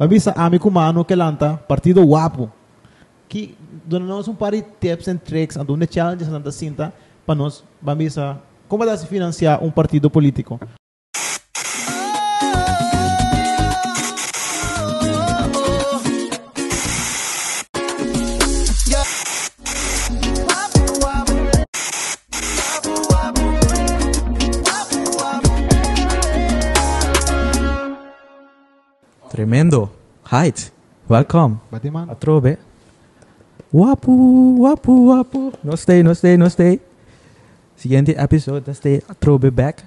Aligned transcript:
Avisa 0.00 0.32
amigo 0.32 0.70
mano 0.70 1.04
que 1.04 1.14
lanta 1.14 1.58
partido 1.68 2.02
guapo. 2.02 2.50
Que 3.28 3.54
dona 3.84 4.06
nós 4.06 4.26
um 4.28 4.34
par 4.34 4.52
de 4.52 4.62
tips 4.62 5.08
and 5.08 5.18
tricks, 5.18 5.58
ando 5.58 5.74
um 5.74 5.78
challenges 5.86 6.26
anda 6.26 6.50
cinta 6.50 6.90
para 7.26 7.34
nós, 7.34 7.62
avisa 7.86 8.40
como 8.66 8.86
dá 8.86 8.96
se 8.96 9.06
financiar 9.06 9.62
um 9.62 9.70
partido 9.70 10.08
político. 10.08 10.58
Tremendo. 29.40 29.90
Height. 30.30 30.70
Welcome. 31.08 31.60
Bati 31.70 31.90
man. 31.90 32.10
Atrobe. 32.10 32.58
Wapu, 33.72 34.60
wapu, 34.60 35.08
wapu. 35.08 35.52
No 35.62 35.72
stay, 35.78 36.02
no 36.02 36.10
stay, 36.10 36.36
no 36.36 36.44
stay. 36.44 36.78
Siguiente 37.74 38.14
episode, 38.18 38.60
da 38.66 38.72
stay 38.72 39.02
Atrobe 39.08 39.50
back. 39.50 39.82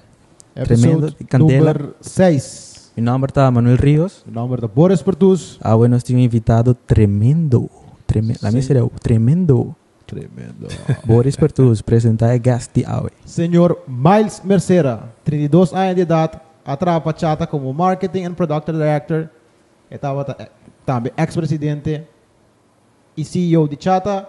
Tremendo, 0.55 1.05
Episode 1.05 1.25
Candela. 1.27 1.73
número 1.73 1.95
6. 2.01 2.93
Mi 2.95 3.03
nombre 3.03 3.29
está 3.29 3.51
Manuel 3.51 3.77
Ríos. 3.77 4.23
O 4.27 4.31
nome 4.31 4.57
da 4.57 4.65
Boris 4.65 5.03
Pertus. 5.03 5.59
Ah, 5.61 5.75
bueno, 5.75 5.97
estoy 5.97 6.15
un 6.15 6.21
invitado 6.21 6.73
tremendo. 6.73 7.69
Treme 8.07 8.33
La 8.41 8.51
sería 8.53 8.81
tremendo. 9.03 9.75
Tremendo. 10.07 10.67
Boris 11.05 11.37
Pertus, 11.37 11.83
presentar 11.83 12.31
a 12.31 12.37
guest 12.39 12.75
de 12.75 12.87
hoy. 12.87 13.11
Senhor 13.23 13.83
Miles 13.85 14.43
Mercera, 14.43 15.13
32 15.23 15.75
anos 15.75 15.95
de 15.95 16.01
idade, 16.01 16.39
atrapa 16.65 17.13
chata 17.13 17.45
como 17.45 17.71
Marketing 17.71 18.25
and 18.25 18.35
Production 18.35 18.79
Director, 18.79 19.42
estava 19.95 20.23
ta- 20.25 20.47
também 20.85 21.11
ex-presidente 21.17 22.03
e 23.15 23.23
CEO 23.23 23.67
de 23.67 23.77
Chata. 23.79 24.27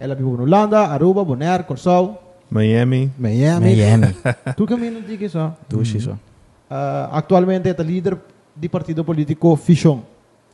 Ela 0.00 0.14
vive 0.14 0.30
na 0.30 0.42
Holanda, 0.42 0.78
Aruba, 0.86 1.24
Bonaire, 1.24 1.64
Corsol, 1.64 2.16
Miami. 2.50 3.10
Miami. 3.18 3.74
Miami. 3.74 4.14
Tu 4.56 4.64
caminho 4.66 5.02
de 5.02 5.16
que 5.18 5.28
só. 5.28 5.56
Tu, 5.68 5.84
Shiso. 5.84 6.18
Ah, 6.70 7.08
atualmente 7.12 7.68
é 7.68 7.82
líder 7.82 8.16
de 8.54 8.68
partido 8.68 9.04
político 9.04 9.56
Fichon. 9.56 10.02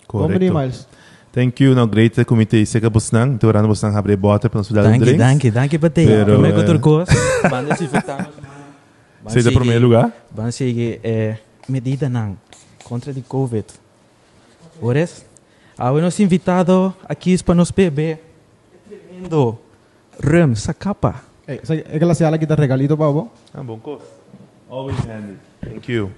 Como 0.06 0.26
ni 0.28 0.34
Correcto. 0.34 0.58
Miles? 0.58 0.88
Thank 1.32 1.62
you. 1.62 1.74
No 1.74 1.86
great 1.88 2.24
comité 2.24 2.58
Iseka 2.58 2.88
Busnang. 2.88 3.34
Ito 3.34 3.50
rano 3.50 3.66
Busnang 3.68 3.96
habre 3.96 4.16
bota 4.16 4.48
para 4.48 4.62
cidade 4.62 4.88
Danke, 4.88 5.04
drinks. 5.04 5.18
danke, 5.18 5.50
danke 5.50 5.78
para 5.78 5.90
ti. 5.90 6.06
Pero, 6.06 6.34
Primeiro 6.34 6.56
eh, 6.58 6.60
que 6.60 6.66
turcos. 6.66 7.08
Banda 7.50 7.76
se. 7.76 7.88
Seja 9.28 9.50
o 9.50 9.52
primeiro 9.54 9.80
lugar. 9.86 10.12
Vamos 10.30 10.54
seguir 10.54 11.00
eh, 11.02 11.38
medida 11.68 12.08
não 12.08 12.36
contra 12.84 13.12
de 13.12 13.22
Covid. 13.22 13.64
Por 14.80 14.96
isso, 14.96 15.24
a 15.78 15.90
nos 15.90 16.18
invitado 16.20 16.94
aqui 17.08 17.42
para 17.42 17.54
nos 17.54 17.70
beber. 17.70 18.22
Tremendo. 18.88 19.58
Rum, 20.22 20.54
sacapa. 20.54 21.22
É, 21.46 21.54
é 21.54 21.96
aquela 21.96 22.14
sala 22.14 22.38
que 22.38 22.46
dá 22.46 22.54
regalito 22.54 22.96
para 22.96 23.10
você? 23.10 23.28
Ah, 23.52 23.62
bom 23.62 23.78
coisa. 23.78 24.04
Always 24.70 24.98
handy. 25.06 25.36
Thank 25.60 25.92
you. 25.92 26.10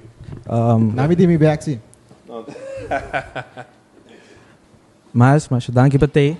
Um, 0.48 0.92
Nami 0.94 1.16
de 1.16 1.26
mi 1.26 1.38
back, 1.38 1.64
sim. 1.64 1.80
mas, 5.12 5.48
mas, 5.48 5.68
danke 5.70 5.98
para 5.98 6.08
ti. 6.08 6.36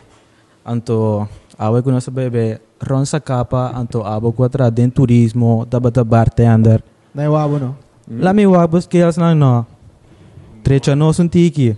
Anto, 0.64 1.28
awe 1.58 1.82
ko 1.82 1.90
nasa 1.90 2.10
bebe, 2.10 2.60
ron 2.82 3.04
sacapa, 3.06 3.70
anto 3.74 4.02
abo 4.04 4.32
ko 4.32 4.44
atra 4.44 4.70
den 4.70 4.90
turismo, 4.90 5.66
tabata 5.70 6.02
bartender. 6.04 6.82
Não 7.14 7.22
é 7.22 7.30
o 7.30 7.36
abo, 7.36 7.58
não? 7.58 7.86
La 8.08 8.32
mi 8.32 8.46
wabos 8.46 8.86
kels 8.86 9.18
nang 9.18 9.34
no. 9.34 9.66
Trecha 10.62 10.94
no 10.94 11.12
sun 11.12 11.28
tiki. 11.28 11.76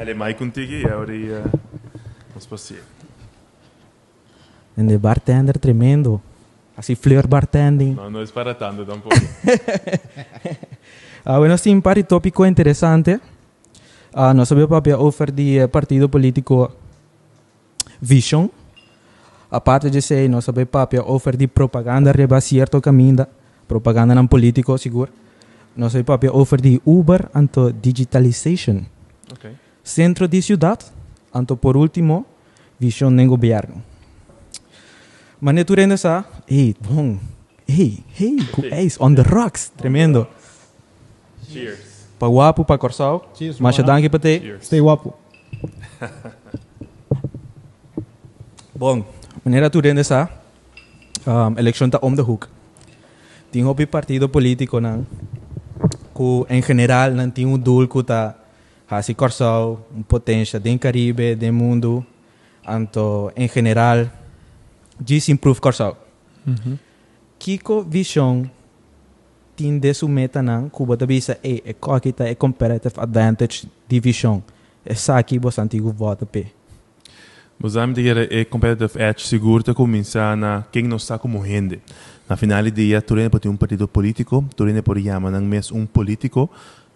Mihali 0.00 0.14
mai 0.14 0.32
contigo 0.32 0.72
e 0.72 0.84
agora 0.86 1.14
ia... 1.14 1.44
Vamos 2.30 2.46
passear. 2.46 2.80
Ende 4.74 4.96
bartender 4.96 5.58
tremendo. 5.58 6.22
Así 6.74 6.96
fleur 6.96 7.28
bartending. 7.28 7.92
Não, 7.92 8.10
não 8.10 8.22
é 8.22 8.26
para 8.26 8.54
tanto 8.54 8.86
tampouco. 8.86 9.16
Ah, 11.22 11.36
bueno, 11.36 11.58
sim, 11.58 11.78
pari 11.82 12.02
tópico 12.02 12.46
interessante. 12.46 13.20
Ah, 14.14 14.32
nós 14.32 14.48
sabemos 14.48 14.70
papel 14.70 14.98
offer 14.98 15.30
de 15.30 15.58
eh, 15.58 15.68
partido 15.68 16.08
político 16.08 16.72
Vision. 18.00 18.48
A 19.50 19.60
parte 19.60 19.90
de 19.90 20.00
ser, 20.00 20.30
nós 20.30 20.46
sabemos 20.46 20.70
papel 20.70 21.04
offer 21.06 21.36
de 21.36 21.46
propaganda 21.46 22.10
reba 22.10 22.40
certo 22.40 22.80
caminho 22.80 23.16
da 23.16 23.28
propaganda 23.68 24.14
não 24.14 24.26
político, 24.26 24.78
seguro. 24.78 25.12
Nós 25.76 25.92
sabemos 25.92 26.06
papel 26.06 26.34
offer 26.34 26.58
de 26.62 26.80
Uber 26.86 27.28
anto 27.34 27.70
digitalization. 27.70 28.86
ok. 29.30 29.69
Centro 29.82 30.28
de 30.28 30.42
ciudad, 30.42 30.78
anto 31.32 31.56
por 31.56 31.76
último, 31.76 32.26
Vision 32.78 33.14
nem 33.14 33.26
governo. 33.26 33.82
Mas 35.40 35.54
neturendo 35.54 35.94
essa, 35.94 36.24
hey, 36.48 36.74
bom, 36.80 37.18
hey, 37.66 38.04
hey, 38.18 38.36
hey, 38.70 38.88
on 38.98 39.14
the 39.14 39.22
rocks, 39.22 39.70
tremendo. 39.76 40.26
Cheers. 41.48 42.08
Pa 42.18 42.28
guapo, 42.28 42.64
pa 42.64 42.76
corsal. 42.76 43.30
Cheers, 43.34 43.58
Mas 43.58 43.78
mano. 43.78 43.86
danke 43.86 44.08
para 44.10 44.20
ti. 44.20 44.40
Cheers. 44.40 44.66
Stay 44.66 44.80
guapo. 44.80 45.14
Bom, 48.74 49.04
maneira 49.44 49.68
tu 49.68 49.80
rende 49.80 50.00
essa, 50.00 50.30
um, 51.26 51.58
election 51.58 51.90
tá 51.90 51.98
om 52.02 52.14
de 52.14 52.22
hoek. 52.22 52.46
Tinha 53.52 53.68
um 53.68 53.74
partido 53.86 54.28
político 54.28 54.80
não, 54.80 55.06
que 56.14 56.46
em 56.48 56.62
geral 56.62 57.10
não 57.10 57.30
tinha 57.30 57.48
um 57.48 57.58
dul 57.58 57.88
que 57.88 58.02
tá 58.02 58.36
corsal, 59.14 59.86
um 59.96 60.02
potência 60.02 60.58
do 60.58 60.78
Caribe, 60.78 61.36
do 61.36 61.52
mundo, 61.52 62.04
anto 62.66 63.30
em 63.36 63.48
geral, 63.48 64.06
diz 65.00 65.28
improve 65.28 65.60
corsal. 65.60 65.96
Kiko 67.38 67.82
vision 67.82 68.46
tin 69.54 69.78
de 69.78 69.94
su 69.94 70.08
meta 70.08 70.42
não, 70.42 70.68
Cuba 70.70 70.96
da 70.96 71.06
bisa 71.06 71.38
e 71.42 71.62
e 71.64 71.74
ko 71.74 72.00
kita 72.00 72.28
e 72.30 72.34
comparative 72.34 72.94
advantage 72.98 73.68
division. 73.88 74.40
Essa 74.84 75.18
aqui 75.18 75.38
você 75.38 75.60
antigo 75.60 75.92
vota 75.92 76.26
pe. 76.26 76.52
Mas 77.58 77.76
a 77.76 77.86
medida 77.86 78.26
é 78.30 78.44
competitive 78.44 78.98
edge 78.98 79.26
seguro 79.26 79.62
de 79.62 79.74
começar 79.74 80.34
na 80.36 80.64
quem 80.72 80.82
não 80.84 80.96
está 80.96 81.18
como 81.18 81.38
rende. 81.38 81.78
Na 82.26 82.36
final 82.36 82.62
do 82.62 82.70
dia, 82.70 83.02
tu 83.02 83.14
para 83.28 83.40
ter 83.40 83.48
um 83.48 83.56
partido 83.56 83.86
político, 83.86 84.44
tu 84.56 84.64
por 84.82 84.98
chamar 84.98 85.30
não 85.30 85.42
mes 85.42 85.70
um 85.70 85.84
político, 85.84 86.48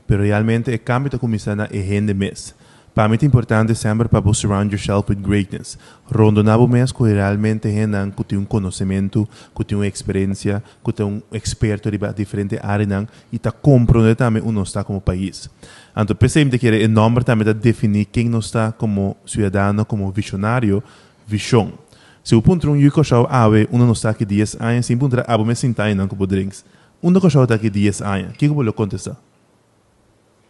pero 0.07 0.23
realmente 0.23 0.73
é 0.73 0.79
cambio 0.79 1.11
de 1.11 1.19
começar 1.19 1.57
na 1.57 1.69
e 1.71 1.79
rende 1.79 2.15
mes. 2.15 2.55
Para 2.95 3.09
mim 3.09 3.19
é 3.21 3.25
importante 3.25 3.75
sempre 3.75 4.09
para 4.09 4.21
você 4.21 4.43
surround 4.43 4.73
yourself 4.73 5.11
with 5.11 5.21
greatness. 5.21 5.77
Rondonabo 6.07 6.69
mes 6.69 6.93
que 6.93 7.03
realmente 7.03 7.69
renan 7.69 8.13
que 8.13 8.23
tem 8.23 8.39
um 8.39 8.45
conhecimento, 8.45 9.29
que 9.53 9.65
tem 9.65 9.77
uma 9.77 9.85
experiência, 9.85 10.63
que 10.85 10.93
tem 10.93 11.05
um 11.05 11.21
experto 11.33 11.91
de 11.91 11.99
diferente 12.15 12.57
áreas 12.63 12.89
não, 12.89 13.09
e 13.33 13.37
está 13.37 13.51
comprometendo 13.51 14.15
também 14.15 14.43
o 14.45 14.53
nosso 14.53 14.71
está 14.71 14.85
como 14.85 15.01
país. 15.01 15.51
Então, 15.97 16.15
pensei 16.15 16.49
que 16.49 16.69
era 16.69 16.77
enorme 16.77 17.25
também 17.25 17.45
de 17.45 17.55
definir 17.55 18.05
quem 18.05 18.29
não 18.29 18.39
está 18.39 18.71
como 18.71 19.17
cidadão, 19.27 19.85
como 19.85 20.13
visionário, 20.13 20.81
visão. 21.27 21.73
Se 22.23 22.37
o 22.37 22.41
ponto 22.41 22.71
um 22.71 22.77
yuko 22.77 23.03
show 23.03 23.27
ave, 23.29 23.69
uno 23.73 23.87
não 23.87 23.93
está 23.93 24.11
aqui 24.11 24.25
10 24.25 24.59
anos, 24.61 24.87
sem 24.87 24.97
ponto 24.97 25.17
abo 25.27 25.45
me 25.45 25.57
sentai 25.57 25.97
não 25.97 26.07
como 26.07 26.29
drinks. 26.29 26.65
Que 27.03 27.31
show 27.31 27.43
está 27.43 27.57
aqui 27.57 27.69
10 27.69 28.03
anos. 28.03 28.31
O 28.31 28.33
que 28.35 28.47
eu 28.47 28.55
vou 28.55 28.73
contestar? 28.73 29.17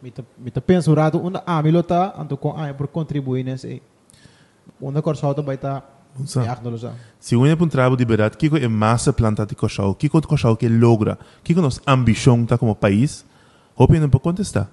Mita, 0.05 0.23
mita 0.37 0.61
pensurado, 0.61 1.19
una 1.19 1.43
amilota, 1.47 2.13
anto 2.21 2.37
com 2.37 2.51
a 2.51 2.75
por 2.75 2.89
contribuir 2.89 3.43
nesse. 3.43 3.81
Estar 4.79 5.83
Sa- 6.27 6.45
é 6.45 6.71
no 6.71 6.79
sa. 6.79 6.93
Se 7.19 7.35
uno 7.35 7.47
é 7.49 7.55
um 7.55 7.69
trabalho 7.69 7.97
de 7.97 8.05
verdade, 8.05 8.37
que 8.37 8.47
é 8.55 8.69
massa 8.69 9.15
planta 9.15 9.47
de 9.47 9.55
cochau, 9.55 9.95
que 9.95 10.07
o 10.07 10.23
cochau 10.23 10.57
que 10.59 10.69
logra, 10.69 11.19
que 11.43 11.55
nossa 11.55 11.81
ambição 11.87 12.43
está 12.43 12.59
como 12.59 12.75
país, 12.75 13.25
hope 13.75 13.99
não 13.99 14.11
pode 14.11 14.25
contestar. 14.25 14.69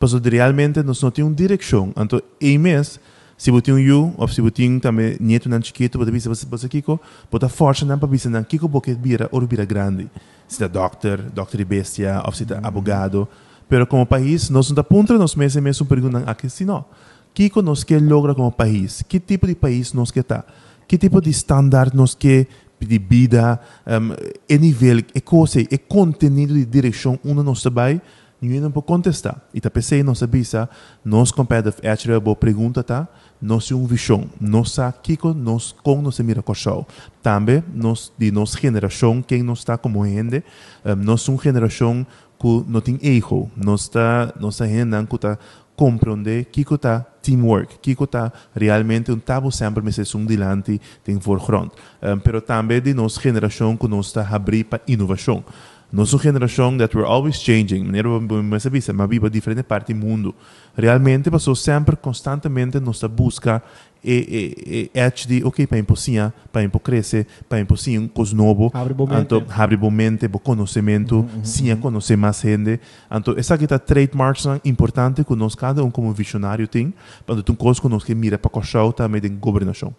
Mas 0.00 0.14
realmente 0.14 0.82
nós 0.82 1.02
não 1.02 1.10
temos 1.10 1.30
uma 1.30 1.36
direção. 1.36 1.92
Então, 1.94 2.22
em 2.40 2.56
mês, 2.56 2.98
se 3.36 3.50
você 3.50 3.62
tem 3.62 3.74
um 3.74 3.78
you, 3.78 4.14
ou 4.16 4.26
se 4.28 4.40
você 4.40 4.50
tem 4.50 4.80
também 4.80 5.14
neto 5.20 5.46
não 5.48 5.60
chiquito, 5.62 5.98
você 5.98 6.10
bisa 6.10 6.30
você 6.30 6.46
você 6.46 6.68
kiko, 6.70 6.98
você 7.30 7.48
força 7.50 7.84
não 7.84 7.98
para 7.98 8.08
bisa 8.08 8.30
não 8.30 8.42
kiko 8.42 8.66
porque 8.66 8.94
vira 8.94 9.28
ou 9.30 9.42
vira 9.46 9.66
grande. 9.66 10.08
Se 10.48 10.64
é 10.64 10.68
doctor, 10.68 11.18
doctor 11.34 11.58
de 11.58 11.64
bestia, 11.66 12.22
ou 12.24 12.32
se 12.32 12.44
é 12.50 12.66
abogado. 12.66 13.28
Pero 13.70 13.86
como 13.86 14.04
país, 14.04 14.50
nós 14.50 14.68
está 14.68 14.82
ponto 14.82 15.16
nós 15.16 15.36
mesmos 15.36 15.62
mesmo 15.62 15.86
perguntando 15.86 16.28
aqui 16.28 16.50
se 16.50 16.64
não. 16.64 16.84
Kiko 17.32 17.62
nós 17.62 17.84
quer 17.84 18.02
logra 18.02 18.34
como 18.34 18.50
país? 18.50 19.02
Que 19.08 19.20
tipo 19.20 19.46
de 19.46 19.54
país 19.54 19.92
nós 19.92 20.10
quer 20.10 20.20
estar? 20.20 20.44
Que 20.88 20.98
tipo 20.98 21.20
de 21.20 21.30
standard 21.30 21.96
nós 21.96 22.16
quer 22.16 22.48
de 22.80 22.98
vida, 22.98 23.60
um, 23.86 24.14
é 24.48 24.58
nível, 24.58 24.98
é 25.14 25.20
coisa, 25.20 25.60
é 25.60 25.78
conteúdo 25.78 26.54
de 26.54 26.64
direção 26.64 27.18
onde 27.24 27.42
nós 27.42 27.62
trabalhamos, 27.62 28.02
ninguém 28.40 28.68
pode 28.70 28.86
contestar. 28.86 29.40
E 29.54 29.60
tá 29.60 29.70
pensei, 29.70 30.02
nós 30.02 30.18
sabia, 30.18 30.68
nós 31.04 31.30
competitive 31.30 31.86
edge, 31.86 32.18
boa 32.18 32.34
pergunta, 32.34 32.82
tá? 32.82 33.06
Nós 33.40 33.70
um 33.70 33.86
visão, 33.86 34.28
nós 34.40 34.72
sabe 34.72 34.98
Kiko, 35.02 35.32
nós 35.32 35.72
com 35.82 36.02
nós 36.02 36.18
mira 36.20 36.42
cochão. 36.42 36.84
Também, 37.22 37.62
nós 37.72 38.10
de 38.18 38.32
nossa 38.32 38.58
geração, 38.58 39.22
quem 39.22 39.44
nós 39.44 39.58
está 39.60 39.78
como 39.78 40.04
gente, 40.04 40.42
um, 40.84 40.96
nós 40.96 41.28
uma 41.28 41.40
geração 41.40 42.04
que 42.40 42.64
não 42.66 42.80
tem 42.80 42.98
erro, 43.02 43.50
não 43.54 43.74
está, 43.74 44.32
não 44.40 44.48
está 44.48 44.64
rendendo 44.64 45.14
está 45.14 45.38
compreender 45.76 46.46
que 46.46 46.62
está 46.62 47.00
teamwork, 47.22 47.78
que 47.78 47.92
está 48.02 48.32
realmente 48.54 49.12
um 49.12 49.18
tabo 49.18 49.50
sempre 49.50 49.82
me 49.82 49.90
um 50.14 50.26
dilante 50.26 50.80
tem 51.04 51.20
forgrond. 51.20 51.70
Um, 52.02 52.18
pero 52.18 52.40
também 52.40 52.80
de 52.80 52.94
nossa 52.94 53.20
geração 53.20 53.76
que 53.76 53.86
nós 53.86 54.06
está 54.06 54.26
abrir 54.30 54.64
para 54.64 54.80
inovação. 54.88 55.44
Nossa 55.92 56.16
geração 56.18 56.76
that 56.76 56.96
we're 56.96 57.08
always 57.08 57.36
changing, 57.36 57.84
maneira 57.84 58.08
mas 58.42 58.64
avisa, 58.64 58.92
mas 58.92 59.08
viva 59.08 59.28
diferente 59.28 59.62
parte 59.62 59.92
do 59.92 59.98
mundo. 59.98 60.34
Realmente 60.76 61.30
passou 61.30 61.56
sempre 61.56 61.96
constantemente 61.96 62.78
nossa 62.78 63.08
busca 63.08 63.62
e, 64.02 64.90
e, 64.94 64.96
e 64.96 65.00
HD, 65.00 65.44
ok, 65.44 65.66
para 65.66 65.78
impossível, 65.78 66.32
para 66.52 66.68
crescer, 66.80 67.26
para 67.48 67.60
impossível 67.60 68.02
um 68.02 68.08
coisa 68.08 68.34
novo, 68.34 68.70
Abre 68.72 68.94
bom 68.94 69.06
mente. 69.06 69.20
então 69.20 69.44
abre 69.50 69.76
bom 69.76 69.90
mente, 69.90 70.26
bom 70.26 70.38
conhecimento, 70.38 71.26
sim, 71.42 71.74
conhecer 71.76 72.16
mais 72.16 72.40
gente. 72.40 72.80
Então, 73.10 73.34
essa 73.36 73.54
aqui 73.54 73.66
tá 73.66 73.78
trademarks 73.78 74.46
importante 74.64 75.24
que 75.24 75.34
nós 75.34 75.54
cada 75.54 75.84
um 75.84 75.90
como 75.90 76.12
visionário 76.12 76.66
tem, 76.66 76.92
para 77.26 77.42
tu 77.42 77.54
coisa 77.54 77.80
que 77.80 77.88
nós 77.88 78.04
que 78.04 78.14
mira 78.14 78.38
para 78.38 78.50
coxar 78.50 78.92
também 78.92 79.20
de 79.20 79.28
governação. 79.28 79.94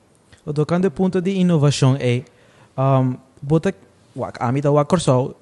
O 0.46 0.52
tocante 0.52 0.90
ponto 0.90 1.22
de 1.22 1.32
inovação 1.32 1.96
é, 2.00 2.24
um, 2.78 3.16
bota, 3.42 3.74
a 4.40 4.52
mita 4.52 4.72
wak 4.72 4.90
corsau, 4.90 5.36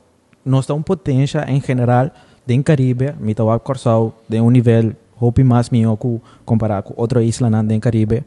nós 0.46 0.66
temos 0.66 0.84
potência 0.84 1.46
em 1.48 1.62
geral 1.62 2.12
em 2.48 2.62
Caribe, 2.64 3.14
mita 3.20 3.44
wak 3.44 3.64
corsau 3.64 4.22
de 4.28 4.42
um 4.42 4.50
nível 4.50 4.96
hopi 5.20 5.44
mais 5.44 5.70
maior 5.70 5.96
que 5.98 6.20
comparar 6.46 6.82
com 6.82 6.94
outra 6.98 7.24
isla 7.24 7.50
na 7.50 7.64
Caribe, 7.80 8.24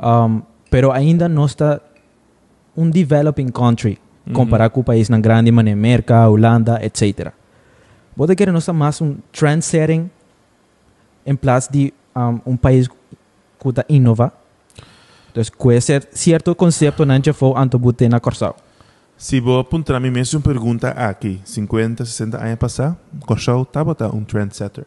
um, 0.00 0.42
pero 0.70 0.92
ainda 0.92 1.28
não 1.28 1.46
está 1.46 1.80
um 2.76 2.90
developing 2.90 3.48
country 3.48 3.98
comparar 4.32 4.70
com 4.70 4.80
o 4.80 4.84
país 4.84 5.08
na 5.08 5.18
grande 5.18 5.50
maneira, 5.52 5.78
América, 5.78 6.28
Holanda, 6.28 6.84
etc. 6.84 7.32
Bota 8.16 8.34
querer 8.34 8.52
nós 8.52 8.66
mais 8.68 9.00
um 9.00 9.16
trendsetting 9.32 10.10
em 11.24 11.36
place 11.36 11.70
de 11.70 11.92
um, 12.14 12.52
um 12.52 12.56
país 12.56 12.88
que 12.88 13.68
está 13.68 13.84
inova. 13.88 14.32
Então, 15.30 15.42
puede 15.58 15.80
ser 15.80 16.08
cierto 16.12 16.54
concepto 16.54 17.04
não 17.04 17.20
já 17.22 17.32
foi 17.32 17.52
antes 17.56 17.78
de 17.96 18.08
na 18.08 18.20
Corsau. 18.20 18.56
Se 19.18 19.40
vou 19.40 19.58
apontar 19.58 20.00
me 20.00 20.10
mesmo 20.10 20.40
pergunta 20.40 20.90
aqui, 20.90 21.40
50, 21.44 22.04
60 22.04 22.36
anos 22.36 22.58
passar, 22.58 22.96
coxar 23.26 23.60
estava 23.62 23.94
tá 23.94 24.08
um 24.08 24.24
trendsetter. 24.24 24.84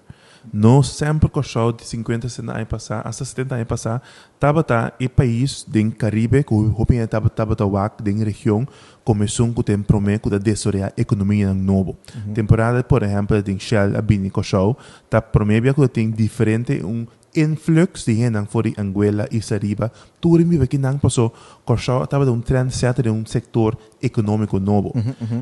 Não 0.52 0.82
sempre 0.82 1.30
coxar 1.30 1.72
de 1.74 1.86
50, 1.86 2.28
60 2.30 2.52
anos 2.52 2.68
passar, 2.68 3.00
até 3.00 3.12
70 3.12 3.56
anos 3.56 3.68
passar, 3.68 4.02
estava 4.34 4.64
tá 4.64 4.94
e 5.00 5.08
país 5.08 5.66
do 5.68 5.92
Caribe, 5.92 6.44
que 6.44 6.54
o 6.54 6.74
Hopin 6.80 6.98
estava 6.98 7.28
estava 7.28 7.56
tá 7.56 7.66
wak 7.66 8.04
da 8.04 8.12
região, 8.12 8.68
começou 9.04 9.52
com 9.54 9.62
tem 9.62 9.82
prometo 9.82 10.30
da 10.30 10.38
desoriar 10.38 10.94
a 10.98 11.02
economia 11.02 11.54
novo. 11.54 11.98
Temporada, 12.34 12.84
por 12.84 13.04
exemplo, 13.04 13.42
de 13.42 13.60
Shell 13.60 13.98
a 13.98 14.02
Bini 14.02 14.30
coxar, 14.30 14.76
tá 15.10 15.22
prometo 15.22 15.74
que 15.76 15.88
tem 15.88 16.10
diferente 16.10 16.84
um 16.84 17.06
influx 17.36 18.06
de 18.06 18.16
gente 18.16 18.46
for 18.48 18.64
de 18.64 18.74
Angola 18.78 19.28
e 19.32 19.42
Sariba, 19.42 19.92
tudo 20.20 20.46
me 20.46 20.68
que 20.68 20.78
não 20.78 20.98
passou, 20.98 21.34
coxar 21.64 22.04
estava 22.04 22.30
um 22.32 22.42
trendsetter 22.42 23.04
de 23.04 23.10
um 23.10 23.26
setor 23.26 23.78
econômico 24.02 24.60
novo. 24.60 24.94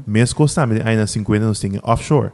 Mesmo 0.05 0.47
também 0.47 0.81
ainda 0.83 1.07
50 1.07 1.45
nós 1.45 1.59
temos 1.59 1.79
offshore. 1.83 2.31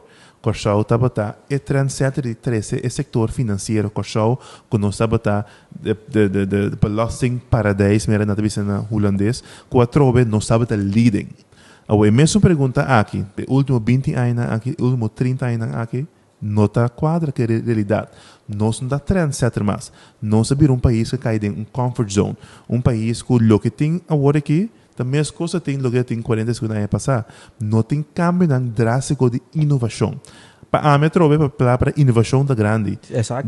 Estava 0.50 1.10
tá 1.10 1.36
e 1.48 1.58
trendsetter 1.58 2.24
de 2.24 2.34
13 2.34 2.80
e 2.82 2.90
setor 2.90 3.30
financeiro 3.30 3.90
que 3.90 4.78
nós 4.78 4.94
estava 4.94 5.18
tá 5.18 5.44
de 5.70 5.94
de 6.08 6.28
de 6.28 6.46
de, 6.46 6.70
de 6.70 6.76
belasting 6.76 7.38
paradise, 7.38 8.08
mera 8.08 8.26
na 8.26 8.34
tabisa 8.34 8.62
na 8.62 8.84
holandês, 8.90 9.42
que 9.70 9.80
a 9.80 9.86
trove 9.86 10.24
nós 10.24 10.44
estava 10.44 10.66
tá 10.66 10.74
leading. 10.74 11.28
A 11.86 11.96
mesma 12.10 12.40
pergunta 12.40 12.82
aqui, 12.82 13.24
último 13.46 13.78
20 13.78 14.14
anos 14.14 14.44
aqui, 14.50 14.74
último 14.80 15.08
30 15.08 15.46
anos 15.46 15.74
aqui, 15.74 16.06
está 16.66 16.88
quadra 16.88 17.32
que 17.32 17.42
é 17.42 17.46
realidade. 17.46 18.08
Nós 18.48 18.80
não 18.80 18.86
está 18.86 18.98
trendsetter 18.98 19.64
mais. 19.64 19.92
Nós 20.20 20.50
é 20.50 20.70
um 20.70 20.78
país 20.78 21.10
que 21.10 21.18
cai 21.18 21.38
em 21.42 21.50
um 21.50 21.64
comfort 21.64 22.10
zone. 22.10 22.36
Um 22.68 22.80
país 22.80 23.22
que 23.22 23.32
o 23.32 23.58
que 23.58 23.70
tem 23.70 24.00
agora 24.08 24.38
aqui, 24.38 24.70
a 24.98 25.04
mesma 25.04 25.36
coisa 25.36 25.60
tem 25.60 25.76
o 25.76 25.90
que 25.90 26.04
tem 26.04 26.20
40 26.20 26.54
segundos 26.54 26.76
ano 26.76 26.88
passado. 26.88 27.24
Não 27.60 27.82
tem 27.82 28.04
cambio 28.14 28.48
drástico 28.60 29.30
de 29.30 29.42
inovação. 29.54 30.20
Para 30.70 30.94
a 30.94 30.98
metro, 30.98 31.50
para 31.50 31.78
para 31.78 31.92
inovação 31.96 32.44
da 32.44 32.54
grande. 32.54 32.98
Exato. 33.10 33.46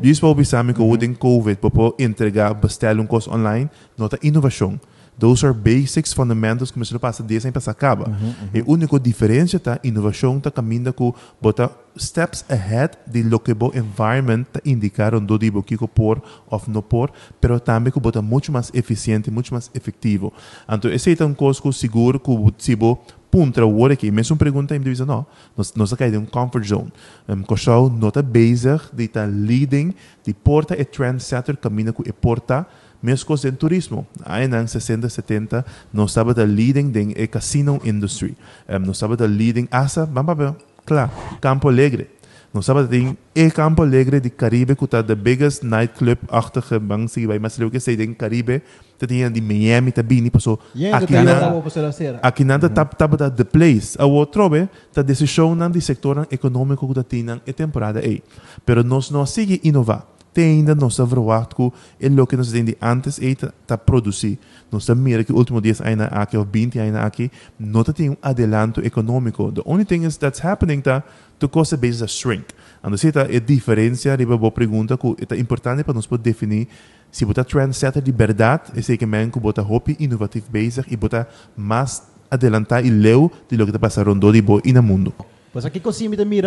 Diz 0.00 0.18
para 0.18 0.28
o 0.28 0.34
Bissami 0.34 0.74
que 0.74 0.82
o 0.82 0.98
tem 0.98 1.14
COVID 1.14 1.60
para 1.60 2.04
entregar, 2.04 2.54
bestel 2.54 3.00
um 3.00 3.06
coisa 3.06 3.30
online, 3.30 3.70
não 3.96 4.08
tem 4.08 4.18
inovação. 4.22 4.80
Those 5.18 5.46
are 5.46 5.54
basics, 5.54 6.12
fundamentals 6.12 6.70
que 6.70 6.78
você 6.78 6.98
passa 6.98 7.22
10 7.22 7.46
anos 7.46 7.64
para 7.64 7.72
acaba. 7.72 8.16
E 8.52 8.60
a 8.60 8.64
única 8.66 9.00
diferença 9.00 9.58
tá 9.58 9.80
inovação 9.82 10.38
tá 10.38 10.50
caminhando 10.50 10.92
com 10.92 11.14
bota 11.40 11.70
steps 11.98 12.44
ahead 12.50 12.98
de 13.06 13.22
lo 13.22 13.40
que 13.40 13.52
o 13.52 13.72
environment 13.74 14.44
tá 14.52 14.60
indicar 14.64 15.14
onde 15.14 15.38
dibo 15.38 15.62
que 15.62 15.76
por 15.88 16.22
ou 16.50 16.62
não 16.68 16.82
por, 16.82 17.10
pero 17.40 17.58
também 17.58 17.90
que 17.90 17.98
bota 17.98 18.20
muito 18.20 18.52
mais 18.52 18.70
eficiente, 18.74 19.30
muito 19.30 19.52
mais 19.54 19.70
efetivo. 19.74 20.32
Então 20.68 20.90
esse 20.90 21.16
é 21.18 21.24
um 21.24 21.32
que 21.32 21.72
seguro 21.72 22.20
que 22.20 22.30
o 22.30 22.50
tibo 22.50 23.00
puntra 23.30 23.66
o 23.66 23.86
aqui, 23.86 24.10
mesmo 24.10 24.36
pergunta 24.36 24.76
em 24.76 24.80
divisão 24.80 25.06
não, 25.06 25.26
nós 25.56 25.72
nós 25.74 25.92
cai 25.94 26.10
de 26.10 26.18
um 26.18 26.26
comfort 26.26 26.66
zone. 26.66 26.92
Um, 27.28 27.88
não 27.98 28.10
tá 28.10 28.22
bezig 28.22 28.80
de 28.92 29.08
tá 29.08 29.24
leading, 29.24 29.94
de 30.24 30.34
porta 30.34 30.78
e 30.78 30.84
trendsetter 30.84 31.56
caminha 31.56 31.92
com 31.92 32.02
e 32.06 32.12
porta 32.12 32.66
mesmo 33.06 33.24
coisa 33.24 33.48
em 33.48 33.52
turismo. 33.52 34.04
Aí, 34.24 34.46
em 34.46 34.66
60, 34.66 35.08
70, 35.08 35.64
nós 35.92 36.10
estava 36.10 36.34
da 36.34 36.42
leading 36.42 36.90
em 36.98 37.14
e 37.16 37.26
casino 37.28 37.80
industry. 37.84 38.36
Um, 38.68 38.80
nós 38.80 38.96
estava 38.96 39.16
da 39.16 39.26
leading 39.26 39.68
asa, 39.70 40.04
vamos 40.04 40.36
ver, 40.36 40.52
claro, 40.84 41.12
Campo 41.40 41.68
Alegre. 41.68 42.08
Nós 42.52 42.64
estava 42.64 42.88
em 42.96 43.16
e 43.34 43.50
Campo 43.50 43.82
Alegre 43.82 44.18
de 44.18 44.30
Caribe, 44.30 44.74
que 44.74 44.84
está 44.84 45.02
the 45.04 45.14
biggest 45.14 45.62
nightclub-achtige 45.62 46.78
bang, 46.80 47.06
sige, 47.06 47.26
vai 47.28 47.38
mas 47.38 47.56
que 47.56 47.78
sei, 47.78 47.94
em 48.02 48.12
Caribe, 48.12 48.60
que 48.98 49.06
tinha 49.06 49.30
de 49.30 49.40
Miami, 49.40 49.92
também, 49.92 50.28
passou 50.28 50.58
E 50.74 50.86
ainda 50.86 50.96
aqui 50.96 51.06
tem 51.06 51.22
na... 51.22 51.46
algo 51.46 51.60
para 51.60 51.70
ser 51.70 51.92
ser. 51.92 52.18
Aqui 52.22 52.44
nada 52.44 52.68
tá 52.68 52.84
tava 52.84 53.16
da 53.16 53.30
the 53.30 53.44
place. 53.44 53.96
A 54.00 54.06
outro 54.06 54.48
be 54.48 54.68
tá 54.92 55.02
decisão 55.02 55.54
de 55.70 55.80
sector 55.80 56.26
econômico 56.30 56.92
da 56.92 57.04
tina 57.04 57.40
e 57.46 57.52
temporada 57.52 58.00
aí. 58.00 58.20
Pero 58.64 58.82
nós 58.82 59.10
não 59.10 59.24
sigue 59.26 59.60
inovar. 59.62 60.15
Tem 60.36 60.58
ainda 60.58 60.74
nós 60.74 60.98
verwacht 60.98 61.54
que 61.54 61.72
é 61.98 62.20
o 62.20 62.26
que 62.26 62.36
nós 62.36 62.52
tem 62.52 62.62
de 62.62 62.76
antes 62.82 63.18
tá 63.66 63.78
produzir. 63.78 64.38
Nós 64.70 64.84
tá 64.84 64.94
mira 64.94 65.24
que 65.24 65.32
último 65.32 65.62
dias 65.62 65.80
ainda 65.80 66.08
aqui 66.08 66.36
ou 66.36 66.44
20 66.44 66.78
ainda 66.78 67.00
aqui 67.00 67.30
não 67.58 67.82
tá 67.82 67.90
tem 67.90 68.10
um 68.10 68.16
adelanto 68.20 68.84
econômico. 68.84 69.50
The 69.50 69.62
only 69.64 69.86
thing 69.86 70.04
is 70.04 70.18
that's 70.18 70.44
happening 70.44 70.82
tá 70.82 71.02
to 71.38 71.48
cost 71.48 71.74
base 71.78 72.04
a 72.04 72.06
shrink. 72.06 72.44
Então 72.80 72.94
se 72.98 73.10
tá 73.10 73.22
é 73.30 73.40
diferença 73.40 74.14
riba 74.14 74.36
boa 74.36 74.52
pergunta 74.52 74.98
que 74.98 75.34
é 75.34 75.38
importante 75.40 75.82
para 75.82 75.94
nós 75.94 76.06
poder 76.06 76.24
definir 76.24 76.68
se 77.10 77.24
botar 77.24 77.44
trendsetter 77.44 78.02
de 78.02 78.12
verdade, 78.12 78.72
é 78.76 78.82
sei 78.82 78.98
que 78.98 79.06
men 79.06 79.30
que 79.30 79.40
botar 79.40 79.62
hobby 79.62 79.96
inovativo 79.98 80.50
bezig 80.50 80.86
e 80.90 80.96
botar 80.98 81.26
mais 81.56 82.02
adelantar 82.30 82.84
e 82.84 82.90
leu 82.90 83.32
de 83.48 83.56
lo 83.56 83.64
que 83.64 83.70
está 83.70 83.78
passando 83.78 84.14
do 84.14 84.42
bo 84.42 84.60
e 84.62 84.74
no 84.74 84.82
mundo. 84.82 85.14
Pues 85.50 85.64
aqui 85.64 85.80
consigo 85.80 86.10
me 86.10 86.42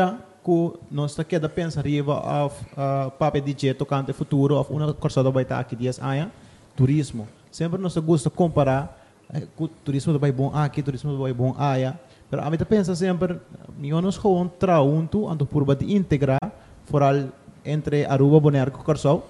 mira 0.46 0.74
que 0.74 0.80
nós 0.92 1.12
está 1.12 1.24
queda 1.24 1.50
pensa 1.50 1.82
riba 1.82 2.46
of 2.46 2.56
uh, 2.74 3.12
papel 3.12 3.42
DJ 3.42 3.74
tocante 3.74 4.14
futuro 4.14 4.56
of 4.56 4.72
uma 4.72 4.94
corsada 4.94 5.30
vai 5.32 5.44
estar 5.44 5.60
aqui 5.60 5.76
10 5.76 6.00
anos 6.00 6.30
turismo. 6.76 7.28
Sempre 7.52 7.82
nós 7.82 7.98
gosta 7.98 8.30
comparar 8.30 8.98
eh, 9.34 9.42
que 9.58 9.68
turismo 9.84 10.18
vai 10.18 10.32
bom 10.32 10.52
aqui, 10.54 10.82
turismo 10.82 11.18
vai 11.18 11.34
bom 11.34 11.54
aí. 11.58 11.92
Pero 12.30 12.44
a 12.44 12.50
mim 12.50 12.58
pensa 12.58 12.96
sempre, 12.96 13.40
nós 13.78 14.04
nos 14.04 14.18
gewoon 14.18 14.48
traunto 14.48 15.28
ando 15.28 15.46
por 15.46 15.76
de 15.76 15.94
integrar 15.94 16.40
foral 16.86 17.30
entre 17.66 18.06
Aruba, 18.06 18.40
Bonaire 18.40 18.72
Corsau. 18.72 19.28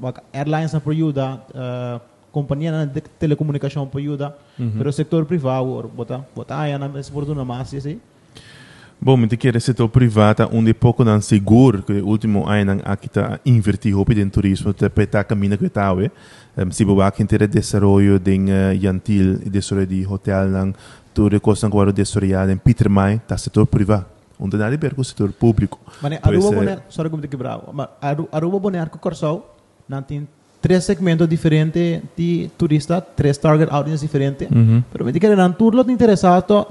Wak 0.00 0.22
airlines 0.32 0.72
na 0.72 0.80
ajuda, 0.86 1.42
uh, 1.50 2.00
companhia 2.30 2.70
na 2.70 2.86
telecomunicação 3.18 3.90
ajuda, 3.92 4.36
pero 4.76 4.90
o 4.90 4.92
setor 4.92 5.26
privado, 5.26 5.66
or, 5.66 5.88
bota, 5.88 6.24
bota 6.36 6.56
aí 6.56 6.78
na 6.78 6.86
esse 7.00 7.10
português 7.10 7.44
mais, 7.44 7.74
assim. 7.74 8.00
Bom, 9.00 9.16
me 9.16 9.28
quer 9.28 9.60
setor 9.60 9.88
privado 9.88 10.48
onde 10.52 10.74
pouco 10.74 11.04
não 11.04 11.20
seguro 11.20 11.82
que 11.84 11.92
o 11.92 12.06
último 12.08 12.46
ano 12.48 12.80
aqui 12.84 13.06
está 13.06 13.38
invertir 13.46 13.94
hobby 13.96 14.20
em 14.20 14.28
turismo, 14.28 14.74
peta 14.74 15.22
caminho 15.22 15.56
que 15.56 15.66
está, 15.66 15.94
se 16.70 16.84
boa 16.84 17.10
que 17.12 17.24
ter 17.24 17.46
desenvolvimento 17.46 18.24
de 18.24 18.74
Yantil 18.84 19.34
e 19.46 19.48
desenvolvimento 19.50 19.88
de 19.90 20.06
hotel 20.06 20.48
nang 20.48 20.72
tudo 21.14 21.40
coisa 21.40 21.66
agora 21.68 21.92
desenvolvimento 21.92 22.50
em 22.50 22.56
Peter 22.56 22.90
May, 22.90 23.20
tá 23.20 23.38
setor 23.38 23.66
privado. 23.66 24.06
Onde 24.40 24.56
nada 24.56 24.74
a 24.74 24.78
ver 24.78 24.94
com 24.94 25.00
o 25.00 25.04
setor 25.04 25.32
público. 25.32 25.80
Mas 26.02 26.18
Aruba 26.22 26.50
Bonaire, 26.52 26.82
sorry 26.88 27.10
como 27.10 27.22
te 27.22 27.28
quebrava, 27.28 27.70
mas 27.72 27.88
Aru- 28.00 28.28
Aruba 28.32 28.58
Bonaire 28.58 28.90
Corsau, 28.98 29.56
não 29.88 30.02
tem 30.02 30.28
três 30.68 30.84
segmentos 30.84 31.26
diferentes 31.28 32.02
de 32.16 32.50
turista, 32.58 33.00
três 33.00 33.38
target 33.38 33.68
audience 33.72 34.04
diferentes. 34.04 34.48
Uhum. 34.50 34.84
Pero 34.92 35.04
me 35.04 35.12
diga 35.12 35.34
nan 35.34 35.56
turlo 35.56 35.82
te 35.82 35.92
interesado 35.92 36.68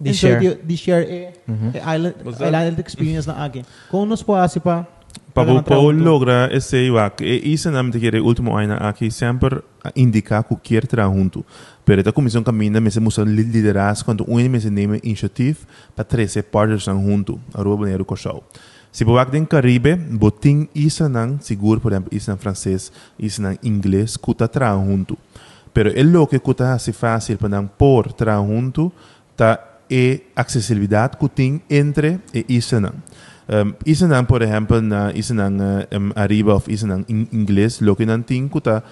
Di 0.00 0.10
enjoy 0.10 0.14
share. 0.14 0.40
di, 0.40 0.66
di 0.66 0.76
share 0.76 1.04
e, 1.06 1.30
e 1.74 1.78
island 1.78 2.14
Was 2.24 2.38
that- 2.38 2.48
island 2.50 2.78
experience 2.80 3.28
na 3.28 3.44
aqui. 3.44 3.62
Como 3.90 4.04
nos 4.06 4.24
asi 4.28 4.58
pa 4.58 4.86
Para 5.32 5.46
Kailangan 5.46 5.62
po 5.62 5.68
trabaho 5.70 5.92
to. 5.92 6.02
logra 6.02 6.48
esse 6.52 6.90
wak, 6.90 7.22
e 7.22 7.52
isa 7.54 7.70
namin 7.70 7.92
te 7.92 8.00
kere 8.00 8.18
último 8.18 8.56
ano 8.58 8.74
aqui 8.80 9.10
sempre 9.12 9.62
indicar 9.94 10.42
que 10.42 10.56
quer. 10.56 10.84
Pero 11.84 12.00
esta 12.00 12.12
comissão 12.12 12.42
caminha, 12.42 12.80
mas 12.80 12.96
musa 12.98 13.22
liderar 13.22 13.94
quando 14.04 14.24
um 14.28 14.36
mês 14.48 14.64
neme 14.64 14.98
initiativa 15.04 15.58
para 15.94 16.04
três 16.04 16.34
partners 16.50 16.88
ang 16.88 17.00
junto, 17.06 17.38
a 17.54 17.62
rua 17.62 17.76
banheiro 17.76 18.04
coxau. 18.04 18.42
Se 18.90 19.04
wak 19.04 19.30
den 19.30 19.46
Caribe, 19.46 19.94
boting 19.94 20.68
isa 20.74 21.08
nang 21.08 21.38
seguro, 21.40 21.80
por 21.80 21.92
exemplo, 21.92 22.10
isa 22.10 22.32
nang 22.32 22.42
francês, 22.42 22.90
isa 23.18 23.42
nang 23.42 23.58
inglês, 23.62 24.18
kuta 24.18 24.50
trabalhar 24.50 24.82
junto. 24.82 25.16
Pero 25.72 25.90
el 25.94 26.10
lo 26.10 26.26
que 26.26 26.40
kuta 26.40 26.74
hace 26.74 26.92
fácil 26.92 27.38
para 27.38 27.48
nang 27.48 27.70
por 27.70 28.12
trabalhar 28.12 28.50
junto, 28.50 28.90
ta 29.36 29.62
e 29.90 30.26
acessibilidade 30.34 31.18
que 31.18 31.28
tem 31.28 31.62
entre 31.70 32.18
e 32.34 32.44
nang. 32.80 32.98
Um, 33.50 33.74
nang, 34.06 34.26
por 34.26 34.42
exemplo, 34.42 34.80
na 34.82 35.10
isa 35.14 35.34
nang 35.34 35.58
uh, 35.58 35.86
um, 35.90 36.10
arriba 36.14 36.54
of 36.54 36.70
isa 36.70 36.86
nang 36.86 37.02
in 37.08 37.26
inglês, 37.30 37.80
lo 37.80 37.94
que 37.94 38.06
não 38.06 38.22
tem 38.22 38.46
hace 38.46 38.82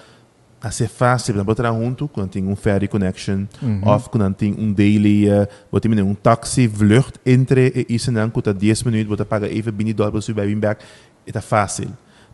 fácil, 0.87 1.33
por 1.45 1.53
exemplo, 1.53 1.83
junto, 1.83 2.07
quando 2.07 2.29
tem 2.29 2.45
um 2.45 2.55
ferry 2.55 2.87
connection, 2.87 3.47
of 3.83 4.09
quando 4.09 4.33
tem 4.35 4.53
um 4.53 4.73
daily, 4.73 5.29
uh, 5.29 5.47
wat 5.71 5.81
tem 5.81 6.01
um 6.01 6.13
taxi 6.13 6.67
vlucht 6.67 7.19
entre 7.25 7.71
e 7.73 7.95
isa 7.95 8.11
nang 8.11 8.29
kuta 8.29 8.53
10 8.53 8.83
minutos, 8.83 9.07
você 9.07 9.25
paga 9.25 9.47
even 9.47 9.71
bini 9.71 9.93
dólar, 9.93 10.11
você 10.11 10.33
vai 10.33 10.53
back, 10.55 10.83
é 11.25 11.41
fácil. 11.41 11.89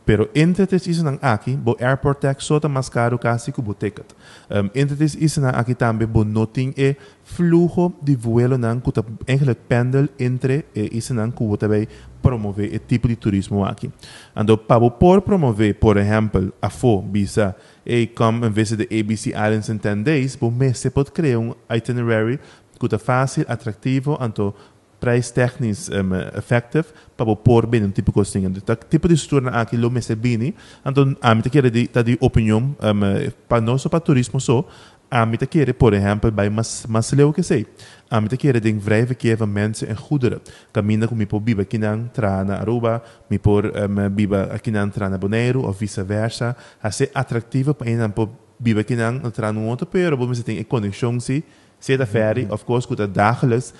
Pero 0.06 0.30
entre 0.36 0.68
tes 0.68 0.86
isa 0.86 1.02
nang 1.02 1.18
aqui, 1.20 1.58
bo 1.58 1.76
airport 1.82 2.22
tax 2.22 2.46
sota 2.46 2.70
mais 2.70 2.88
caro 2.90 3.18
kasi 3.18 3.52
que 3.52 3.60
bo 3.60 3.74
ticket. 3.74 4.06
Um, 4.50 4.70
entre 4.76 4.96
tes 4.96 5.18
isa 5.18 5.42
nang 5.42 5.58
aqui 5.58 5.74
também 5.74 6.08
bo 6.08 6.24
noting 6.24 6.74
e 6.78 6.96
flujo 7.24 7.92
de 8.02 8.16
vuelo 8.16 8.56
nang 8.56 8.80
kuta 8.80 9.04
eigenlijk 9.26 9.66
pendel 9.68 10.08
entre 10.20 10.66
e 10.78 10.94
isa 10.94 11.14
nang 11.18 11.34
ku 11.34 11.58
também 11.58 11.90
promover 12.26 12.74
e 12.74 12.80
tipo 12.80 13.08
de 13.08 13.16
turismo 13.16 13.64
aqui. 13.64 13.92
Ando 14.36 14.58
para 14.58 14.90
por 14.90 15.22
promover, 15.22 15.76
por 15.76 15.98
exemplo, 15.98 16.52
a 16.60 16.70
fo 16.70 17.02
visa 17.02 17.56
e 17.86 18.08
come 18.08 18.48
and 18.48 18.52
visit 18.52 18.78
the 18.78 19.00
ABC 19.00 19.30
Islands 19.30 19.70
in 19.70 19.78
10 19.78 20.04
days, 20.04 20.36
bo 20.36 20.50
mês 20.50 20.80
se 20.80 20.90
pode 20.90 21.12
criar 21.12 21.38
um 21.38 21.54
itinerary 21.70 22.40
kuta 22.80 22.98
fácil, 22.98 23.46
atrativo, 23.48 24.18
anto 24.20 24.54
prijs 25.00 25.32
technisch 25.32 25.90
um, 25.90 26.16
effective 26.38 26.86
para 27.16 27.36
pôr 27.36 27.68
bem 27.68 27.84
um 27.84 27.92
tipo 27.92 28.12
de 28.12 28.16
coisa 28.16 28.40
então 28.40 28.76
tipo 28.90 29.08
de 29.08 29.14
estrutura 29.14 29.52
aqui 29.52 29.78
lo 29.78 29.92
mese 29.92 30.16
bini 30.16 30.56
então 30.86 31.16
a 31.22 31.36
mim 31.36 31.42
te 31.42 31.50
quer 31.50 31.70
de 31.70 31.88
de 31.88 32.18
opinião 32.20 32.76
um, 32.82 33.32
para 33.48 33.62
nós 33.62 33.86
para 33.88 34.00
turismo 34.00 34.40
só 34.40 34.66
a 35.10 35.26
mim 35.26 35.38
te 35.38 35.46
quer 35.48 35.74
por 35.74 35.94
exemplo 35.94 36.32
bij 36.32 36.50
mas 36.50 36.86
mas 36.88 37.12
leu 37.12 37.32
que 37.32 37.44
sei. 37.44 37.66
A 38.10 38.20
mim 38.20 38.30
te 38.30 38.38
quer 38.38 38.62
de 38.62 38.80
vrij 38.80 39.06
verkeer 39.06 39.38
van 39.38 39.52
mensen 39.52 39.88
en 39.88 39.98
goederen 39.98 40.42
caminha 40.72 41.08
com 41.08 41.18
mi 41.18 41.26
por 41.26 41.42
biba 41.42 41.64
kinang 41.64 42.10
tra 42.12 42.44
na 42.44 42.60
Aruba 42.60 43.02
mi 43.28 43.40
por 43.40 43.66
um, 43.66 44.16
biba 44.16 44.60
kinang 44.62 44.92
tra 44.92 45.10
na 45.10 45.18
Bonaire 45.18 45.58
of 45.58 45.78
vice 45.78 46.06
versa 46.06 46.56
a 46.82 46.92
ser 46.92 47.10
atrativo 47.14 47.74
para 47.74 47.90
ir 47.90 48.10
por 48.14 48.30
biba 48.58 48.84
kinang 48.84 49.32
tra 49.32 49.52
no 49.52 49.68
outro 49.68 49.88
pero 49.88 50.18
você 50.18 50.44
tem 50.44 50.64
conexão 50.64 51.20
se 51.20 51.44
Zeta 51.86 52.06
ferry, 52.06 52.48
of 52.50 52.64
course, 52.66 52.88
kuta 52.88 53.06
dagelijks, 53.06 53.74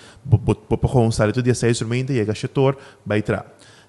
po 0.68 0.88
gewoon 0.88 1.12
salir 1.12 1.34
todo 1.34 1.44
dia 1.44 1.56
seis 1.56 1.80
dormindo, 1.80 2.14
chega 2.14 2.34
a 2.34 2.36
setor, 2.36 2.78
vai 3.06 3.22
tra. 3.22 3.46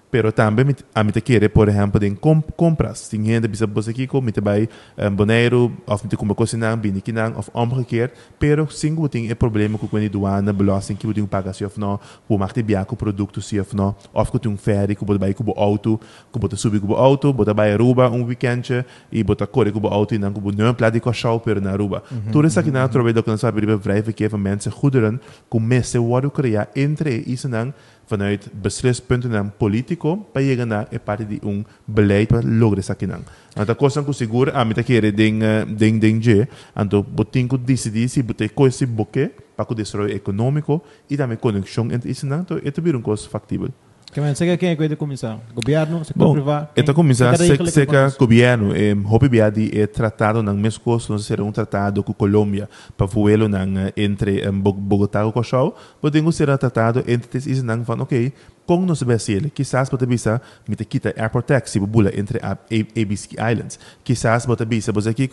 Pero 0.09 0.31
também 0.31 0.75
a 0.95 1.03
mim 1.03 1.11
te 1.11 1.21
querer, 1.21 1.49
por 1.49 1.67
exemplo, 1.67 2.03
em 2.05 2.15
comp 2.15 2.51
compras. 2.55 3.09
Tem 3.09 3.23
gente 3.25 3.47
bisa 3.47 3.67
você 3.67 3.91
aqui 3.91 4.07
com, 4.07 4.21
me 4.21 4.31
te 4.31 4.41
vai 4.41 4.69
um, 4.97 5.15
boneiro, 5.15 5.71
of 5.85 6.03
me 6.03 6.09
te 6.09 6.15
como 6.15 6.33
cozinhar, 6.33 6.77
bini 6.77 7.01
kinang, 7.01 7.37
of 7.37 7.49
omgekeerd. 7.53 8.13
Pero 8.39 8.69
sim, 8.71 8.95
que 8.95 9.09
tem 9.09 9.29
é 9.29 9.35
problema 9.35 9.77
com 9.77 9.87
quando 9.87 10.09
douana, 10.09 10.53
belasting, 10.53 10.95
que 10.95 11.13
tem 11.13 11.25
pagar 11.25 11.53
se 11.53 11.65
of 11.65 11.79
não, 11.79 11.99
o 12.27 12.37
marca 12.37 12.63
de 12.63 12.85
com 12.85 12.95
produto 12.95 13.41
se 13.41 13.59
of 13.59 13.75
não, 13.75 13.95
of 14.13 14.31
que 14.31 14.39
tem 14.39 14.51
um 14.51 14.57
ferry, 14.57 14.95
que 14.95 15.05
você 15.05 15.19
vai 15.19 15.33
com 15.33 15.43
o 15.43 15.53
auto, 15.59 15.99
que 16.31 16.39
você 16.39 16.55
subir 16.55 16.79
com 16.79 16.93
o 16.93 16.95
auto, 16.95 17.33
você 17.33 17.53
vai 17.53 17.73
Aruba 17.73 18.09
um 18.09 18.23
weekend, 18.23 18.85
e 19.11 19.23
você 19.23 19.45
corre 19.45 19.71
com 19.71 19.85
o 19.85 19.87
auto, 19.87 20.15
e 20.15 20.17
não 20.17 20.31
com 20.31 20.39
o 20.39 20.51
não 20.51 20.73
plano 20.73 20.93
de 20.93 20.99
cochau, 20.99 21.39
pero 21.39 21.59
na 21.59 21.71
Aruba. 21.71 22.01
Tudo 22.31 22.47
isso 22.47 22.59
aqui 22.59 22.71
através 22.75 23.13
do 23.13 23.23
que 23.23 23.29
nós 23.29 23.41
sabemos, 23.41 23.77
vrij 23.81 24.01
verkeer 24.01 24.29
van 24.29 24.39
mensen, 24.39 24.71
goederen, 24.71 25.19
com 25.49 25.59
mensen 25.59 26.01
worden 26.01 26.31
criar 26.31 26.69
entre 26.75 27.23
isso 27.25 27.47
não, 27.47 27.73
vanuit 28.09 28.49
beslispunten 28.53 29.33
en 29.35 29.51
politico 29.51 30.27
para 30.33 30.41
chegar 30.41 30.65
na 30.65 30.87
é 30.91 30.99
parte 30.99 31.25
de 31.25 31.39
um 31.43 31.63
beleid 31.85 32.27
para 32.27 32.41
lograr 32.41 32.79
isso 32.79 32.91
aqui 32.91 33.07
não. 33.07 33.21
Então, 33.55 33.75
coisa 33.75 34.03
que 34.03 34.13
seguro 34.13 34.51
a 34.53 34.63
mim 34.63 34.73
tá 34.73 34.83
querer 34.83 35.11
ding 35.11 35.39
ding 35.75 35.99
ding 35.99 36.21
je, 36.21 36.47
então 36.75 37.01
botin 37.03 37.47
que 37.47 37.57
decidir 37.57 38.07
se 38.09 38.23
botar 38.23 38.49
coisa 38.49 38.85
boque 38.85 39.29
para 39.55 39.65
que 39.65 39.75
desenvolvimento 39.75 40.17
econômico 40.17 40.81
e 41.09 41.17
também 41.17 41.37
conexão 41.37 41.91
entre 41.91 42.11
isso 42.11 42.25
não, 42.25 42.41
então 42.41 42.59
é 42.63 42.71
também 42.71 42.93
uma 42.93 43.01
coisa 43.01 43.27
factível. 43.27 43.69
Que 44.11 44.21
men, 44.21 44.33
sega 44.35 44.57
quem 44.57 44.69
é 44.69 44.75
que 44.75 44.95
começar? 44.95 45.37
Governo, 45.53 46.03
setor 46.05 46.27
Bom, 46.27 46.33
privado? 46.33 46.93
Comissão 46.93 47.29
Cada 47.29 47.45
seca 47.45 47.65
seca 47.67 48.15
governo 48.17 48.73
é 48.73 48.95
hopi 49.05 49.27
biadi 49.27 49.69
é 49.77 49.85
tratado 49.85 50.41
nang 50.41 50.57
mesmo 50.57 50.81
coisa 50.81 51.07
não 51.09 51.19
será 51.19 51.43
um 51.43 51.51
tratado 51.51 52.01
com 52.03 52.13
Colômbia 52.13 52.69
para 52.95 53.05
voelo 53.05 53.49
nang 53.49 53.77
eh, 53.77 53.93
entre 53.97 54.47
um, 54.47 54.61
Bogotá 54.61 55.27
e 55.27 55.31
Cochau, 55.31 55.75
podemos 56.01 56.35
ser 56.35 56.57
tratado 56.57 57.03
entre 57.05 57.37
esses 57.37 57.61
nang 57.61 57.83
van 57.83 58.01
ok, 58.01 58.31
com 58.65 58.85
nos 58.85 59.03
Brasil, 59.03 59.51
quizás 59.53 59.89
pode 59.89 60.05
bisa 60.05 60.41
me 60.67 60.75
te 60.75 60.85
quita 60.85 61.13
airport 61.17 61.45
taxi 61.45 61.77
bula 61.79 62.09
entre 62.15 62.39
a 62.41 62.51
ABC 62.51 63.35
Islands, 63.35 63.77
quizás 64.05 64.45
pode 64.45 64.65
bisa 64.65 64.91
você 64.93 65.09
aqui 65.09 65.29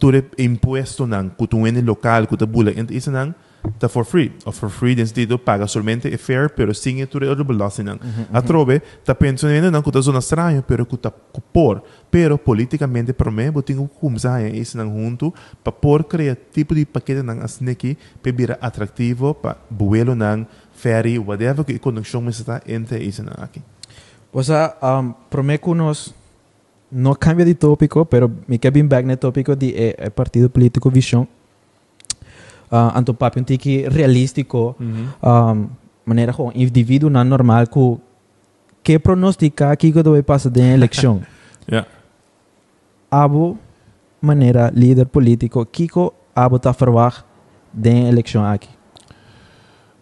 tudo 0.00 0.24
imposto 0.38 1.06
nang 1.06 1.28
kutuene 1.28 1.82
local 1.82 2.26
kuta 2.26 2.46
bula 2.46 2.72
entre 2.74 2.96
esses 2.96 3.12
nang 3.12 3.34
tá 3.78 3.88
for 3.88 4.04
free. 4.04 4.32
Ou 4.44 4.52
for 4.52 4.70
free, 4.70 4.94
den 4.94 5.06
sentido, 5.06 5.38
paga 5.38 5.66
somente 5.66 6.12
é 6.12 6.16
fair, 6.16 6.50
pero 6.50 6.74
sem 6.74 7.02
é 7.02 7.06
tudo 7.06 7.26
outro 7.26 7.44
belasting. 7.44 7.98
A 8.32 8.42
trove, 8.42 8.80
tá 9.04 9.14
pensando 9.14 9.70
não 9.70 9.82
que 9.82 9.90
tá 9.90 10.00
zona 10.00 10.18
estranha, 10.18 10.62
pero 10.62 10.86
que 10.86 10.96
tá 10.96 11.10
por. 11.10 11.82
Pero 12.10 12.38
politicamente, 12.38 13.12
para 13.12 13.30
mim, 13.30 13.50
eu 13.54 13.62
tenho 13.62 13.88
que 13.88 14.00
começar 14.00 14.36
a 14.36 14.42
não 14.76 14.92
junto, 14.92 15.34
para 15.62 15.72
por 15.72 16.04
criar 16.04 16.36
tipo 16.52 16.74
de 16.74 16.84
paquete 16.84 17.22
não 17.22 17.42
assim 17.42 17.68
aqui, 17.70 17.96
para 18.22 18.32
virar 18.32 18.58
atrativo, 18.60 19.34
para 19.34 19.56
buelo 19.70 20.14
não 20.14 20.46
ferry, 20.72 21.18
whatever 21.18 21.64
conexão 21.80 22.20
me 22.20 22.30
está 22.30 22.60
entre 22.66 23.10
não 23.22 23.44
aqui. 23.44 23.62
O 24.32 24.42
sea, 24.42 24.76
um, 24.82 25.12
prometo 25.30 25.74
nos 25.74 26.12
no 26.90 27.14
cambia 27.14 27.44
de 27.44 27.54
tópico, 27.54 28.04
pero 28.06 28.30
me 28.46 28.58
queda 28.58 28.72
bien 28.72 28.88
back 28.88 29.06
no 29.06 29.16
tópico 29.16 29.56
de 29.56 29.68
eh, 29.70 29.96
eh, 29.98 30.10
partido 30.10 30.48
político 30.48 30.90
visión. 30.90 31.28
Uh, 32.74 32.90
anto 32.98 33.14
papi 33.14 33.38
um 33.38 33.44
tiki 33.44 33.86
realístico, 33.88 34.74
um, 34.80 35.68
maneira 36.04 36.32
como 36.32 36.50
indivíduo 36.56 37.08
não 37.08 37.22
normal 37.22 37.66
que 37.68 38.00
que 38.82 38.98
pronostica 38.98 39.76
que 39.76 39.92
que 39.92 40.02
vai 40.02 40.22
passar 40.22 40.50
da 40.50 40.60
eleição. 40.60 41.20
Ja. 41.70 41.86
abo 43.10 43.56
maneira 44.20 44.70
líder 44.74 45.06
político, 45.06 45.64
Kiko 45.64 46.12
abo 46.34 46.58
tá 46.58 46.72
verwacht 46.72 47.24
da 47.72 47.90
eleição 47.90 48.44
aqui. 48.44 48.68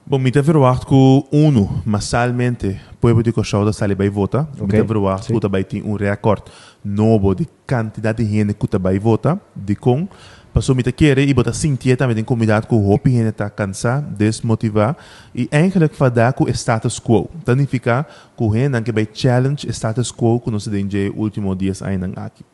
Bom, 0.04 0.18
me 0.18 0.32
te 0.32 0.42
verwacht 0.42 0.84
que 0.86 1.24
uno, 1.30 1.82
massalmente, 1.84 2.80
pueblo 3.00 3.22
de 3.22 3.32
Cochau 3.32 3.64
da 3.64 3.72
sali 3.72 3.94
vai 3.94 4.08
vota. 4.08 4.48
Me 4.56 4.62
Ok, 4.64 4.80
te 4.80 4.82
verwacht 4.82 5.26
sim. 5.26 5.38
que 5.38 5.48
vai 5.48 5.62
ter 5.62 5.82
um 5.84 5.94
recorde 5.94 6.42
novo 6.84 7.34
de 7.34 7.46
quantidade 7.68 8.24
de 8.24 8.30
gente 8.30 8.54
que 8.54 8.78
vai 8.78 8.98
vota, 8.98 9.40
de 9.54 9.76
com. 9.76 10.08
Passou 10.52 10.74
me 10.74 10.82
te 10.82 10.92
querer 10.92 11.26
e 11.26 11.32
botar 11.32 11.52
sentir 11.54 11.96
também 11.96 12.14
de 12.14 12.22
comunidade 12.22 12.66
que 12.66 12.74
o 12.74 12.90
hopi 12.90 13.10
gente 13.10 13.28
está 13.28 13.48
cansado, 13.48 14.06
desmotivar 14.14 14.96
e 15.34 15.48
eigenlijk 15.50 15.96
vadar 15.98 16.34
com 16.34 16.44
o 16.44 16.48
status 16.50 17.00
quo. 17.00 17.30
Significa 17.46 18.06
o 18.36 18.48
gente 18.50 18.82
que 18.82 18.92
vai 18.92 19.08
challenge 19.12 19.66
status 19.70 20.12
quo 20.12 20.40
que 20.40 20.50
nós 20.50 20.64
temos 20.64 20.92
nos 20.92 21.12
últimos 21.16 21.56
dias 21.56 21.82
ainda 21.82 22.10
aqui. 22.26 22.44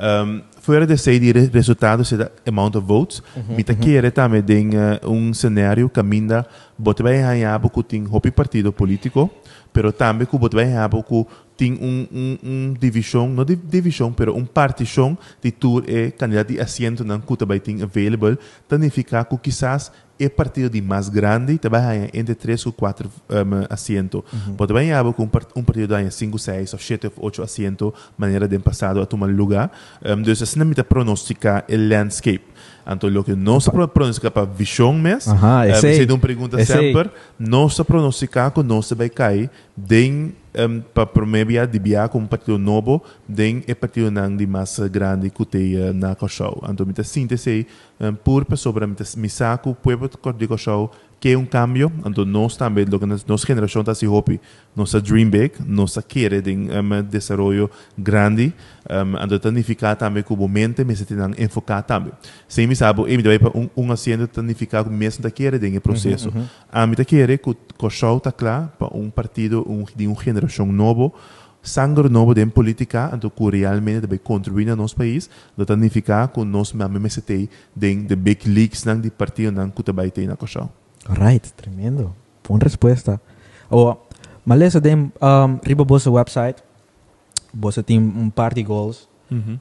Um, 0.00 0.42
fora 0.60 0.86
de 0.86 0.96
sei 0.96 1.18
de 1.18 1.32
re- 1.32 1.50
resultados, 1.52 2.06
será 2.08 2.30
amount 2.46 2.76
of 2.76 2.86
votes, 2.86 3.20
te 3.64 3.74
querer 3.74 4.12
também 4.12 4.42
de 4.42 4.68
uh, 5.02 5.10
um 5.10 5.34
cenário 5.34 5.88
que 5.88 5.98
ainda 5.98 6.46
bote 6.78 7.02
vai 7.02 7.20
ganhar 7.20 7.58
que 7.58 7.82
tem 7.82 8.06
hopi 8.08 8.30
partido 8.30 8.72
político, 8.72 9.28
pero 9.72 9.90
também 9.90 10.24
que 10.24 10.36
bote 10.38 10.54
vai 10.54 10.66
ganhar 10.66 10.88
que 10.88 11.26
tem 11.58 11.74
um, 11.74 12.06
um, 12.12 12.38
um 12.44 12.74
divisão, 12.78 13.28
não 13.28 13.44
di 13.44 13.56
divisão, 13.56 14.12
pero 14.12 14.34
um 14.36 14.46
partição 14.46 15.18
de 15.42 15.50
tour 15.50 15.82
e 15.88 16.12
candidato 16.12 16.52
de 16.52 16.60
assento 16.60 17.04
não 17.04 17.20
que 17.20 17.36
também 17.36 17.58
tem 17.58 17.82
available, 17.82 18.38
significa 18.70 19.24
que 19.24 19.36
quizás 19.38 19.90
é 20.20 20.28
partido 20.28 20.70
de 20.70 20.80
mais 20.80 21.08
grande, 21.08 21.58
também 21.58 22.08
entre 22.14 22.34
3 22.34 22.66
ou 22.66 22.72
4 22.72 23.08
um, 23.08 23.66
assentos. 23.70 24.22
Pode 24.56 24.72
bem 24.72 24.92
haver 24.92 25.14
um, 25.18 25.28
um 25.56 25.62
partido 25.64 25.88
ganha 25.88 26.10
5, 26.10 26.38
6 26.38 26.72
ou 26.72 26.78
7 26.78 27.06
ou 27.06 27.12
8 27.26 27.42
assentos, 27.42 27.92
maneira 28.16 28.46
de 28.48 28.58
passado 28.58 29.00
a 29.00 29.06
tomar 29.06 29.28
lugar. 29.28 29.70
Um, 30.04 30.20
então, 30.20 30.32
assim, 30.32 30.58
não 30.58 30.66
me 30.66 30.74
pronosticar 30.74 31.64
o 31.68 31.76
landscape. 31.76 32.44
Então, 32.90 33.10
o 33.10 33.24
que 33.24 33.34
não 33.34 33.60
se 33.60 33.70
pronostica 33.70 34.30
para 34.30 34.46
visão 34.46 34.92
mesmo, 34.94 35.34
esse 35.66 35.86
aí. 35.86 35.96
se 35.96 36.06
de 36.06 36.12
uma 36.12 36.18
pergunta 36.18 36.64
sempre, 36.64 37.10
não 37.38 37.68
se 37.68 37.84
pronosticar 37.84 38.50
que 38.50 38.62
se 38.82 38.94
vai 38.94 39.10
cair 39.10 39.50
den 39.76 40.32
um, 40.58 40.80
para 40.80 41.06
promedia 41.06 41.66
de 41.66 41.78
biar 41.78 42.08
com 42.08 42.18
um 42.18 42.26
partido 42.26 42.58
novo, 42.58 43.02
den 43.28 43.62
é 43.66 43.74
partido 43.74 44.10
não 44.10 44.36
de 44.36 44.46
mais 44.46 44.78
grande 44.90 45.30
que 45.30 45.44
tem 45.46 45.92
na 45.94 46.14
Cochau. 46.14 46.62
Então, 46.68 46.84
me 46.84 47.04
síntese 47.04 47.66
um, 48.00 48.14
por 48.14 48.44
pessoa, 48.44 48.74
me 49.16 49.28
saco, 49.28 49.74
pueblo 49.74 50.10
de 50.36 50.46
Cochau, 50.46 50.90
que 51.20 51.34
um 51.34 51.44
cambio, 51.44 51.90
então 52.06 52.24
nós 52.24 52.56
também, 52.56 52.84
lo 52.84 52.98
que 52.98 53.04
nos- 53.06 53.24
nossa 53.26 53.44
geração 53.46 53.80
está 53.82 53.92
se 53.94 54.06
hopi, 54.06 54.40
nossa 54.76 55.00
dream 55.00 55.28
big, 55.28 55.52
nossa 55.66 56.00
querer 56.00 56.40
de 56.42 56.52
um, 56.52 57.02
desenvolvimento 57.02 57.70
grande, 57.98 58.54
um, 58.88 59.24
então 59.24 59.38
significa 59.42 59.96
também 59.96 60.22
que 60.22 60.32
o 60.32 60.36
momento 60.36 60.84
me 60.86 60.94
se 60.94 61.04
tem 61.04 61.16
enfocar 61.36 61.82
também. 61.82 62.12
Se 62.46 62.64
me 62.66 62.76
sabe, 62.76 63.00
eu 63.00 63.06
me 63.06 63.38
para 63.38 63.50
um 63.58 63.68
um 63.76 63.90
assento 63.90 64.28
significa 64.32 64.84
que 64.84 64.90
mesmo 64.90 65.22
da 65.22 65.30
querer 65.30 65.58
de 65.58 65.80
processo. 65.80 66.30
A 66.70 66.86
mim 66.86 66.94
da 66.94 67.04
querer 67.04 67.38
que 67.38 67.50
o 67.50 67.90
show 67.90 68.18
está 68.18 68.30
claro 68.30 68.70
para 68.78 68.96
um 68.96 69.10
partido 69.10 69.64
um, 69.68 69.84
de 69.96 70.06
uma 70.06 70.22
geração 70.22 70.66
novo, 70.70 71.12
sangue 71.60 72.08
novo 72.08 72.32
de 72.32 72.46
política, 72.46 73.10
então 73.12 73.28
que 73.28 73.56
realmente 73.58 74.02
deve 74.02 74.18
contribuir 74.18 74.66
no 74.66 74.76
nosso 74.76 74.94
país, 74.94 75.28
do 75.56 75.64
significa 75.66 76.28
que 76.28 76.44
nós 76.44 76.72
mesmo 76.72 77.10
se 77.10 77.20
tem 77.22 77.48
de 77.74 77.96
de 77.96 78.14
big 78.14 78.48
leagues 78.48 78.84
nang 78.84 79.00
de 79.00 79.10
partido 79.10 79.72
que 79.74 79.82
também 79.82 80.10
tem 80.10 80.28
na 80.28 80.36
show. 80.46 80.70
Right, 81.06 81.52
tremendo. 81.54 82.14
Boa 82.46 82.60
resposta. 82.62 83.20
O, 83.70 83.96
malesa 84.44 84.80
dem 84.80 85.12
um, 85.20 85.60
riba 85.62 85.84
bosa 85.84 86.10
website, 86.10 86.62
bosa 87.52 87.82
tem 87.82 87.98
um 87.98 88.30
par 88.30 88.54
de 88.54 88.62
goals, 88.62 89.08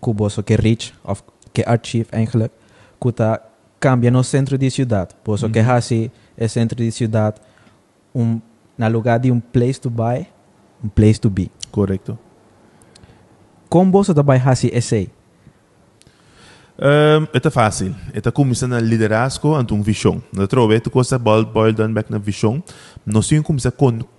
que 0.01 0.13
bosa 0.13 0.41
que 0.41 0.55
reach, 0.55 0.93
of, 1.03 1.21
que 1.53 1.63
achieve 1.65 2.09
eigenlijk, 2.11 2.53
que 3.01 3.11
tá 3.11 3.41
cambia 3.79 4.09
no 4.09 4.23
centro 4.23 4.57
de 4.57 4.69
cidade. 4.71 5.15
Bosa 5.23 5.49
que 5.49 5.59
hasi 5.59 6.11
é 6.37 6.47
centro 6.47 6.77
de 6.77 6.91
cidade, 6.91 7.41
um, 8.15 8.39
na 8.77 8.87
lugar 8.87 9.19
de 9.19 9.31
um 9.31 9.39
place 9.39 9.79
to 9.79 9.89
buy, 9.89 10.25
um 10.83 10.89
place 10.89 11.19
to 11.19 11.29
be. 11.29 11.51
Correcto. 11.71 12.17
Como 13.69 13.91
bosa 13.91 14.13
também 14.13 14.41
hasi 14.43 14.71
essay? 16.79 17.19
Um, 17.19 17.27
ito 17.33 17.51
fácil. 17.51 17.95
Ito 18.13 18.31
começa 18.31 18.67
na 18.67 18.79
liderazgo 18.79 19.55
ante 19.55 19.73
um 19.73 19.81
visão. 19.81 20.21
Na 20.33 20.47
trove, 20.47 20.79
tu 20.79 20.89
costa 20.89 21.17
boil, 21.17 21.45
boil 21.45 21.73
down 21.73 21.91
back 21.93 22.11
na 22.11 22.17
visão. 22.17 22.63
Nós 23.05 23.27
temos 23.27 23.45
começar 23.45 23.69
a 23.69 23.73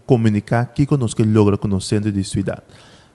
comunicar 0.06 0.66
que 0.66 0.86
que 1.14 1.22
logra 1.22 1.56
com 1.56 1.68
o 1.68 1.80
centro 1.80 2.10
de 2.10 2.24
cidade. 2.24 2.62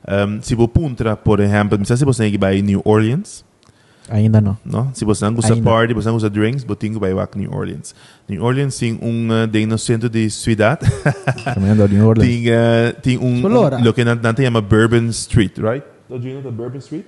Um, 0.07 0.41
se 0.41 0.55
você 0.55 0.67
punta, 0.67 1.15
por 1.15 1.39
exemplo, 1.39 1.77
não 1.77 1.85
sei 1.85 1.97
se 1.97 2.05
você 2.05 2.38
vai 2.38 2.62
New 2.62 2.81
Orleans, 2.85 3.43
Ainda 4.09 4.41
não. 4.41 4.57
no? 4.65 4.91
Se 4.93 5.05
você 5.05 5.23
não 5.23 5.33
Ainda. 5.53 5.69
party, 5.69 5.93
você 5.93 6.07
não 6.07 6.15
gosta 6.15 6.29
drinks, 6.29 6.63
você 6.63 6.75
tem 6.75 6.93
que 6.93 7.00
vai 7.00 7.13
New 7.35 7.53
Orleans. 7.53 7.95
New 8.27 8.43
Orleans 8.43 8.77
tem 8.77 9.00
um 9.01 9.29
uh, 9.29 9.47
de 9.47 9.65
no 9.65 9.77
centro 9.77 10.09
de 10.09 10.29
cidade. 10.29 10.81
Tremendo, 11.53 11.88
New 11.88 12.07
Orleans. 12.07 12.27
tem 12.27 12.50
uh, 12.50 13.01
tem 13.01 13.17
um, 13.17 13.45
um 13.45 13.81
lo 13.81 13.93
que 13.93 14.03
natin 14.03 14.43
chama 14.43 14.62
Bourbon 14.62 15.07
Street, 15.09 15.57
right? 15.57 15.85
Do 16.09 16.17
you 16.17 16.33
know 16.33 16.43
the 16.43 16.51
Bourbon 16.51 16.79
Street? 16.79 17.05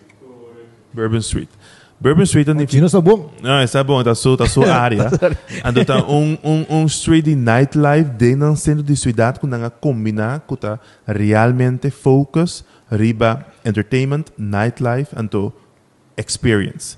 Bourbon 0.93 1.19
Street. 1.19 1.49
Bourbon 1.95 2.27
Street 2.27 2.47
ang 2.51 2.59
Sino 2.67 2.91
sa 2.91 2.99
buong? 2.99 3.31
Ah, 3.39 3.63
está 3.63 3.79
bom, 3.79 4.03
está 4.03 4.13
sua, 4.13 4.35
tá 4.35 4.45
sua 4.51 4.67
área. 4.67 5.07
Ando 5.63 5.85
tá 5.87 6.03
um 6.03 6.35
um 6.43 6.65
um 6.67 6.85
street 6.91 7.25
de 7.25 7.35
nightlife 7.35 8.11
de 8.19 8.35
no 8.35 8.55
centro 8.55 8.83
de 8.83 8.95
cidade 8.95 9.39
que 9.39 9.47
nanga 9.47 9.69
combinar 9.71 10.43
que 10.43 10.57
tá 10.57 10.77
realmente 11.07 11.89
focus 11.89 12.65
riba 12.91 13.45
entertainment, 13.63 14.25
nightlife 14.37 15.15
anto 15.15 15.53
experience. 16.17 16.97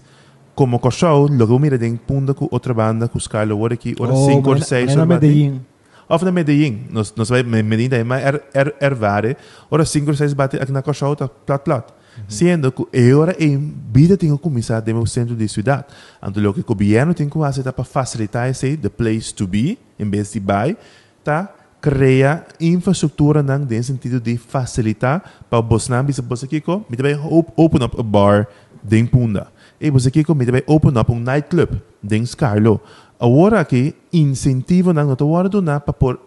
Como 0.58 0.80
ko 0.80 0.89
show, 0.89 1.30
logo 1.30 1.60
mira 1.60 1.77
den 1.77 1.98
punta 1.98 2.34
ku 2.34 2.50
outra 2.50 2.74
banda 2.74 3.08
ku 3.08 3.22
Scarlo 3.22 3.54
ora 3.62 3.75
aqui, 3.75 3.94
ora 4.00 4.18
5 4.18 4.50
or 4.50 4.58
6 4.58 4.96
na 4.98 5.06
Medellín. 5.06 5.62
Of 6.10 6.25
na 6.25 6.32
Medellín, 6.32 6.89
nos 6.89 7.30
vai 7.30 7.44
Medellín 7.44 7.89
daí 7.89 8.04
mas 8.04 8.25
er 8.25 8.74
ervare, 8.82 9.38
ora 9.70 9.86
5 9.86 10.10
or 10.10 10.18
6 10.18 10.34
bate 10.34 10.58
aqui 10.58 10.72
na 10.74 10.82
show 10.89 11.13
tá 11.16 11.30
plat 11.30 11.62
plat. 11.62 11.97
Sendo 12.28 12.72
que 12.72 13.14
hora 13.14 13.36
em 13.40 13.76
vida 13.94 14.18
tem 14.18 14.32
que 14.32 14.38
começar 14.42 14.84
no 14.86 15.06
centro 15.08 15.36
de 15.36 15.48
cidade. 15.48 15.86
Então, 16.22 16.50
o 16.50 16.54
que 16.54 16.62
o 16.62 16.64
governo 16.64 17.14
tem 17.14 17.30
que 17.30 17.38
fazer 17.38 17.64
para 17.72 17.84
facilitar 17.84 18.50
esse 18.50 18.78
the 18.78 18.90
place 18.90 19.34
to 19.34 19.48
be, 19.48 19.78
em 20.00 20.10
vez 20.10 20.32
de 20.32 20.40
buy, 20.40 20.78
tá 21.24 21.54
criar 21.82 22.48
infraestrutura 22.60 23.44
no 23.44 23.84
sentido 23.84 24.20
de 24.20 24.38
facilitar 24.38 25.24
para 25.50 25.62
você 25.62 25.92
não 25.92 26.04
bisa 26.04 26.22
você 26.22 26.48
kiko, 26.48 26.86
me 26.90 26.98
também 26.98 27.18
open 27.56 27.84
up 27.84 28.00
a 28.00 28.04
bar 28.04 28.48
den 28.84 29.06
punda. 29.06 29.48
E 29.80 29.90
você 29.90 30.10
kiko 30.10 30.34
me 30.34 30.46
também 30.46 30.64
open 30.66 30.98
up 30.98 31.12
um 31.12 31.20
nightclub 31.20 31.82
den 32.02 32.26
Scarlo. 32.26 32.82
Agora 33.20 33.64
que 33.66 33.96
incentivo 34.12 34.94
nang 34.94 35.16
no 35.20 35.28
hora 35.30 35.50
do 35.50 35.62
na 35.62 35.80
para 35.80 35.94
Pa 35.94 36.18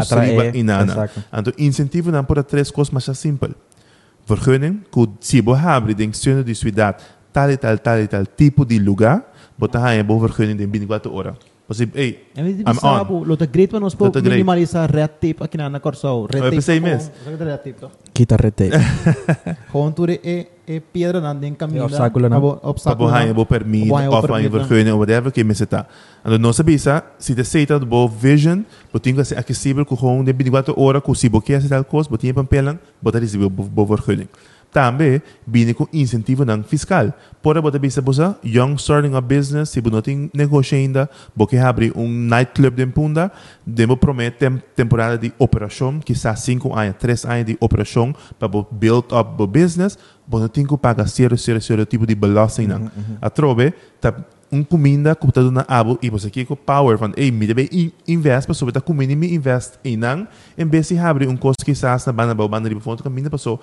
atraer, 0.00 0.30
riba 0.30 0.56
inana. 0.56 0.92
exacto. 0.92 1.22
Então, 1.32 1.52
incentivo 1.58 2.10
não 2.10 2.24
por 2.24 2.42
três 2.42 2.70
coisas 2.70 2.92
mais 2.92 3.04
simples. 3.18 3.54
Vergunning, 4.26 4.82
que 4.90 5.08
se 5.20 5.40
você 5.40 5.66
abre 5.66 5.94
de 5.94 6.12
centro 6.14 6.44
de 6.44 6.54
cidade, 6.54 7.02
tal 7.32 7.50
e 7.50 7.56
tal, 7.56 7.78
tal 7.78 7.98
e 8.00 8.06
tal 8.08 8.24
tipo 8.26 8.64
de 8.64 8.78
lugar, 8.78 9.32
você 9.58 9.72
tem 9.72 10.00
uma 10.02 10.18
vergunning 10.20 10.56
de 10.56 10.66
24 10.66 11.12
horas. 11.12 11.34
Você, 11.68 11.88
ei, 11.94 12.28
I'm 12.36 12.76
on. 12.82 13.24
lo 13.24 13.36
te 13.36 13.46
great 13.46 13.70
pa 13.70 13.80
nos 13.80 13.94
po 13.94 14.06
Lo 14.06 14.10
te 14.10 14.20
great. 14.20 14.34
minimalisar 14.34 14.90
red 14.90 15.08
tape 15.08 15.36
aqui 15.40 15.56
na 15.56 15.70
na 15.70 15.80
Corso. 15.80 16.26
Red 16.26 16.42
tape. 16.42 16.56
pensei 16.56 16.80
po, 16.80 16.86
mes. 16.86 17.10
sabe 17.24 17.36
de 17.36 17.44
red 17.44 17.58
tape? 17.58 17.86
Kita 18.12 18.36
rete. 18.36 18.70
Gewoon 19.70 19.94
tu 19.94 20.04
e 20.04 20.48
e 20.72 20.80
piedra 20.80 21.20
na 21.20 21.34
din 21.34 21.54
caminho. 21.54 21.84
obstáculo 21.84 22.28
na. 22.28 22.40
para 22.40 22.68
Obstáculo 22.68 23.08
você 23.08 23.14
na. 23.14 23.26
não 23.26 23.38
ou 23.38 23.46
permite 23.46 23.90
uma 23.90 24.02
na. 24.02 24.48
vergunning, 24.48 24.90
ou 24.90 24.98
whatever 24.98 25.32
que 25.32 25.44
me 25.44 25.52
está. 25.52 25.86
Então, 26.20 26.38
não 26.38 26.52
sabe 26.52 26.74
isso, 26.74 26.90
se 27.18 27.34
você 27.34 27.40
aceita 27.40 27.78
do 27.78 28.08
vision, 28.08 28.62
você 28.92 29.00
tem 29.00 29.14
que 29.14 29.24
ser 29.24 29.38
acessível 29.38 29.84
com 29.84 30.24
de 30.24 30.32
24 30.32 30.78
horas, 30.80 31.02
com 31.02 31.14
se 31.14 31.28
você 31.28 31.58
quer 31.58 31.68
tal 31.68 31.84
coisa, 31.84 32.08
você 32.08 32.18
tem 32.18 32.34
papel, 32.34 32.78
você 33.02 33.18
recebe 33.18 33.44
o 33.44 33.86
vergunning. 33.86 34.28
Também, 34.72 35.20
vem 35.46 35.74
com 35.74 35.86
incentivo 35.92 36.46
não 36.46 36.62
fiscal. 36.62 37.12
Por 37.42 37.60
você 37.60 37.78
bisa 37.78 38.00
você, 38.00 38.34
young 38.42 38.76
starting 38.76 39.14
a 39.14 39.20
business, 39.20 39.68
se 39.68 39.82
você 39.82 39.90
não 39.90 40.00
tem 40.00 40.30
negócio 40.32 40.78
ainda, 40.78 41.10
você 41.36 41.58
abre 41.58 41.92
um 41.94 42.08
nightclub 42.08 42.74
de 42.74 42.86
Punda, 42.86 43.30
demo 43.66 43.98
promete 43.98 44.38
tem, 44.38 44.62
temporada 44.74 45.18
de 45.18 45.30
operação, 45.38 46.00
quizás 46.00 46.40
5 46.40 46.74
anos, 46.74 46.96
3 46.98 47.24
anos 47.26 47.44
de 47.44 47.56
operação, 47.60 48.14
para 48.38 48.48
você 48.48 48.66
build 48.72 49.08
up 49.14 49.42
o 49.42 49.46
business, 49.46 49.98
não 50.40 50.48
tem 50.48 50.64
que 50.66 50.76
pagar 50.76 51.06
zero, 51.08 51.36
zero, 51.36 51.60
zero 51.60 51.86
tipo 51.86 52.06
de 52.06 52.14
belasting. 52.14 52.66
não. 52.66 52.90
A 53.20 53.30
trove, 53.30 53.72
tá 54.00 54.14
um 54.50 54.62
comida 54.62 55.16
que 55.16 55.26
está 55.26 55.40
dando 55.40 55.64
abo 55.66 55.98
e 56.02 56.10
você 56.10 56.26
aqui 56.26 56.44
com 56.44 56.54
power 56.54 56.98
van, 56.98 57.12
ei, 57.16 57.30
me 57.30 57.46
deve 57.46 57.70
in- 57.72 57.90
invest 58.06 58.46
para 58.46 58.54
sobre 58.54 58.76
a 58.76 58.82
comida 58.82 59.16
me 59.16 59.34
invest 59.34 59.78
em 59.82 59.96
não, 59.96 60.28
em 60.58 60.66
vez 60.66 60.88
de 60.88 60.98
abrir 60.98 61.26
um 61.26 61.36
custo 61.38 61.64
quizás 61.64 62.04
na 62.04 62.12
banda, 62.12 62.34
banda 62.34 62.68
de 62.68 62.78
fonte, 62.78 63.02
caminha 63.02 63.30
passou 63.30 63.58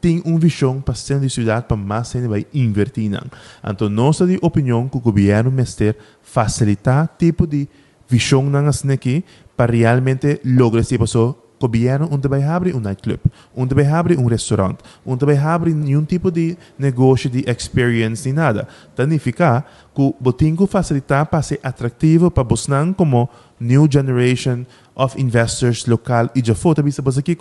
tem 0.00 0.20
uma 0.24 0.38
visão 0.38 0.80
para 0.80 0.94
ser 0.94 1.20
de 1.20 1.30
cidade 1.30 1.66
para 1.68 1.76
mais 1.76 2.10
gente 2.10 2.26
vai 2.26 2.44
investir 2.52 3.08
não. 3.10 3.22
Então, 3.62 3.88
nossa 3.88 4.26
de 4.26 4.36
opinião 4.42 4.88
que 4.88 4.96
o 4.96 5.00
governo 5.00 5.50
mestre 5.50 5.94
facilitar 6.22 7.08
tipo 7.18 7.46
de 7.46 7.68
visão 8.08 8.42
não 8.42 8.66
assim 8.66 8.90
aqui 8.90 9.22
para 9.56 9.72
realmente 9.72 10.40
lograr 10.44 10.82
se 10.82 10.98
passou 10.98 11.41
governo 11.68 12.08
onde 12.10 12.28
vai 12.28 12.42
abrir 12.42 12.74
um 12.74 12.80
nightclub, 12.80 13.20
onde 13.56 13.74
vai 13.74 13.86
abrir 13.86 14.18
um 14.18 14.26
restaurante, 14.26 14.78
onde 15.04 15.24
vai 15.24 15.36
abrir 15.36 15.74
nenhum 15.74 16.04
tipo 16.04 16.30
de 16.30 16.56
negócio 16.78 17.28
de 17.30 17.44
experience 17.48 18.24
nem 18.24 18.34
nada. 18.34 18.68
Significa 18.96 19.64
que 19.94 20.14
que 20.56 20.66
facilitar 20.66 21.26
para 21.26 21.42
ser 21.42 21.60
atrativo 21.62 22.30
para 22.30 22.44
não 22.44 22.92
como 22.92 23.28
new 23.60 23.86
generation 23.90 24.64
of 24.94 25.20
investors 25.20 25.86
local 25.86 26.30
e 26.34 26.42
já 26.44 26.54
foi 26.54 26.74
também 26.74 26.92
você 26.92 27.20
aqui 27.20 27.36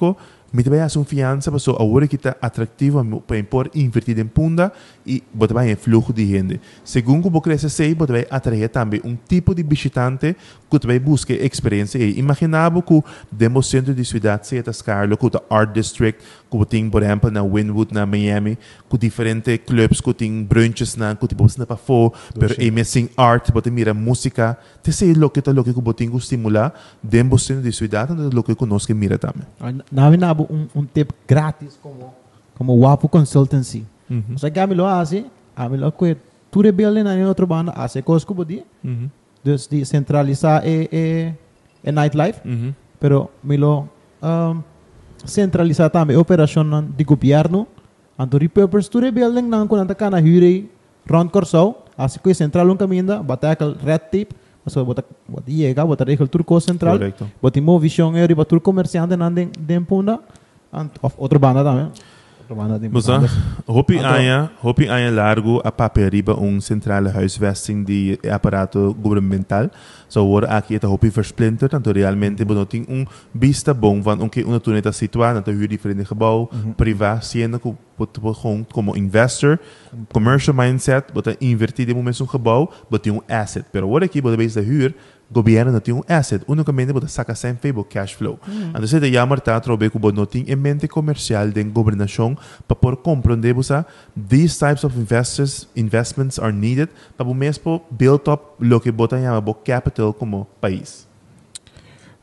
também 0.63 0.81
um 0.97 1.03
fiança 1.05 1.49
para 1.49 1.59
so 1.59 1.71
agora 1.79 2.07
que 2.07 2.17
está 2.17 2.35
atrativo 2.41 3.21
para 3.21 3.37
impor 3.37 3.69
invertir 3.73 4.19
em 4.19 4.25
punda 4.25 4.71
e 5.05 5.23
você 5.33 5.53
vai 5.53 5.71
em 5.71 5.75
fluxo 5.75 6.11
de 6.11 6.25
gente. 6.27 6.59
Segundo 6.83 7.29
você 7.29 7.41
cresce 7.41 7.69
sei, 7.69 7.95
você 7.95 8.11
vai 8.11 8.27
atrair 8.29 8.67
também 8.69 9.01
um 9.05 9.15
tipo 9.15 9.55
de 9.55 9.63
visitante 9.63 10.35
que 10.69 10.87
vai 10.87 10.99
buscar 10.99 11.33
experiência. 11.33 11.97
E 11.97 12.19
imaginava 12.19 12.81
que 12.81 13.01
demo 13.31 13.63
centro 13.63 13.93
de 13.93 14.03
cidade 14.03 14.47
se 14.47 14.61
Scarlo, 14.73 15.17
que 15.17 15.25
o 15.25 15.31
Art 15.49 15.73
District, 15.73 16.21
que 16.49 16.65
tem, 16.65 16.89
por 16.89 17.01
exemplo, 17.01 17.31
na 17.31 17.43
Wynwood, 17.43 17.93
na 17.93 18.05
Miami, 18.05 18.57
que 18.89 18.97
diferentes 18.97 19.59
clubs, 19.65 20.01
que 20.01 20.13
tem 20.13 20.43
brunches 20.43 20.95
na, 20.95 21.15
que 21.15 21.27
tipo, 21.27 21.47
você 21.47 21.59
não 21.59 21.65
para 21.65 21.77
fo, 21.77 22.13
pero 22.37 22.55
é 22.57 22.69
missing 22.69 23.09
art, 23.15 23.49
você 23.51 23.69
mira 23.69 23.93
música, 23.93 24.57
te 24.83 24.91
sei 24.91 25.13
lo 25.13 25.29
que 25.29 25.39
está 25.39 25.51
lo 25.51 25.63
que 25.63 25.73
que 25.73 26.17
estimular 26.17 26.73
dentro 27.01 27.37
centro 27.37 27.63
de 27.63 27.71
cidade, 27.71 28.13
é 28.13 28.33
lo 28.33 28.43
que 28.43 28.55
conosco 28.55 28.93
mira 28.93 29.17
também. 29.17 29.47
Namin 29.91 30.23
nabo 30.41 30.47
un, 30.49 30.69
un 30.73 30.87
tip 30.87 31.11
gratis 31.27 31.77
como 31.81 32.13
como 32.57 32.75
Wapo 32.75 33.07
Consultancy. 33.07 33.85
O 34.35 34.37
sea, 34.37 34.51
que 34.51 34.59
a 34.59 34.67
mí 34.67 34.75
lo 34.75 34.87
hace, 34.87 35.25
a 35.55 35.67
lo 35.67 35.95
que 35.95 36.17
tu 36.51 36.61
rebelde 36.61 37.01
na 37.03 37.15
outro 37.27 37.47
banda 37.47 37.71
hace 37.71 38.03
cosas 38.03 38.25
como 38.25 38.43
di, 38.43 38.61
dus 39.43 39.69
di 39.69 39.85
centralizar 39.85 40.61
e 40.67 40.87
e 40.91 41.33
e 41.81 41.91
nightlife, 41.91 42.41
pero 42.99 43.31
me 43.41 43.57
lo 43.57 43.87
um, 44.21 44.61
centralizar 45.25 45.89
também 45.89 46.17
operação 46.17 46.63
nan 46.63 46.91
di 46.91 47.03
governo, 47.03 47.65
anto 48.17 48.37
repurpose 48.37 48.89
tu 48.91 48.99
rebelde 48.99 49.41
nan 49.41 49.65
kun 49.67 49.79
anta 49.79 49.95
kana 49.95 50.19
hyre 50.19 50.67
rond 51.07 51.31
corso, 51.31 51.87
hace 51.97 52.19
que 52.19 52.35
central 52.35 52.69
un 52.69 52.77
caminda, 52.77 53.23
batacal 53.23 53.77
red 53.81 54.11
tape, 54.11 54.35
so 54.67 54.85
bota 54.85 55.03
bota 55.27 55.51
llega, 55.51 55.83
bota 55.83 56.03
regel 56.03 56.29
turco 56.29 56.59
central. 56.59 56.97
Correcto. 56.97 57.27
Bot 57.41 57.61
mo 57.61 57.79
vision 57.79 58.15
e 58.15 58.25
riba 58.27 58.45
tur 58.45 58.61
comerciante 58.61 59.15
nan 59.17 59.33
den 59.33 59.51
den 59.57 59.85
punda 59.85 60.19
ant 60.71 60.91
of 61.01 61.13
outra 61.17 61.39
banda 61.39 61.63
também. 61.63 61.91
De 62.79 62.87
importante. 62.87 63.27
hopi 63.67 63.97
Ado- 63.97 64.07
aya, 64.07 64.51
hopi 64.61 64.87
aya 64.89 65.11
largo 65.11 65.61
a 65.63 65.71
papel 65.71 66.09
riba 66.09 66.33
um 66.35 66.59
centrale 66.59 67.09
huisvesting 67.09 67.83
de 67.83 68.19
aparato 68.31 68.93
governamental. 68.93 69.69
So 70.09 70.19
agora 70.21 70.57
aqui 70.57 70.75
está 70.75 70.89
hopi 70.89 71.09
versplinter, 71.09 71.69
tanto 71.69 71.91
realmente 71.91 72.43
bono 72.43 72.65
tem 72.65 72.85
um 72.89 73.05
vista 73.33 73.73
bom 73.73 74.01
van 74.01 74.19
onde 74.21 74.43
uma 74.43 74.59
tune 74.59 74.77
está 74.79 74.91
situada, 74.91 75.39
na 75.45 75.57
huur 75.57 75.67
diferente 75.67 76.03
gebouw, 76.03 76.49
privé, 76.75 77.21
sendo 77.21 77.59
que 77.59 77.73
como 78.73 78.97
investor, 78.97 79.59
commercial 80.11 80.55
mindset, 80.55 81.13
bota 81.13 81.35
invertir 81.39 81.85
de 81.85 81.93
momento 81.93 82.23
um 82.23 82.27
gebouw, 82.27 82.69
bota 82.89 83.11
um 83.11 83.21
asset. 83.29 83.65
Pero 83.71 83.87
agora 83.87 84.05
aqui 84.05 84.19
bota 84.21 84.35
base 84.37 84.55
da 84.55 84.61
huur, 84.61 84.93
governo 85.31 85.79
tem 85.79 85.93
um 85.93 86.03
asset, 86.07 86.43
unicamente 86.47 86.91
bota 86.91 87.07
saca 87.07 87.33
sempre 87.33 87.71
o 87.71 87.83
cash 87.83 88.13
flow. 88.13 88.39
Então 88.47 88.81
você 88.81 89.11
jammer 89.11 89.39
tá 89.39 89.59
trobe 89.59 89.89
que 89.89 89.97
bota 89.97 90.17
não 90.17 90.25
tem 90.25 90.43
em 90.47 90.55
mente 90.55 90.87
comercial 90.87 91.47
de 91.49 91.63
governação 91.63 92.37
para 92.67 92.75
por 92.75 92.97
compreender 92.97 93.53
você 93.53 93.85
these 94.29 94.59
types 94.59 94.83
of 94.83 94.97
investors 94.97 95.67
investments 95.75 96.37
are 96.37 96.51
needed 96.51 96.89
para 97.17 97.27
o 97.27 97.33
mesmo 97.33 97.81
build 97.89 98.29
up 98.29 98.43
lo 98.59 98.79
que 98.79 98.91
bota 98.91 99.19
chama 99.19 99.39
bo 99.39 99.53
capital 99.53 100.13
como 100.13 100.47
país. 100.59 101.07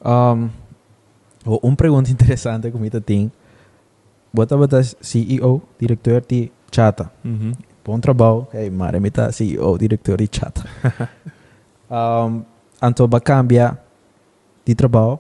Um, 0.05 0.51
oh, 1.45 1.59
uma 1.63 1.77
pergunta 1.77 2.11
interessante 2.13 2.71
que 2.71 2.97
eu 2.97 3.01
tenho. 3.01 3.33
Bota 4.33 4.57
bota 4.57 4.83
CEO, 4.83 5.63
diretor 5.81 6.23
de 6.29 6.53
Chata. 6.71 7.11
Bom 7.85 7.99
trabalho. 7.99 8.47
Hey, 8.53 8.69
mare 8.69 9.01
mita 9.01 9.33
CEO, 9.33 9.79
diretor 9.79 10.19
de 10.19 10.29
Chata. 10.31 10.63
um, 11.91 12.43
anto 12.81 13.07
ba 13.07 13.21
cambia 13.21 13.79
de 14.65 14.75
trabalho 14.75 15.19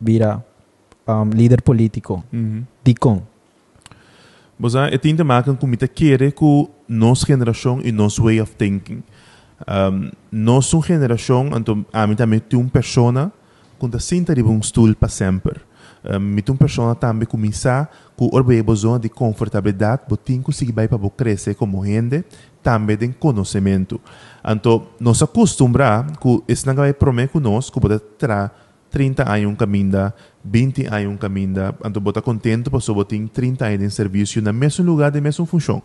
vira 0.00 0.42
um, 1.06 1.30
líder 1.30 1.62
político. 1.62 2.24
Di 2.84 2.94
com. 2.94 3.22
Mas 4.58 4.74
é 4.74 4.98
tem 4.98 5.16
te 5.16 5.24
maken 5.24 5.56
com 5.56 5.66
muita 5.66 5.88
querer 5.88 6.32
com 6.32 6.68
nossa 6.88 7.26
geração 7.26 7.80
e 7.82 7.90
nosso 7.92 8.24
way 8.24 8.40
of 8.40 8.54
thinking. 8.56 9.02
Um, 9.68 10.10
nossa 10.30 10.80
geração, 10.80 11.50
então, 11.54 11.84
a 11.92 12.06
mim 12.06 12.14
também 12.14 12.40
tem 12.40 12.58
uma 12.58 12.68
pessoa 12.68 13.32
que 13.78 13.86
está 13.86 13.98
senta 13.98 14.34
de 14.34 14.42
um 14.42 14.60
stool 14.62 14.94
para 14.94 15.08
sempre. 15.08 15.60
Um, 16.04 16.36
uma 16.52 16.58
pessoa 16.58 16.94
também 16.94 17.26
começar 17.26 17.90
com 18.16 18.26
o 18.26 18.42
besoin 18.42 18.98
de 19.00 19.08
confortabilidade, 19.08 20.02
botin 20.08 20.42
conseguir 20.42 20.72
vai 20.72 20.88
para 20.88 20.98
crescer 21.10 21.54
como 21.54 21.84
gente, 21.84 22.24
também 22.62 22.96
de 22.96 23.08
conhecimento. 23.08 24.00
Então, 24.46 24.86
nós 24.98 25.22
acostumbrar 25.22 26.06
que 26.18 26.42
esse 26.48 26.66
não 26.66 26.74
vai 26.74 26.92
prometer 26.92 27.32
conosco, 27.32 27.80
que 27.80 27.88
pode 27.88 28.00
tra 28.18 28.50
30 28.90 29.30
anos 29.30 29.56
caminho, 29.56 30.12
20 30.44 30.86
anos 30.86 31.20
caminho, 31.20 31.74
então 31.84 32.02
bota 32.02 32.20
contente 32.20 32.68
para 32.68 32.80
só 32.80 33.04
tem 33.04 33.26
30 33.26 33.66
anos 33.66 33.82
em 33.82 33.90
serviço 33.90 34.40
no 34.42 34.52
mesmo 34.52 34.84
lugar, 34.84 35.10
de 35.10 35.20
mesma 35.20 35.46
função. 35.46 35.82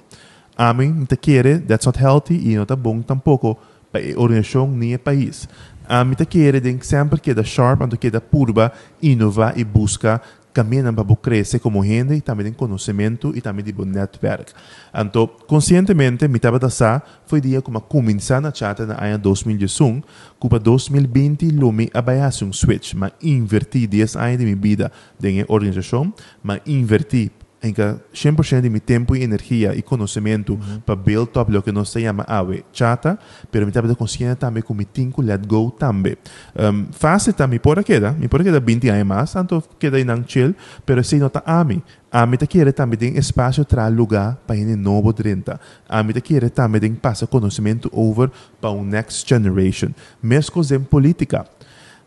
A 0.57 0.73
mim, 0.73 0.87
não 0.87 1.05
te 1.05 1.17
quer, 1.17 1.61
that's 1.61 1.85
not 1.85 1.99
healthy 2.01 2.35
e 2.35 2.55
não 2.55 2.63
está 2.63 2.75
bom 2.75 3.01
tampouco 3.01 3.57
para 3.91 4.01
a 4.01 4.19
organização 4.19 4.69
nem 4.71 4.95
o 4.95 4.99
país. 4.99 5.47
A 5.87 6.03
mim 6.03 6.15
te 6.15 6.25
quer, 6.25 6.59
tem 6.61 6.77
que 6.77 6.87
sempre 6.87 7.19
que 7.19 7.33
da 7.33 7.43
sharp, 7.43 7.81
então 7.81 7.99
que 7.99 8.09
da 8.09 8.21
purba, 8.21 8.71
inovar 9.01 9.53
e 9.57 9.63
buscar 9.63 10.21
caminham 10.55 10.93
para 10.93 11.15
crescer 11.17 11.59
como 11.59 11.83
gente 11.83 12.13
e 12.13 12.21
também 12.21 12.45
tem 12.45 12.53
conhecimento 12.53 13.33
e 13.35 13.41
também 13.41 13.65
de 13.65 13.73
bom 13.73 13.83
network. 13.83 14.53
Então, 14.93 15.27
conscientemente, 15.27 16.25
me 16.29 16.37
estava 16.37 16.57
dessa 16.57 17.03
foi 17.27 17.41
dia 17.41 17.61
como 17.61 17.81
começar 17.81 18.39
na 18.39 18.53
chata 18.53 18.85
na 18.85 18.95
ano 19.03 19.19
2021, 19.19 20.01
que 20.39 20.47
para 20.49 20.57
2020 20.57 21.49
lumi 21.49 21.89
abaixo 21.93 22.45
um 22.45 22.53
switch, 22.53 22.93
mas 22.93 23.11
inverti 23.21 23.85
10 23.85 24.15
anos 24.15 24.37
de 24.37 24.45
minha 24.45 24.55
vida 24.55 24.91
em 25.21 25.43
organização, 25.49 26.13
mas 26.41 26.61
inverti 26.65 27.29
em 27.63 27.73
que 27.73 27.81
100% 28.13 28.61
de 28.61 28.69
meu 28.69 28.79
tempo 28.79 29.15
e 29.15 29.23
energia 29.23 29.75
e 29.75 29.81
conhecimento 29.81 30.59
para 30.85 30.95
build 30.95 31.31
up 31.37 31.51
lo 31.51 31.61
que 31.61 31.71
nós 31.71 31.89
se 31.89 32.01
chama 32.01 32.23
AWE 32.27 32.63
chata, 32.71 33.17
pero 33.51 33.65
me 33.65 33.71
estava 33.71 33.93
consciente 33.95 34.35
também 34.35 34.61
que 34.61 34.73
me 34.73 34.85
tenho 34.85 35.11
que 35.11 35.21
let 35.21 35.45
go 35.47 35.71
também. 35.71 36.15
Um, 36.57 36.87
fácil 36.91 37.33
também 37.33 37.59
pode 37.59 37.83
quedar, 37.83 38.13
me 38.13 38.27
pode 38.27 38.43
quedar 38.43 38.59
20 38.59 38.89
anos 38.89 39.07
mais, 39.07 39.33
tanto 39.33 39.63
queda 39.79 39.99
em 39.99 40.05
chill, 40.27 40.53
pero 40.85 41.03
se 41.03 41.17
não 41.17 41.27
está 41.27 41.41
a 41.45 41.63
mim. 41.63 41.81
A 42.11 42.25
mim 42.25 42.37
te 42.37 42.47
quer 42.47 42.71
também 42.71 42.97
tem 42.97 43.17
espaço 43.17 43.65
para 43.65 43.87
lugar 43.89 44.37
para 44.47 44.55
um 44.55 44.77
novo 44.77 45.11
30. 45.11 45.59
A 45.89 46.01
mim 46.01 46.13
te 46.13 46.21
quer 46.21 46.49
também 46.49 46.79
tem 46.79 46.95
passar 46.95 47.27
conhecimento 47.27 47.89
over 47.91 48.31
para 48.61 48.71
um 48.71 48.85
next 48.85 49.27
generation. 49.27 49.89
Mesmo 50.23 50.61
em 50.71 50.79
política. 50.79 51.45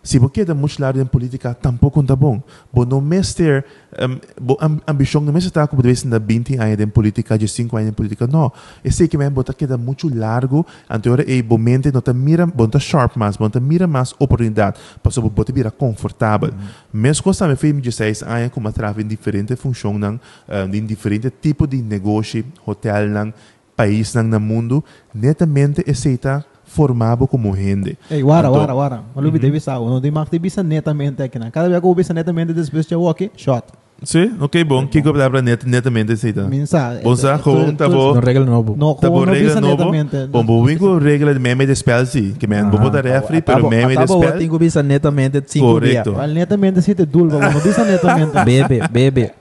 Se 0.09 0.19
você 0.19 0.43
quer 0.43 0.55
muito 0.55 0.81
lado 0.81 0.99
em 0.99 1.05
política, 1.05 1.53
tampouco 1.53 2.01
está 2.01 2.17
bom. 2.17 2.43
Bo 2.73 2.87
não 2.87 2.99
mestre, 2.99 3.63
um, 4.01 4.19
bo 4.41 4.57
ambição 4.87 5.21
não 5.21 5.35
mestre 5.35 5.49
está 5.51 5.67
como 5.67 5.83
de 5.83 5.89
vez 5.89 6.03
em 6.03 6.09
20 6.09 6.57
anos 6.57 6.81
em 6.81 6.89
política, 6.89 7.37
de 7.37 7.47
5 7.47 7.77
anos 7.77 7.91
em 7.91 7.93
política, 7.93 8.27
não. 8.27 8.51
Eu 8.83 8.91
sei 8.91 9.07
que 9.07 9.19
me 9.19 9.29
bota 9.29 9.53
queda 9.53 9.77
muito 9.77 10.09
largo, 10.09 10.65
anterior 10.89 11.29
e 11.29 11.43
bo 11.43 11.59
mente 11.59 11.93
não 11.93 12.01
tá 12.01 12.15
mira, 12.15 12.47
bo 12.47 12.67
tá 12.67 12.79
sharp 12.79 13.17
mais, 13.19 13.37
bo 13.37 13.51
tá 13.51 13.61
mira 13.61 13.87
mais 13.87 14.15
oportunidade, 14.19 14.79
para 15.03 15.13
so 15.13 15.21
bo 15.21 15.45
vira 15.53 15.71
confortável. 15.71 16.55
Mesmo 16.91 17.25
coisa 17.25 17.47
me 17.47 17.55
fez 17.55 17.75
16 17.75 18.23
anos 18.23 18.51
como 18.51 18.73
trava 18.73 19.03
em 19.03 19.07
diferente 19.07 19.57
função, 19.57 19.99
nang, 19.99 20.19
um, 20.49 20.75
em 20.75 20.87
diferente 20.87 21.31
tipo 21.31 21.67
de 21.67 21.83
negócio, 21.83 22.47
hotel, 22.65 23.09
nang, 23.11 23.35
país, 23.77 24.15
no 24.15 24.41
mundo, 24.41 24.83
netamente 25.15 25.85
aceita 25.87 26.47
formado 26.69 27.27
como 27.27 27.55
gente. 27.57 27.99
Ei, 28.11 28.23
wara, 28.23 28.49
Então, 28.49 28.61
wara, 28.61 28.75
wara. 28.75 29.03
Malu 29.15 29.31
bi 29.33 29.39
devi 29.39 29.61
sa, 29.61 29.75
não 29.79 30.01
tem 30.01 30.11
mais 30.11 30.29
que 30.29 30.39
bisa 30.39 30.63
netamente 30.63 31.23
aqui, 31.23 31.39
né? 31.39 31.51
Cada 31.51 31.69
vez 31.69 31.81
que 31.81 31.87
eu 31.87 31.95
bisa 31.95 32.15
netamente 32.15 32.53
depois 32.53 32.87
de 32.87 32.95
walk, 32.95 33.31
shot. 33.37 33.65
Sim, 34.01 34.37
ok, 34.39 34.63
bom. 34.63 34.87
Que 34.87 35.03
que 35.03 35.09
a 35.09 35.13
palavra 35.13 35.43
net, 35.43 35.67
netamente 35.67 36.13
aceita? 36.13 36.43
Minsa. 36.45 37.01
Bom, 37.03 37.17
sa, 37.17 37.37
gewoon, 37.37 37.75
tá 37.75 37.89
bom. 37.89 38.15
No 38.15 38.21
regla 38.21 38.45
novo. 38.47 38.77
No, 38.77 38.95
Tá 38.95 39.11
bom, 39.11 39.27
não 39.27 39.33
regra 39.33 39.61
novo. 39.61 39.91
netamente. 39.91 40.27
Bom, 40.31 40.45
bom, 40.47 40.65
vinco 40.65 40.99
regra 41.01 41.35
de 41.35 41.41
meme 41.41 41.67
de 41.67 41.75
spell, 41.75 42.07
sim. 42.07 42.33
Que 42.39 42.47
man, 42.47 42.71
bom, 42.71 42.79
botar 42.79 43.01
refri, 43.03 43.43
pero 43.43 43.69
meme 43.69 43.97
de 43.97 44.05
Atabo, 44.05 44.23
spell. 44.23 44.39
tenho 44.39 44.57
bisa 44.57 44.85
netamente 44.85 45.43
cinco 45.49 45.73
Correcto. 45.73 46.13
Well, 46.13 46.33
netamente 46.33 46.81
si 46.81 46.95
te 46.95 47.05
dulva, 47.05 47.41
não 47.51 47.61
bisa 47.61 47.85
netamente. 47.85 48.39
Bebe, 48.47 48.81
bebe. 48.89 49.33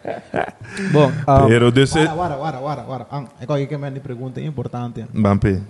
Bom, 0.91 1.11
Pero 1.47 1.71
desse... 1.71 1.99
Wara, 1.99 2.15
wara, 2.15 2.37
wara, 2.37 2.59
wara, 2.61 2.83
wara. 2.87 3.07
Ang, 3.11 3.27
ikaw 3.39 3.57
aí 3.57 3.67
que 3.67 3.77
me 3.77 3.91
pergunta 3.99 4.41
importante. 4.41 5.05
Bampe. 5.13 5.61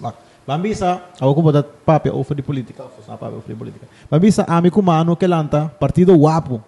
Bak. 0.00 0.27
Bambisa, 0.48 1.04
ako 1.20 1.34
ko 1.36 1.40
bodat 1.42 1.66
papi 1.84 2.08
over 2.08 2.32
de 2.32 2.40
política, 2.40 2.88
sa 3.04 3.20
papi 3.20 3.36
over 3.36 3.44
de 3.52 3.54
política. 3.54 3.84
Bambisa, 4.08 4.48
ami 4.48 4.70
kumano 4.72 5.12
kelanta 5.12 5.68
partido 5.78 6.16
guapo. 6.16 6.62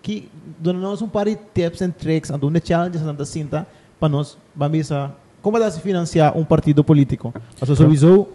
Que 0.00 0.30
dona 0.62 0.78
nós 0.78 1.02
um 1.02 1.08
par 1.08 1.26
de 1.26 1.34
tips 1.34 1.82
and 1.82 1.90
tricks, 1.98 2.30
ando 2.30 2.48
de 2.48 2.62
challenges 2.62 3.02
anda 3.02 3.24
cinta 3.24 3.66
para 3.98 4.08
nós, 4.08 4.38
Bambisa, 4.54 5.10
como 5.42 5.58
dá 5.58 5.68
se 5.68 5.80
financiar 5.80 6.38
um 6.38 6.44
partido 6.44 6.84
político? 6.84 7.34
A 7.60 7.66
sua 7.66 7.74
supervisão 7.74 8.28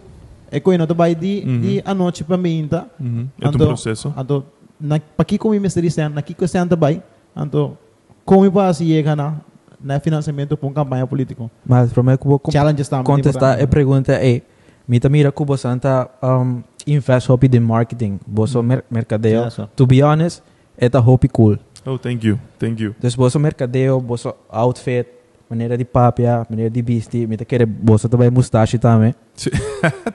é 0.50 0.60
que 0.60 0.76
não 0.76 0.86
vai 0.94 1.14
de 1.14 1.40
de 1.40 1.82
a 1.82 1.94
noite 1.94 2.22
para 2.22 2.36
mim, 2.36 2.68
tá? 2.68 2.84
Uhum. 3.00 3.28
É 3.40 3.48
um 3.48 3.52
processo. 3.52 4.12
Ando 4.14 4.44
na 4.78 5.00
pa 5.00 5.24
que 5.24 5.38
como 5.38 5.58
me 5.58 5.68
dizem, 5.68 6.08
na 6.10 6.20
que 6.20 6.34
que 6.34 6.58
anda 6.58 6.76
vai, 6.76 7.02
ando 7.34 7.78
como 8.26 8.52
para 8.52 8.74
se 8.74 8.84
chegar 8.86 9.16
na 9.16 9.36
na 9.80 9.98
financiamento 10.00 10.54
para 10.56 10.66
uma 10.68 10.74
campanha 10.74 11.06
política. 11.06 11.50
mas 11.64 11.92
prometo 11.92 12.20
que 12.20 12.28
vou 12.28 12.38
com- 12.38 12.50
Challenges 12.52 12.88
também. 12.88 13.04
contestar 13.04 13.60
a 13.60 13.66
pergunta 13.66 14.12
é, 14.12 14.42
mita 14.86 15.08
mira 15.08 15.30
que 15.32 15.44
você 15.44 15.66
anta 15.68 16.08
um, 16.22 16.62
invest 16.86 17.30
hopi 17.30 17.48
de 17.48 17.60
marketing, 17.60 18.18
você 18.26 18.60
mer 18.62 18.84
mercadeo. 18.90 19.30
Yeah, 19.32 19.50
so. 19.50 19.68
To 19.76 19.86
be 19.86 20.02
honest, 20.02 20.42
eta 20.78 20.98
hopi 21.00 21.28
cool. 21.28 21.58
Oh, 21.84 21.98
thank 21.98 22.26
you. 22.26 22.38
Thank 22.58 22.82
you. 22.82 22.94
Dus 23.00 23.14
você 23.14 23.38
mercadeo, 23.38 24.00
você 24.00 24.32
outfit, 24.50 25.06
maneira 25.48 25.76
de 25.78 25.84
papia, 25.84 26.44
maneira 26.50 26.70
de 26.70 26.82
vestir, 26.82 27.28
mita 27.28 27.44
querer 27.44 27.68
você 27.82 28.08
também 28.08 28.30
mustache 28.30 28.78
também. 28.78 29.14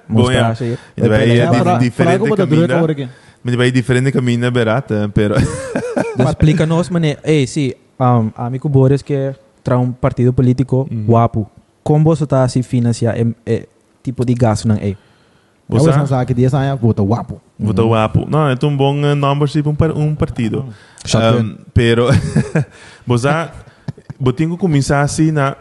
Bom. 0.09 0.23
Mustache. 0.23 0.77
E 0.97 1.01
vai 1.07 1.27
Pela- 1.27 1.73
é 1.73 1.77
diferente 1.79 2.35
caminho. 2.35 3.09
Mas 3.43 3.55
vai 3.55 3.71
diferente 3.71 4.11
caminho 4.11 4.51
barata, 4.51 5.09
pero... 5.13 5.35
Dus 6.15 6.27
explica-nos, 6.29 6.89
mané. 6.89 7.17
Ei, 7.23 7.47
sim, 7.47 7.71
um, 7.99 8.31
amigo 8.35 8.67
Boris 8.69 9.01
que 9.01 9.33
tra 9.63 9.77
um 9.79 9.91
partido 9.91 10.33
político 10.33 10.87
Mhm. 10.91 11.05
guapo. 11.05 11.49
Como 11.83 12.03
você 12.03 12.25
está 12.25 12.47
se 12.47 12.61
financiar 12.61 13.15
eh, 13.45 13.67
tipo 14.03 14.25
de 14.25 14.33
gasto 14.33 14.67
não 14.67 14.75
é? 14.75 14.95
Você 15.69 15.89
não 15.89 16.05
sabe 16.05 16.25
que 16.25 16.33
dia 16.33 16.49
sai 16.49 16.75
bota 16.75 17.01
guapo. 17.01 17.41
Vota 17.57 17.81
guapo. 17.81 18.27
Não, 18.29 18.49
é 18.49 18.55
um 18.63 18.75
bom 18.75 18.93
uh, 18.93 19.15
numbership 19.15 19.65
um, 19.67 19.73
par- 19.73 19.95
um 19.95 20.13
partido. 20.13 20.65
Um, 21.15 21.55
pero, 21.73 22.07
você, 23.07 23.29
você 24.19 24.33
tem 24.33 24.49
que 24.49 24.57
começar 24.57 25.01
assim 25.01 25.31
na 25.31 25.55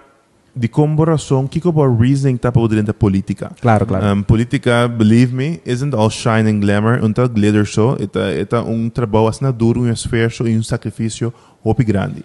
de 0.54 0.66
comparação, 0.66 1.46
que 1.46 1.60
que 1.60 1.68
é 1.68 1.70
o 1.70 1.96
reasoning 1.96 2.36
tá 2.36 2.50
para 2.50 2.62
dentro 2.62 2.86
da 2.86 2.94
política. 2.94 3.52
Claro, 3.60 3.86
claro. 3.86 4.04
Um, 4.04 4.22
política, 4.22 4.88
believe 4.88 5.32
me, 5.32 5.60
isn't 5.64 5.94
all 5.94 6.10
shine 6.10 6.50
and 6.50 6.58
glamour, 6.58 7.04
um 7.04 7.12
tal 7.12 7.28
glitter 7.28 7.64
show, 7.64 7.96
é 7.96 8.56
é 8.56 8.60
um 8.60 8.90
trabalho 8.90 9.28
assim 9.28 9.44
duro, 9.52 9.82
um 9.82 9.92
esforço 9.92 10.48
e 10.48 10.58
um 10.58 10.62
sacrifício 10.62 11.32
muito 11.64 11.84
grande. 11.84 12.24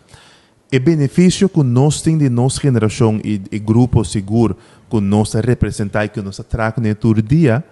O 0.73 0.79
benefício 0.79 1.47
que 1.47 1.61
nós 1.61 2.01
temos 2.01 2.19
de 2.19 2.29
nossa 2.29 2.59
geração 2.59 3.21
e, 3.23 3.39
e 3.51 3.59
grupo 3.59 4.03
seguro 4.03 4.57
que 4.89 4.99
nós 4.99 5.33
representar 5.33 6.05
e 6.05 6.09
que 6.09 6.21
nós 6.21 6.39
atraca 6.39 6.81
no 6.81 6.95
todo 6.95 7.21
dia, 7.21 7.63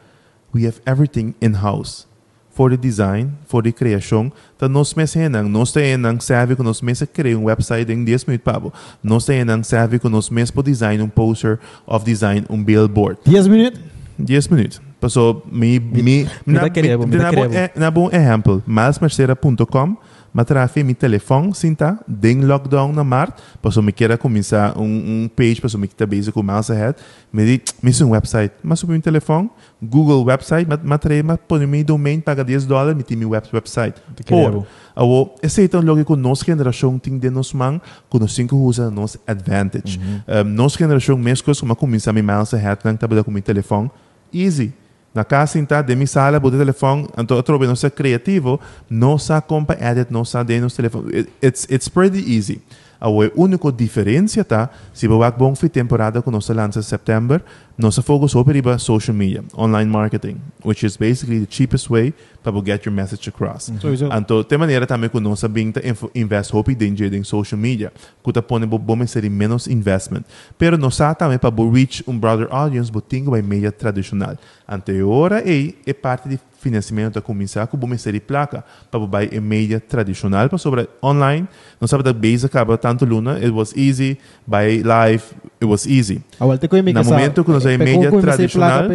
we 0.53 0.65
have 0.67 0.81
everything 0.85 1.33
in-house. 1.41 2.07
for 2.53 2.69
the 2.69 2.77
design, 2.77 3.31
for 3.47 3.63
the 3.63 3.71
criação, 3.71 4.31
então 4.55 4.69
nós 4.69 4.93
mesmos 4.93 5.49
nós 5.49 5.71
temos 5.71 6.23
serve 6.23 6.55
que 6.55 6.63
nós 6.63 6.81
mesmos 6.81 7.09
criar 7.11 7.37
um 7.37 7.45
website 7.45 7.91
em 7.91 8.03
10 8.03 8.25
minutos 8.25 8.43
para 8.43 8.71
nós 9.03 9.25
temos 9.25 9.67
serve 9.67 9.99
que 9.99 10.07
nós 10.07 10.29
mesmos 10.29 10.63
design 10.63 11.01
um 11.01 11.09
poster 11.09 11.59
of 11.85 12.05
design 12.05 12.45
um 12.49 12.63
billboard. 12.63 13.19
10 13.25 13.47
minutos? 13.47 13.81
10 14.19 14.47
minutos. 14.49 14.81
Passou 15.01 15.43
me 15.51 15.79
me 15.79 16.27
me 16.45 16.53
dá 16.53 16.69
querebo, 16.69 17.07
me 17.07 17.17
dá 17.17 17.29
querebo. 17.31 17.53
Na 17.75 17.91
bom 17.91 18.09
exemplo, 18.11 18.63
malsmercera.com 18.65 19.97
matrafi 20.33 20.83
mi 20.83 20.93
telefone 20.93 21.53
sinta 21.53 21.99
ding 22.07 22.41
lockdown 22.41 22.91
na 22.91 23.03
mart 23.03 23.37
passou 23.61 23.83
me 23.83 23.91
queira 23.91 24.17
começar 24.17 24.77
um, 24.77 24.83
um 25.23 25.29
page 25.29 25.61
passou 25.61 25.79
me 25.79 25.87
que 25.87 26.05
base 26.05 26.31
com 26.31 26.41
mais 26.41 26.69
ahead. 26.69 26.97
Me 27.31 27.45
di 27.45 27.61
me 27.81 27.91
um 28.03 28.09
website 28.09 28.53
mas 28.63 28.79
sobre 28.79 28.93
meu 28.93 29.01
telefone 29.01 29.49
Google 29.81 30.23
website 30.25 30.67
mat 30.67 30.83
matre 30.83 31.21
ma 31.23 31.37
põe 31.37 31.65
meu 31.67 31.83
domain 31.83 32.19
paga 32.19 32.43
10 32.43 32.65
dólares 32.65 32.97
me 32.97 33.03
tem 33.03 33.15
meu 33.15 33.29
web 33.29 33.47
website. 33.53 34.01
Por 34.25 34.65
awo 34.95 35.35
é 35.41 35.67
tão 35.67 35.81
lógico 35.81 36.15
nossa 36.15 36.45
geração 36.45 36.97
tem 36.97 37.17
de 37.17 37.29
nos 37.29 37.53
man 37.53 37.79
com 38.09 38.17
nos 38.17 38.33
cinco 38.33 38.55
usa 38.55 38.89
nos 38.89 39.17
advantage. 39.27 39.99
Mm 39.99 40.03
-hmm. 40.03 40.41
um, 40.41 40.49
nossa 40.49 40.77
geração 40.77 41.17
mesmo 41.17 41.55
como 41.55 41.75
começar 41.75 42.11
me 42.11 42.21
mais 42.21 42.53
ahead 42.53 42.81
não 42.83 42.95
tá 42.97 43.07
com 43.23 43.31
meu 43.31 43.41
telefone 43.41 43.91
easy 44.33 44.73
na 45.13 45.23
casa 45.23 45.59
está 45.59 45.81
de 45.81 45.95
mi 45.95 46.07
sala, 46.07 46.39
bude 46.39 46.57
telefone, 46.57 47.07
então 47.17 47.37
eu 47.37 47.43
trouxe 47.43 47.67
nosso 47.67 47.89
criativo, 47.91 48.59
nossa 48.89 49.39
compa 49.41 49.77
edit, 49.79 50.11
nossa 50.11 50.43
de 50.43 50.59
nos 50.59 50.75
telefone. 50.75 51.27
It's, 51.41 51.67
it's 51.69 51.87
pretty 51.87 52.19
easy. 52.19 52.61
A 53.03 53.09
única 53.35 53.69
diferença 53.69 54.45
tá, 54.45 54.69
se 54.93 55.09
você 55.09 55.31
bom 55.37 55.53
fi 55.53 55.67
temporada 55.67 56.21
com 56.21 56.31
nossa 56.31 56.53
lança 56.53 56.79
em 56.79 56.81
setembro, 56.81 57.41
nossa 57.77 58.01
foco 58.01 58.29
sobre 58.29 58.53
riba 58.53 58.77
social 58.77 59.13
media, 59.13 59.43
online 59.57 59.91
marketing, 59.91 60.37
which 60.63 60.85
is 60.85 60.95
basically 60.95 61.41
the 61.41 61.47
cheapest 61.49 61.89
way 61.89 62.13
para 62.41 62.53
get 62.65 62.85
your 62.85 62.95
message 62.95 63.27
across. 63.27 63.67
Mm 63.67 63.75
-hmm. 63.75 64.19
Então, 64.19 64.41
de 64.41 64.57
maneira 64.57 64.87
também 64.87 65.09
que 65.09 65.19
nossa 65.19 65.49
binta 65.49 65.81
invest 66.15 66.55
hope 66.55 66.73
danger 66.75 67.13
em 67.13 67.25
social 67.25 67.59
media, 67.59 67.91
que 68.23 68.31
tá 68.31 68.41
pone 68.41 68.65
bom 68.65 69.05
ser 69.05 69.29
menos 69.29 69.67
investment. 69.67 70.23
Pero 70.57 70.77
nossa 70.77 71.13
também 71.13 71.37
para 71.37 71.53
reach 71.73 72.05
um 72.07 72.17
broader 72.17 72.47
audience, 72.51 72.89
botinho 72.89 73.31
by 73.31 73.41
media 73.41 73.71
tradicional. 73.71 74.37
Anterior 74.65 75.33
aí 75.33 75.75
é 75.85 75.93
parte 75.93 76.29
de 76.29 76.39
financiamento 76.63 77.19
a 77.19 77.21
começar 77.21 77.67
com 77.67 77.77
bom 77.77 77.95
ser 77.97 78.19
placa 78.21 78.63
para 78.89 78.99
buy 79.01 79.29
em 79.31 79.39
media 79.41 79.79
tradicional 79.79 80.47
para 80.47 80.57
sobre 80.57 80.87
online. 81.03 81.47
Não 81.79 81.87
sabe 81.87 82.03
da 82.03 82.13
base 82.13 82.45
acaba 82.45 82.77
tanto 82.77 83.05
luna, 83.05 83.37
it 83.37 83.49
was 83.49 83.73
easy, 83.75 84.17
by 84.47 84.81
live, 84.81 85.23
it 85.61 85.65
was 85.65 85.85
easy. 85.85 86.21
Awal 86.39 86.57
te 86.57 86.67
ko 86.67 86.77
Na 86.81 87.03
momento 87.03 87.43
que 87.43 87.51
nós 87.51 87.65
é 87.65 87.77
media 87.77 88.09
tradicional, 88.09 88.87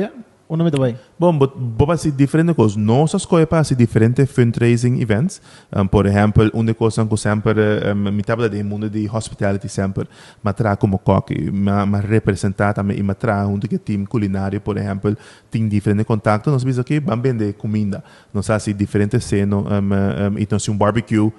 o 0.49 0.57
nome 0.57 0.71
do 0.71 0.79
Bom, 1.19 1.39
vou 1.39 1.87
fazer 1.87 2.11
diferentes 2.11 2.57
coisas. 2.57 2.77
Nossas 2.77 3.27
coisas 3.27 3.49
para 3.49 3.63
diferentes 3.77 4.31
fundraising 4.31 4.99
events. 5.01 5.43
Um, 5.71 5.87
por 5.87 6.07
exemplo, 6.07 6.51
uma 6.55 6.73
coisa 6.73 7.05
que 7.05 7.17
sempre 7.19 7.61
um, 7.93 8.11
me 8.11 8.21
estava 8.21 8.49
do 8.49 8.65
mundo 8.65 8.89
de 8.89 9.09
hospitality 9.13 9.69
sempre, 9.69 10.09
me 10.43 10.53
traz 10.55 10.79
como 10.79 10.99
coque, 10.99 11.51
me, 11.51 11.87
me 11.87 12.01
representar 12.01 12.73
também 12.73 12.99
e 12.99 13.03
me 13.03 13.15
traz 13.15 13.47
um 13.47 13.59
time 13.59 14.07
culinário, 14.07 14.59
por 14.61 14.79
exemplo, 14.79 15.15
tem 15.51 15.69
diferentes 15.69 16.07
contatos. 16.07 16.51
Nós 16.51 16.63
vimos 16.63 16.79
aqui, 16.79 16.99
vamos 16.99 17.23
vender 17.23 17.53
comida. 17.53 18.03
Nós 18.33 18.47
fazemos 18.47 18.79
diferentes 18.79 19.25
cenas, 19.25 19.61
um, 19.61 19.65
um, 19.67 20.39
e 20.39 20.49
nós 20.51 20.67
um 20.69 20.77
barbecue 20.77 21.31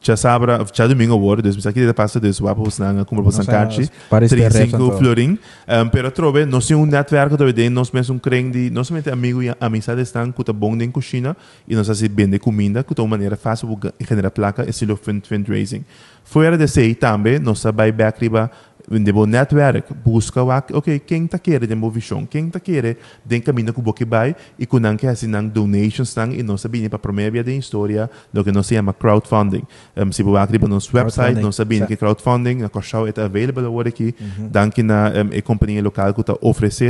já 0.00 0.16
sabra, 0.16 0.64
já 0.72 0.86
domingo 0.86 1.14
agora, 1.14 1.42
dus 1.42 1.66
aqui 1.66 1.84
da 1.84 1.92
passa 1.92 2.20
dus 2.20 2.40
wapos 2.40 2.78
na 2.78 3.04
como 3.04 3.22
você 3.22 3.44
carchi, 3.44 3.90
35 4.08 4.98
florin, 4.98 5.38
um, 5.66 5.88
pero 5.88 6.10
trove, 6.10 6.46
nós 6.46 6.66
temos 6.66 6.86
um 6.86 6.90
network 6.90 7.36
do 7.36 7.52
de 7.52 7.68
nós 7.68 7.90
mesmo 7.90 8.14
um 8.14 8.18
crem 8.18 8.50
de, 8.50 8.70
nós 8.70 8.86
somente 8.86 9.10
amigo 9.10 9.42
e 9.42 9.52
amizade 9.60 10.00
estão 10.02 10.30
que 10.30 10.44
tá 10.44 10.52
bom 10.52 10.76
em 10.76 10.90
cozinha 10.90 11.36
e 11.66 11.74
nós 11.74 11.90
assim 11.90 12.08
vende 12.08 12.38
comida 12.38 12.84
que 12.84 12.94
tá 12.94 13.02
uma 13.02 13.10
maneira 13.10 13.36
fácil 13.36 13.76
de 13.76 14.06
generar 14.06 14.30
placa 14.30 14.68
estilo 14.68 14.96
fundraising. 14.96 15.84
Fora 16.24 16.58
de 16.58 16.68
sei 16.68 16.94
também, 16.94 17.38
nós 17.38 17.64
vai 17.74 17.90
back 17.90 18.20
riba 18.20 18.50
Debo 18.90 19.26
network, 19.26 19.92
busca 19.92 20.42
o 20.42 20.48
ok, 20.48 20.98
quem 21.00 21.26
está 21.26 21.38
querendo 21.38 21.66
demo 21.66 21.90
visão, 21.90 22.24
quem 22.24 22.46
está 22.46 22.58
querendo 22.58 22.96
den 23.24 23.40
caminho 23.40 23.72
que 23.72 23.82
boque 23.82 24.04
vai 24.04 24.34
e 24.58 24.64
com 24.64 24.78
não 24.78 24.96
quer 24.96 25.08
assim 25.08 25.30
donations 25.48 26.14
tang 26.14 26.34
e 26.34 26.42
não 26.42 26.56
sabia 26.56 26.88
para 26.88 26.98
promover 26.98 27.46
a 27.46 27.52
história 27.52 28.10
do 28.32 28.42
que 28.42 28.52
se 28.62 28.74
chama 28.74 28.94
crowdfunding. 28.94 29.62
Um, 29.96 30.10
se 30.10 30.22
você 30.22 30.38
acredita 30.38 30.66
no 30.66 30.74
nosso 30.74 30.96
website, 30.96 31.40
não 31.40 31.52
sabia 31.52 31.86
que 31.86 31.96
crowdfunding, 31.96 32.62
a 32.62 32.68
Cochau 32.68 33.06
é 33.06 33.12
available 33.20 33.66
agora 33.66 33.88
aqui, 33.88 34.14
uhum. 34.18 34.48
dan 34.48 34.70
que 34.70 34.82
na 34.82 35.10
um, 35.10 35.38
a 35.38 35.42
companhia 35.42 35.82
local 35.82 36.14
que 36.14 36.20
está 36.20 36.34
oferecendo 36.40 36.88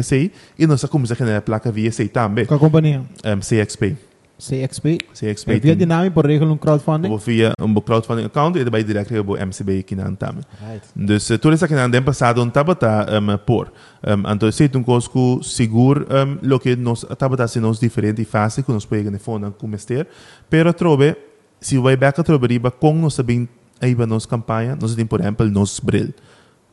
e 0.58 0.66
nós 0.66 0.84
começamos 0.84 1.12
a 1.12 1.14
generar 1.14 1.42
placa 1.42 1.72
via 1.72 1.90
também. 2.12 2.46
Qual 2.46 2.60
companhia? 2.60 3.02
Um, 3.24 3.40
CXP. 3.40 4.07
CXP. 4.38 4.98
CXP. 5.12 5.52
É 5.52 5.58
via 5.58 5.76
dinâmico 5.76 6.14
por 6.14 6.26
regel 6.26 6.48
um 6.48 6.56
crowdfunding? 6.56 7.10
Ou 7.10 7.18
via 7.18 7.52
um 7.60 7.74
crowdfunding 7.74 8.24
account 8.24 8.58
e 8.58 8.64
daí 8.64 8.84
direto 8.84 9.14
ao 9.16 9.46
MCB 9.46 9.84
Antame. 10.00 10.42
Right. 10.60 10.86
Dus 10.94 11.26
tudo 11.40 11.54
isso 11.54 11.64
aqui 11.64 11.74
na 11.74 11.84
Antame 11.84 12.06
passado 12.06 12.40
um 12.40 12.48
tabata 12.48 13.06
um, 13.18 13.36
por. 13.38 13.72
Um, 14.06 14.32
então 14.32 14.50
se 14.52 14.70
um 14.74 14.82
coisco 14.82 15.42
seguro 15.42 16.06
um, 16.08 16.38
lo 16.40 16.60
que 16.60 16.76
nos 16.76 17.04
tabata 17.18 17.48
se 17.48 17.58
nos 17.58 17.80
diferente 17.80 18.22
e 18.22 18.24
fácil 18.24 18.62
que 18.62 18.72
nos 18.72 18.86
pega 18.86 19.10
no 19.10 19.18
fundo 19.18 19.52
como 19.58 19.74
ester. 19.74 20.06
Pero 20.48 20.72
trobe 20.72 21.16
se 21.60 21.76
vai 21.78 21.96
back 21.96 22.20
a 22.20 22.24
trobe 22.24 22.46
riba 22.46 22.70
com 22.70 22.94
nos 22.94 23.14
sabem 23.14 23.48
aí 23.80 23.94
para 23.94 24.06
nos 24.06 24.24
campanha, 24.24 24.76
nós 24.80 24.94
temos 24.94 25.08
por 25.08 25.20
exemplo 25.20 25.46
nos 25.50 25.80
bril. 25.80 26.14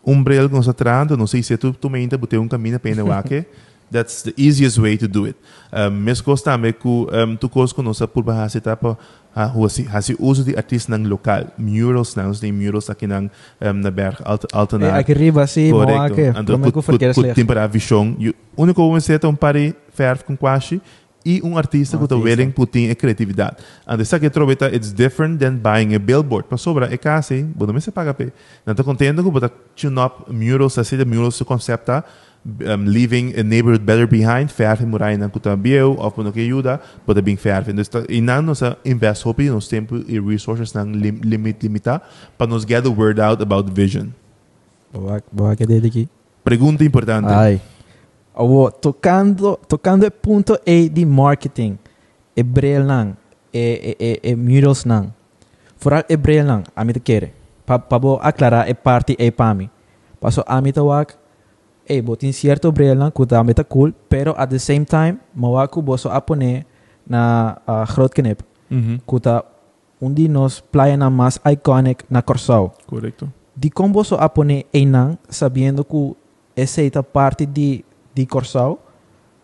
Um 0.06 0.24
bril 0.24 0.48
que 0.48 0.56
nos 0.56 0.70
atrando, 0.70 1.18
não 1.18 1.26
sei 1.26 1.42
se 1.42 1.58
tu 1.58 1.74
tu 1.74 1.90
mente 1.90 2.16
botar 2.16 2.38
um 2.40 2.48
caminho 2.48 2.80
para 2.80 3.04
o 3.04 3.12
aqui. 3.12 3.44
That's 3.92 4.24
the 4.24 4.34
easiest 4.36 4.78
way 4.78 4.98
to 4.98 5.08
do 5.08 5.26
it. 5.26 5.38
Um, 5.72 6.04
mes 6.04 6.22
gosta 6.22 6.58
me 6.58 6.74
ku 6.74 7.08
tu 7.40 7.48
kos 7.50 7.72
ko 7.72 7.86
sa 7.94 8.08
por 8.08 8.24
bahasa 8.24 8.60
tapa 8.60 8.98
huasi 9.54 9.86
hasi 9.86 10.16
uso 10.20 10.44
de 10.44 10.56
artista 10.56 10.90
nang 10.90 11.06
lokal 11.06 11.52
murals 11.58 12.16
nang 12.16 12.32
de 12.32 12.52
murals 12.52 12.90
aqui 12.90 13.06
nang 13.06 13.30
na 13.60 13.92
berg 13.92 14.18
alt 14.26 14.46
altena. 14.54 14.88
É, 14.88 15.00
aqui 15.00 15.14
riba 15.14 15.46
sim, 15.46 15.72
mo 15.72 15.82
aqui. 15.82 16.34
Ando 16.34 16.58
ku 16.72 16.82
ku 16.82 17.24
tempo 17.34 17.54
a 17.54 17.68
visão. 17.68 18.16
Único 18.58 18.82
que 18.82 19.02
você 19.02 19.20
um 19.28 19.36
pare 19.36 19.76
ferv 19.94 20.24
com 20.24 20.36
quashi 20.36 20.82
e 21.26 21.42
um 21.44 21.58
artista 21.58 21.98
que 21.98 22.04
está 22.04 22.16
willing 22.16 22.52
putin 22.52 22.90
a 22.92 22.96
criatividade. 22.96 23.58
And 23.88 24.00
essa 24.00 24.20
que 24.20 24.30
troveta 24.30 24.68
it's 24.68 24.94
different 24.94 25.40
than 25.40 25.58
buying 25.58 25.96
a 25.96 26.00
billboard. 26.00 26.48
Para 26.48 26.58
sobra 26.58 26.94
é 26.94 26.98
casi, 26.98 27.44
bom, 27.44 27.66
não 27.66 27.80
se 27.80 27.92
paga 27.92 28.14
pe. 28.14 28.32
Não 28.66 28.74
está 28.74 28.84
contente 28.84 29.22
com 29.24 29.32
botar 29.32 29.50
tune 29.76 30.00
up 30.00 30.32
murals, 30.32 30.78
assim 30.78 30.98
de 30.98 31.04
murals 31.04 31.42
o 31.42 31.46
conceito 31.46 32.04
um, 32.46 32.86
leaving 32.86 33.34
a 33.38 33.44
neighborhood 33.44 33.86
better 33.86 34.08
behind, 34.08 34.52
verven 34.52 34.88
morai 34.88 35.18
na 35.18 35.28
kuta 35.30 35.56
bieu, 35.58 35.98
of 35.98 36.18
mo 36.18 36.32
que 36.32 36.42
ajuda, 36.42 36.80
pode 37.06 37.22
bem 37.22 37.36
verven. 37.36 37.76
Dus 37.76 37.90
e 38.08 38.22
não 38.22 38.42
nos 38.42 38.62
invest 38.84 39.26
hopi 39.26 39.50
nos 39.50 39.68
tempo 39.68 39.98
e 40.08 40.20
resources 40.20 40.74
nang 40.74 40.94
lim, 40.94 41.20
limit 41.24 41.62
limita 41.62 42.02
para 42.38 42.48
nos 42.48 42.66
get 42.66 42.84
the 42.84 42.92
word 42.92 43.20
out 43.20 43.42
about 43.42 43.66
the 43.66 43.74
vision. 43.74 44.14
Boa, 44.94 45.22
boa 45.32 45.56
que 45.56 45.66
dele 45.66 45.88
aqui. 45.88 46.10
Pergunta 46.44 46.84
importante. 46.84 47.28
Ai. 47.28 47.60
Oh, 48.36 48.70
tocando, 48.70 49.58
tocando 49.68 50.06
o 50.06 50.12
ponto 50.12 50.60
E 50.66 50.90
de 50.90 51.06
marketing, 51.06 51.80
brel 52.46 52.84
nang, 52.84 53.16
e, 53.54 53.96
e, 53.98 54.20
e, 54.22 54.32
e 54.32 54.36
murals 54.36 54.86
nang. 54.86 55.12
Fora 55.78 56.06
brel 56.20 56.46
nang, 56.46 56.64
a 56.76 56.84
mi 56.84 56.94
te 56.94 57.00
quere. 57.00 57.34
Pa, 57.66 57.80
pa 57.80 57.98
bo 57.98 58.20
aclarar 58.22 58.70
e 58.70 58.76
parte 58.76 59.16
e 59.18 59.32
pa 59.32 59.54
mi. 59.54 59.70
Paso 60.20 60.44
a 60.46 60.62
mi 60.62 60.72
te 60.72 60.82
wak, 60.82 61.18
eh, 61.88 62.02
botin 62.02 62.34
cierto 62.34 62.72
brela 62.72 63.12
kuta 63.12 63.44
meta 63.44 63.64
cool, 63.64 63.94
pero 64.10 64.34
at 64.38 64.50
the 64.50 64.60
same 64.60 64.86
time, 64.86 65.18
mawaku 65.36 65.82
boso 65.82 66.10
apone 66.10 66.66
na 67.08 67.56
uh, 67.68 67.86
groot 67.86 68.14
knip. 68.14 68.42
Mm 68.70 68.82
-hmm. 68.82 68.98
Kuta 69.06 69.44
undi 70.02 70.28
nos 70.28 70.62
playa 70.62 70.98
na 70.98 71.10
mas 71.10 71.40
iconic 71.46 72.04
na 72.10 72.22
Corsao. 72.22 72.74
Correcto. 72.86 73.30
Di 73.56 73.70
combo 73.70 74.04
so 74.04 74.18
apone 74.20 74.66
einang 74.74 75.18
sabiendo 75.30 75.84
que 75.84 76.16
essa 76.56 76.82
é 76.82 76.90
parte 77.02 77.46
de 77.46 77.86
de 78.16 78.26
Corsao. 78.26 78.80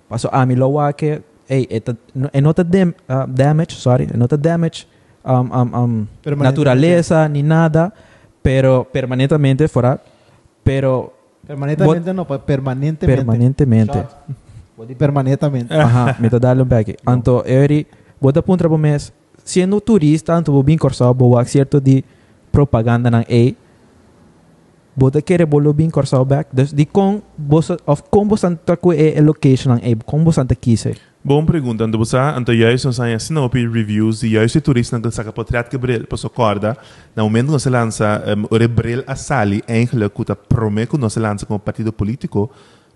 Paso 0.09 0.27
ami 0.31 0.55
lo 0.55 0.67
wake, 0.67 1.23
hey, 1.47 1.67
eta 1.69 1.95
é 2.33 2.41
nota 2.41 2.63
dem, 2.63 2.89
uh, 3.07 3.27
damage, 3.27 3.75
sorry, 3.75 4.07
é 4.11 4.17
nota 4.17 4.35
damage 4.35 4.85
um, 5.23 5.47
um, 5.53 6.07
um, 6.25 6.35
naturaleza 6.37 7.29
ni 7.29 7.43
nada, 7.43 7.93
pero 8.41 8.83
permanentemente 8.91 9.67
fora, 9.67 9.99
pero 10.63 11.13
Permanentemente 11.45 12.13
no, 12.13 12.25
permanentemente. 12.25 13.15
Permanentemente. 13.15 14.07
Pode 14.75 14.95
permanentemente. 14.95 15.73
Ajá, 15.73 16.15
me 16.21 16.29
dá 16.29 16.53
um 16.53 16.65
back. 16.65 16.97
Anto, 17.05 17.43
eu 17.45 17.85
bota 18.19 18.41
puntra 18.41 18.69
po 18.69 18.77
mes, 18.77 19.11
sendo 19.43 19.81
turista, 19.81 20.33
anto 20.33 20.51
bo 20.51 20.63
bin 20.63 20.77
corsa, 20.77 21.11
bo 21.13 21.37
wak 21.37 21.47
certo 21.49 21.79
di 21.79 22.03
propaganda 22.51 23.09
ng 23.09 23.25
A, 23.25 23.43
bota 24.95 25.21
querer 25.21 25.45
bolo 25.45 25.73
bin 25.73 25.89
corsa 25.89 26.23
back. 26.23 26.49
Dus 26.53 26.73
di 26.73 26.87
bosa, 27.37 27.77
of 27.85 28.03
kong 28.09 28.29
bosan 28.29 28.57
ta 28.57 28.77
ko 28.77 28.93
e 28.93 29.19
location 29.21 29.77
ng 29.77 29.81
A, 29.81 29.89
kong 30.05 30.23
bosan 30.23 30.47
ta 30.47 30.55
kise. 30.55 30.95
Bom 31.23 31.45
pergunta, 31.45 31.83
ando 31.83 31.99
você, 31.99 32.17
ando 32.17 32.51
juist 32.51 32.87
ons 32.87 32.99
aan 32.99 33.13
assim 33.13 33.37
op 33.37 33.53
reviews, 33.53 34.21
die 34.21 34.31
juist 34.33 34.55
de 34.55 34.61
toeristen 34.61 35.01
que 35.01 35.11
saca 35.11 35.31
portret 35.31 35.69
que 35.69 35.77
bril, 35.77 36.07
pas 36.07 36.23
corda, 36.33 36.75
no 37.15 37.23
momento 37.23 37.51
que 37.53 37.59
se 37.59 37.69
lança 37.69 38.23
um, 38.35 38.45
o 38.49 38.67
bril 38.67 39.03
a 39.05 39.15
sali, 39.15 39.61
que 39.61 40.25
tá 40.25 40.35
promete 40.35 40.89
que 40.89 40.97
não 40.97 41.09
se 41.09 41.19
lança 41.19 41.45
como 41.45 41.59
partido 41.59 41.93
político, 41.93 42.49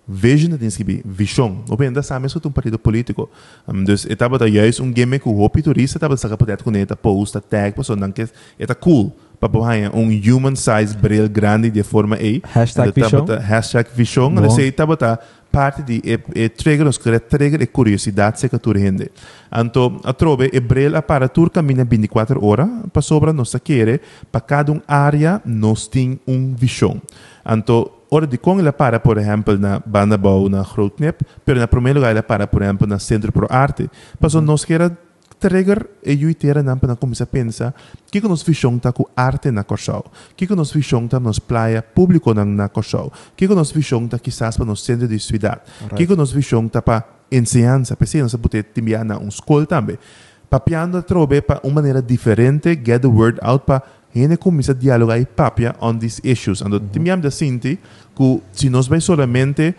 Vision 0.08 0.50
dat 0.50 0.60
tens 0.60 0.76
que 0.76 0.84
be 0.84 1.02
visão. 1.04 1.64
Op 1.68 1.82
ainda 1.82 2.00
sabe 2.00 2.26
isso 2.26 2.40
um 2.44 2.50
partido 2.52 2.78
político. 2.78 3.28
Um, 3.66 3.82
dus 3.82 4.04
etapa 4.06 4.38
da 4.38 4.46
juist 4.46 4.80
um 4.80 4.92
game 4.92 5.18
que 5.18 5.28
o 5.28 5.40
hopi 5.40 5.62
turista 5.62 5.98
etapa 5.98 6.16
sa 6.16 6.28
kapotet 6.28 6.62
com 6.62 6.70
eta 6.76 6.94
post 6.94 7.36
a 7.36 7.40
tag 7.40 7.74
paso 7.74 7.96
nang 7.96 8.12
que 8.12 8.28
eta 8.56 8.74
cool. 8.74 9.12
Para 9.40 9.48
bohaia 9.48 9.90
um 9.92 10.08
human 10.08 10.54
size 10.54 10.96
bril 10.96 11.28
grande 11.28 11.70
de 11.70 11.82
forma 11.82 12.16
E. 12.22 12.40
Hashtag 12.54 12.92
visão. 12.92 13.26
Hashtag 13.26 13.90
visão. 13.94 14.30
Bom. 14.32 14.38
Ela 14.38 14.50
sei 14.50 14.68
etapa 14.68 14.96
da 14.96 15.18
parte 15.56 15.82
de 15.82 16.02
e, 16.04 16.44
e 16.44 16.48
trigger 16.50 16.86
os 16.86 16.98
que 16.98 17.18
trigger 17.18 17.62
e 17.62 17.66
curiosidade 17.66 18.38
se 18.38 18.46
que 18.46 18.58
tu 18.58 18.72
rende. 18.72 19.10
Anto 19.50 19.98
a 20.04 20.12
trobe 20.12 20.50
e 20.52 20.60
bril 20.60 20.94
a 20.94 21.00
para 21.00 21.28
tur 21.28 21.48
caminha 21.48 21.82
24 21.82 22.44
horas 22.44 22.68
para 22.92 23.00
sobra 23.00 23.32
nossa 23.32 23.58
querer 23.58 24.02
para 24.30 24.42
cada 24.42 24.70
um 24.70 24.82
área 24.86 25.40
nós 25.46 25.88
tem 25.88 26.20
um 26.28 26.54
visão. 26.54 27.00
Anto 27.44 27.90
ora 28.10 28.26
de 28.26 28.36
com 28.36 28.60
ela 28.60 28.72
para, 28.72 29.00
por 29.00 29.16
exemplo, 29.16 29.58
na 29.58 29.80
banda 29.84 30.18
bau 30.18 30.46
na 30.50 30.62
Grootnep, 30.62 31.22
pero 31.42 31.58
na 31.58 31.66
primeiro 31.66 32.00
lugar 32.00 32.10
ela 32.10 32.22
para, 32.22 32.46
por 32.46 32.60
exemplo, 32.60 32.86
na 32.86 32.98
Centro 32.98 33.32
Pro 33.32 33.46
Arte. 33.48 33.88
Paso 34.20 34.42
nós 34.42 34.62
queira 34.62 34.96
trigger 35.38 35.86
e 36.04 36.22
eu 36.22 36.30
itera 36.30 36.62
na 36.62 36.76
para 36.76 36.96
começar 36.96 37.24
a 37.24 37.26
pensar 37.26 37.74
que 38.10 38.20
que 38.20 38.28
nós 38.28 38.42
visão 38.42 38.78
tá 38.78 38.92
com 38.92 39.04
arte 39.16 39.50
na 39.50 39.64
que 40.36 40.46
que 40.46 40.54
nós 40.54 40.72
visão 40.72 41.06
tá 41.06 41.20
nos 41.20 41.38
praia 41.38 41.82
público 41.82 42.32
na 42.34 42.44
na 42.44 42.70
que 43.36 43.48
nós 43.48 43.70
visão 43.70 44.08
tá 44.08 44.18
quizás 44.18 44.56
para 44.56 44.66
nos 44.66 44.82
centro 44.84 45.06
de 45.06 45.18
cidade, 45.18 45.60
que 45.94 46.06
que 46.06 46.16
nós 46.16 46.32
visão 46.32 46.68
tá 46.68 46.80
para 46.80 47.04
ensinança, 47.30 47.96
para 47.96 48.06
nós 48.20 48.34
poder 48.36 48.64
timbiar 48.74 49.04
na 49.04 49.18
um 49.18 49.28
escola 49.28 49.66
também. 49.66 49.98
Papiando 50.48 51.02
trobe 51.02 51.42
para 51.42 51.60
uma 51.64 51.74
maneira 51.74 52.00
diferente, 52.00 52.68
get 52.84 53.02
the 53.02 53.08
word 53.08 53.38
out 53.42 53.64
para 53.66 53.82
gente 54.14 54.36
começa 54.38 54.72
a 54.72 54.74
dialogar 54.74 55.18
e 55.18 55.26
papia 55.26 55.74
on 55.80 55.98
these 55.98 56.20
issues. 56.24 56.62
Ando 56.62 56.80
mm 56.80 56.88
-hmm. 56.88 57.20
da 57.20 57.30
sinti 57.30 57.78
que 58.14 58.42
se 58.52 58.70
nós 58.70 58.88
vai 58.88 59.00
solamente 59.00 59.74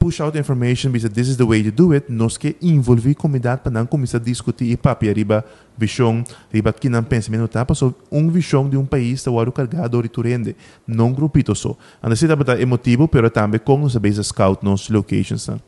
push 0.00 0.18
out 0.20 0.36
information 0.36 0.90
because 0.90 1.12
this 1.14 1.28
is 1.28 1.36
the 1.36 1.44
way 1.44 1.62
to 1.62 1.70
do 1.70 1.92
it, 1.92 2.10
nós 2.10 2.38
que 2.38 2.56
envolver 2.62 3.14
comunidade 3.14 3.60
para 3.60 3.70
não 3.70 3.84
começar 3.84 4.16
a 4.16 4.20
discutir 4.20 4.64
e 4.64 4.76
papia 4.76 5.12
riba 5.12 5.44
visão, 5.76 6.24
riba 6.50 6.72
que 6.72 6.88
não 6.88 7.04
pensamento 7.04 7.46
tá, 7.46 7.66
passou 7.66 7.94
um 8.10 8.30
visão 8.30 8.68
de 8.68 8.78
um 8.78 8.86
país 8.86 9.22
tá 9.22 9.30
o 9.30 9.52
carregado 9.52 10.02
de 10.02 10.08
turende, 10.08 10.56
não 10.86 11.12
grupito 11.12 11.54
só. 11.54 11.76
Ando 12.02 12.16
se 12.16 12.26
tá 12.26 12.60
emotivo, 12.60 13.06
pero 13.06 13.30
também 13.30 13.60
com 13.60 13.82
os 13.82 13.94
base 13.96 14.24
scout 14.24 14.64
nos 14.64 14.88
locations. 14.88 15.44
Tá? 15.44 15.58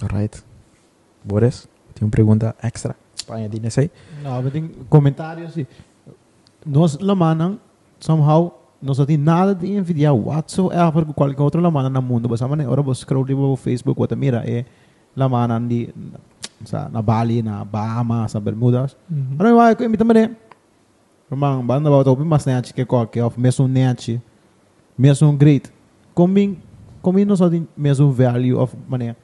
Alright. 0.00 0.40
Boris, 1.24 1.68
tem 1.94 2.06
uma 2.06 2.12
pergunta 2.12 2.54
extra? 2.62 2.94
Espanha, 3.16 3.48
diz 3.48 3.76
aí? 3.76 3.90
Não, 4.22 4.50
tem 4.50 4.70
comentários 4.88 5.56
nós 6.64 6.96
lamanan 7.00 7.58
somehow 7.98 8.61
não 8.82 8.94
tem 9.06 9.16
nada 9.16 9.54
de 9.54 9.70
envidiar 9.72 10.14
whatsoever 10.14 11.04
com 11.06 11.12
qualquer 11.12 11.40
outro 11.40 11.60
lamana 11.60 11.88
no 11.88 12.02
mundo 12.02 12.28
basta 12.28 12.48
mané 12.48 12.66
ora 12.66 12.82
você 12.82 13.02
scroll 13.02 13.24
di 13.24 13.34
no 13.34 13.54
Facebook 13.56 14.00
wata 14.00 14.16
mira 14.16 14.42
é 14.44 14.64
lamana 15.16 15.60
di 15.60 15.88
sa 16.64 16.88
na 16.90 17.00
Bali 17.00 17.42
na 17.42 17.64
Bahamas 17.64 18.34
na 18.34 18.40
Bermudas 18.40 18.96
Mhm. 19.08 19.36
ano 19.38 19.56
vai 19.56 19.76
ko 19.76 19.84
imita 19.84 20.04
mané 20.04 20.30
Romang 21.30 21.62
banda 21.64 21.88
ba 21.90 22.04
to 22.04 22.16
mas 22.24 22.44
neachi 22.44 22.74
que 22.74 22.84
qualquer 22.84 23.24
mesmo 23.38 23.68
neachi 23.68 24.20
mesmo 24.98 25.32
great 25.32 25.70
combing 26.14 26.58
combing 27.00 27.24
nós 27.24 27.40
tem 27.40 27.66
mesmo 27.76 28.10
value 28.10 28.58
of 28.58 28.74
mané 28.88 29.14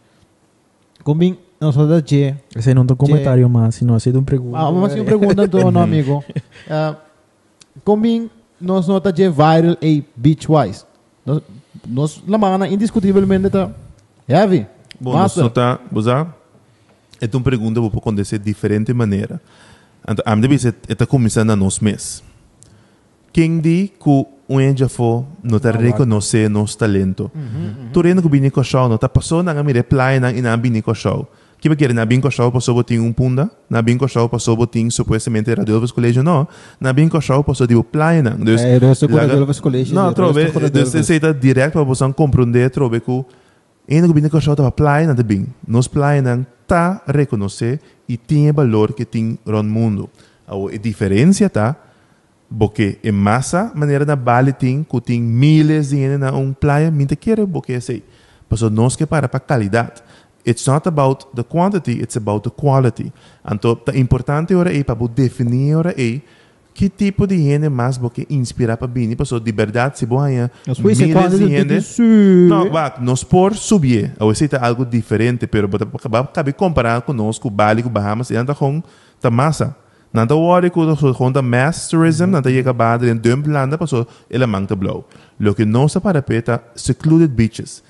combing 1.05 1.37
nós 1.61 1.75
da 1.75 2.01
je 2.01 2.35
Esse 2.55 2.73
não 2.73 2.87
tem 2.87 2.97
comentário 2.97 3.49
mais, 3.51 3.75
se 3.75 3.85
não 3.85 3.94
aceita 3.97 4.18
uma 4.18 4.25
pergunta. 4.25 4.59
Ah, 4.62 4.71
mas 4.71 4.94
yung 4.94 5.05
pergunta 5.05 5.47
no, 5.47 5.81
amigo. 5.81 6.23
Uh, 6.71 6.94
coming, 7.85 8.31
nós 8.61 8.87
nota 8.88 9.12
de 9.12 9.29
viral 9.29 9.77
a 9.81 10.03
beach-wise. 10.16 10.85
Nós, 11.25 11.42
nós 11.87 12.23
lamana 12.27 12.68
indiscutivelmente 12.68 13.51
tá 13.51 13.71
heavy. 14.29 14.66
Bom, 15.01 15.12
nós 15.12 15.37
nota, 15.37 15.81
é 17.21 17.29
uma 17.33 17.42
pergunta 17.42 17.81
pode 17.81 17.97
acontecer 17.97 18.38
de 18.38 18.44
diferente 18.44 18.92
maneira. 18.92 19.40
Então, 20.09 20.23
a 20.25 20.37
minha 20.37 20.49
vez 20.49 20.64
está 20.64 21.07
começando 21.07 21.51
a 21.51 21.57
nós 21.57 21.81
mesmos. 21.81 22.23
Quem 23.33 23.61
diz 23.61 23.90
que 23.90 24.27
um 24.49 24.77
já 24.77 24.88
foi, 24.88 25.25
não 25.42 25.59
está 25.59 25.71
reconhecer 25.71 26.49
nosso 26.49 26.79
talento. 26.79 27.31
Tu 27.92 28.01
rendo 28.01 28.23
que 28.23 28.29
bini 28.29 28.51
ko 28.51 28.64
show, 28.64 28.88
não 28.88 28.94
está 28.94 29.09
passou 29.09 29.42
na 29.42 29.53
minha 29.62 29.75
reply 29.75 30.18
na 30.18 30.33
ina 30.33 30.57
bini 30.57 30.81
ko 30.81 30.94
show. 30.94 31.29
Que 31.61 31.75
quer 31.75 31.92
na 31.92 32.05
bini 32.05 32.23
ko 32.23 32.31
show 32.31 32.53
passou 32.53 32.75
botin 32.75 33.01
um 33.01 33.12
punda, 33.12 33.51
na 33.68 33.83
ko 33.83 34.07
show 34.07 34.29
passou 34.29 34.57
botin 34.57 34.90
supostamente 34.90 35.53
radiovis 35.55 35.90
colégio 35.90 36.23
não, 36.23 36.47
na 36.81 36.94
ko 36.94 37.21
show 37.21 37.42
passou 37.42 37.66
tipo 37.66 37.83
play 37.83 38.23
na. 38.23 38.31
Dus, 38.31 38.61
É, 38.61 38.79
resto 38.79 39.09
com 39.09 39.16
laga- 39.16 39.29
radiovis 39.33 39.59
colégio, 39.61 39.94
Não, 39.94 40.12
trove, 40.12 40.53
com 40.53 40.61
dus 40.71 40.92
você 40.92 41.14
está 41.16 41.33
direto 41.33 41.73
para 41.73 41.83
você 41.83 42.12
compreender, 42.12 42.71
trove 42.71 43.01
que 43.01 43.25
Ainda 43.90 44.07
que 44.07 44.12
bini 44.12 44.29
ko 44.29 44.38
show 44.40 44.55
tava 44.55 44.71
play 44.71 45.07
na 45.07 45.14
debing. 45.14 45.47
Nos 45.66 45.88
play 45.88 46.21
na 46.21 46.44
tá 46.66 47.03
reconhecer 47.07 47.81
e 48.09 48.16
tem 48.16 48.53
valor 48.53 48.92
que 48.92 49.05
tem 49.05 49.38
no 49.47 49.62
mundo. 49.64 50.11
A 50.47 50.55
diferença 50.79 51.49
tá 51.49 51.75
porque 52.57 52.99
em 53.03 53.12
massa 53.12 53.73
maneira 53.75 54.05
na 54.05 54.14
Bali 54.16 54.53
tem 54.53 54.83
que 54.85 55.01
tem 55.01 55.21
milhares 55.21 55.90
de 55.90 55.97
gente 55.97 56.18
na 56.18 56.33
um 56.33 56.53
playa, 56.53 56.90
minta 56.90 57.16
quer 57.16 57.47
porque 57.47 57.81
sei. 57.81 58.03
Mas 58.49 58.61
nós 58.62 58.97
que 58.97 59.05
para 59.07 59.29
para 59.29 59.40
qualidade. 59.40 60.03
It's 60.46 60.66
not 60.66 60.87
about 60.88 61.27
the 61.35 61.42
quantity, 61.42 62.01
it's 62.01 62.16
about 62.16 62.48
the 62.48 62.51
quality. 62.51 63.12
Então, 63.51 63.79
é 63.92 63.98
importante 63.98 64.55
ora 64.55 64.74
é 64.74 64.83
para 64.83 64.96
definir 65.09 65.77
ora 65.77 65.94
é 65.96 66.20
que 66.79 66.88
tipo 66.88 67.27
de 67.27 67.37
gente 67.37 67.68
mais 67.68 67.98
porque 67.98 68.24
inspira 68.31 68.77
para 68.77 68.87
bini, 68.87 69.16
porque 69.16 69.40
de 69.40 69.53
verdade 69.53 69.98
se 69.98 70.07
se 70.07 70.83
milhares 70.83 71.12
quando 71.12 71.38
de 71.38 71.48
gente 71.48 72.03
não, 72.48 72.70
va, 72.70 72.94
nos 73.01 73.24
por 73.24 73.57
subir. 73.57 74.12
Ou 74.20 74.33
seja, 74.33 74.59
algo 74.59 74.87
diferente, 74.87 75.46
pero 75.48 75.68
cabe 76.33 76.53
comparar 76.53 77.03
conosco, 77.03 77.51
Bali, 77.51 77.83
com 77.83 77.90
Bahamas, 77.90 78.31
e 78.31 78.37
anda 78.37 78.55
com 78.55 78.81
a 79.20 79.31
massa. 79.31 79.74
Nada 80.12 80.37
worry 80.37 80.70
com 80.70 80.94
com 80.96 81.33
a 81.37 81.42
mass 81.42 81.88
tourism, 81.88 82.27
nada 82.27 82.48
chega 82.48 82.72
bad 82.72 83.05
em 83.07 83.16
dum 83.16 83.42
landa, 83.44 83.77
passou 83.77 84.07
ele 84.31 84.46
manta 84.46 84.77
blow. 84.77 85.05
Lo 85.40 85.55
que 85.55 85.64
não 85.64 85.88
se 85.88 85.98
para 86.01 86.22
peta 86.22 86.62
secluded 86.77 87.29
beaches. 87.29 87.83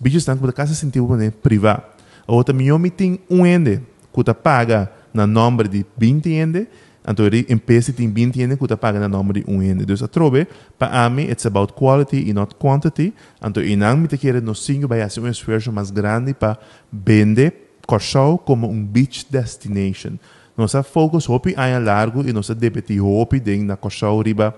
Beaches 0.00 0.22
estão 0.22 0.36
com 0.36 0.46
a 0.46 0.52
casa 0.52 0.74
sentiu 0.74 1.08
né, 1.16 1.30
privado. 1.30 1.82
Ou 2.26 2.44
também 2.44 2.68
eu 2.68 2.78
me 2.78 2.90
tem 2.90 3.20
um 3.28 3.46
ende, 3.46 3.80
que 4.12 4.24
ta 4.24 4.34
paga 4.34 4.90
na 5.12 5.26
número 5.26 5.68
de 5.68 5.84
20 5.96 6.30
ende, 6.30 6.68
então 7.06 7.26
ele 7.26 7.46
empresa 7.48 7.92
tem 7.92 8.10
20 8.10 8.42
ende 8.42 8.56
que 8.56 8.66
ta 8.68 8.76
paga 8.76 9.00
na 9.00 9.08
número 9.08 9.40
de 9.40 9.50
um 9.50 9.62
ende. 9.62 9.84
Dus 9.84 10.02
a 10.02 10.08
trobe, 10.08 10.46
para 10.78 11.08
mim, 11.10 11.22
it's 11.22 11.46
about 11.46 11.72
quality 11.72 12.28
e 12.28 12.32
not 12.32 12.54
quantity. 12.56 13.12
Então, 13.42 13.62
inang 13.62 13.96
me 13.96 14.06
te 14.06 14.18
quer 14.18 14.40
no 14.42 14.54
singo 14.54 14.86
vai 14.86 15.00
fazer 15.00 15.20
um 15.20 15.28
esforço 15.28 15.72
mais 15.72 15.90
grande 15.90 16.34
para 16.34 16.58
vender 16.92 17.70
Corsau 17.86 18.38
como 18.38 18.68
um 18.68 18.84
beach 18.84 19.26
destination. 19.28 20.12
Nossa 20.56 20.82
focus 20.82 21.28
hopi 21.28 21.54
aí 21.56 21.76
largo 21.78 22.22
e 22.28 22.32
nossa 22.32 22.54
debete 22.54 23.00
hopi 23.00 23.40
ding 23.40 23.64
na 23.64 23.76
Corsau 23.76 24.20
riba 24.20 24.54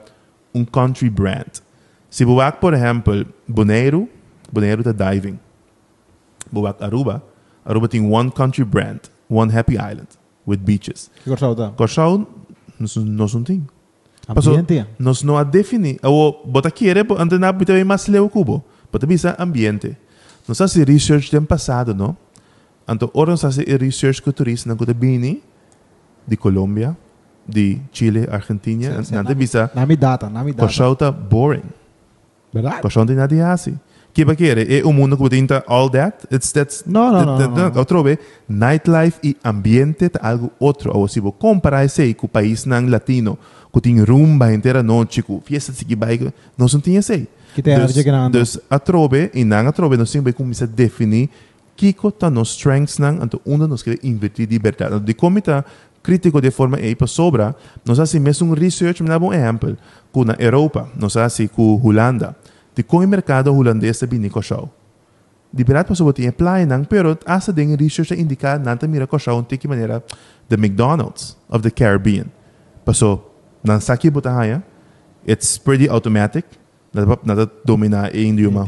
um 0.54 0.64
country 0.64 1.08
brand. 1.08 1.62
Se 2.10 2.24
buwak, 2.26 2.60
por 2.60 2.74
exemplo, 2.74 3.24
Bonaire, 3.48 4.06
Bonaire 4.52 4.82
da 4.82 4.92
diving. 4.92 5.38
Buwak 6.50 6.82
Aruba, 6.82 7.22
Aruba 7.64 7.88
tem 7.88 8.04
one 8.04 8.30
country 8.30 8.64
brand, 8.64 9.00
one 9.28 9.50
happy 9.50 9.74
island 9.74 10.08
with 10.46 10.58
beaches. 10.58 11.10
que 11.24 11.30
gostava 11.30 11.56
tá. 11.56 11.70
Corsau, 11.70 12.26
nós 12.78 12.96
nós 12.96 13.34
não 13.34 13.42
tem. 13.42 13.66
Ambiente. 14.28 14.86
nós 14.98 15.22
não 15.22 15.36
a 15.36 15.42
definir. 15.42 15.98
O 16.04 16.32
bota 16.44 16.70
quiere, 16.70 17.00
ante 17.18 17.38
na 17.38 17.50
bita 17.50 17.72
bem 17.72 17.84
mais 17.84 18.06
leu 18.06 18.28
cubo. 18.28 18.62
Bota 18.90 19.06
bisa 19.06 19.34
ambiente. 19.38 19.96
Nós 20.46 20.58
faz 20.58 20.74
research 20.74 21.30
do 21.34 21.42
passado, 21.42 21.94
não? 21.94 22.16
Então, 22.88 23.10
ora 23.14 23.30
nós 23.30 23.40
faz 23.40 23.56
research 23.56 24.22
com 24.22 24.30
turistas 24.30 24.76
Costa 24.76 24.94
Bini, 24.94 25.42
de 26.26 26.36
Colômbia, 26.36 26.96
de 27.46 27.80
Chile, 27.92 28.28
Argentina. 28.30 29.02
Nante 29.10 29.34
bisa, 29.34 29.70
Nami 29.74 29.96
data, 29.96 30.28
nami 30.28 30.52
data. 30.52 30.66
Corsau 30.66 30.94
tá 30.94 31.10
boring. 31.10 31.62
Verdade? 32.52 32.82
Corsau 32.82 33.06
tem 33.06 33.16
nada 33.16 33.52
assim. 33.52 33.78
Que 34.12 34.26
ba 34.26 34.36
quiere? 34.36 34.78
É 34.78 34.84
um 34.84 34.92
mundo 34.92 35.16
que 35.16 35.28
tem 35.30 35.46
all 35.66 35.88
that? 35.88 36.26
It's 36.30 36.52
that's 36.52 36.84
No, 36.86 37.10
no, 37.10 37.24
no, 37.24 37.78
Outro 37.78 38.02
ve, 38.02 38.18
nightlife 38.46 39.18
e 39.24 39.36
ambiente 39.42 40.10
tá 40.10 40.20
algo 40.22 40.52
outro. 40.60 40.94
Ou 40.94 41.08
se 41.08 41.18
você 41.18 41.34
comparar 41.38 41.84
esse 41.84 42.12
com 42.12 42.26
o 42.26 42.28
país 42.28 42.66
nang 42.66 42.90
latino, 42.90 43.38
que 43.72 43.80
tem 43.80 44.02
rumba 44.04 44.52
inteira 44.52 44.82
noite, 44.82 45.22
com 45.22 45.40
fiesta 45.40 45.72
que 45.72 45.96
vai, 45.96 46.20
nós 46.58 46.74
não 46.74 46.80
tinha 46.80 46.98
esse. 46.98 47.26
Que 47.54 47.62
tem 47.62 47.78
dus, 47.78 47.96
grande. 48.02 48.38
dus 48.38 48.60
a 48.68 48.78
trove, 48.78 49.30
e 49.32 49.44
nang 49.44 49.66
a 49.66 49.72
trove, 49.72 49.96
nós 49.96 50.10
sempre 50.10 50.34
começar 50.34 50.66
a 50.66 50.68
definir 50.68 51.30
kiko 51.74 52.12
tá 52.12 52.28
nos 52.28 52.50
strengths 52.50 52.98
nang, 52.98 53.24
então 53.24 53.40
onde 53.46 53.66
nós 53.66 53.82
queremos 53.82 54.04
invertir 54.04 54.46
de 54.46 54.58
verdade. 54.58 55.00
De 55.00 55.14
como 55.14 55.40
tá 55.40 55.64
crítico 56.02 56.40
de 56.40 56.50
forma 56.50 56.76
aí 56.76 56.94
para 56.94 57.06
sobra, 57.06 57.54
nós 57.84 57.98
assim 57.98 58.18
mesmo 58.18 58.50
um 58.50 58.54
research, 58.54 59.02
me 59.02 59.08
dá 59.08 59.18
um 59.18 59.32
exemplo, 59.32 59.76
com 60.10 60.24
na 60.24 60.34
Europa, 60.38 60.88
nós 60.96 61.16
assim 61.16 61.46
com 61.46 61.80
Holanda, 61.82 62.36
de 62.74 62.82
como 62.82 63.04
o 63.04 63.08
mercado 63.08 63.54
holandês 63.54 63.96
está 63.96 64.06
bem 64.06 64.30
show. 64.42 64.70
De 65.52 65.64
verdade, 65.64 65.86
para 65.86 65.94
sobra 65.94 66.14
tinha 66.14 66.32
play 66.32 66.64
nang, 66.64 66.84
pero 66.84 67.18
asa 67.26 67.52
din 67.52 67.76
research 67.76 68.12
a 68.12 68.16
indicar 68.16 68.58
nanta 68.58 68.88
mira 68.88 69.06
ko 69.06 69.18
show 69.18 69.42
de 69.42 69.58
que 69.58 69.68
maneira 69.68 70.02
the 70.48 70.56
McDonald's 70.56 71.36
of 71.50 71.62
the 71.62 71.70
Caribbean. 71.70 72.26
Paso, 72.84 73.22
nang 73.62 73.78
saki 73.78 74.10
butahaya, 74.10 74.62
it's 75.26 75.58
pretty 75.58 75.90
automatic, 75.90 76.46
nada 76.94 77.50
domina 77.66 78.08
em 78.14 78.32
idioma 78.32 78.64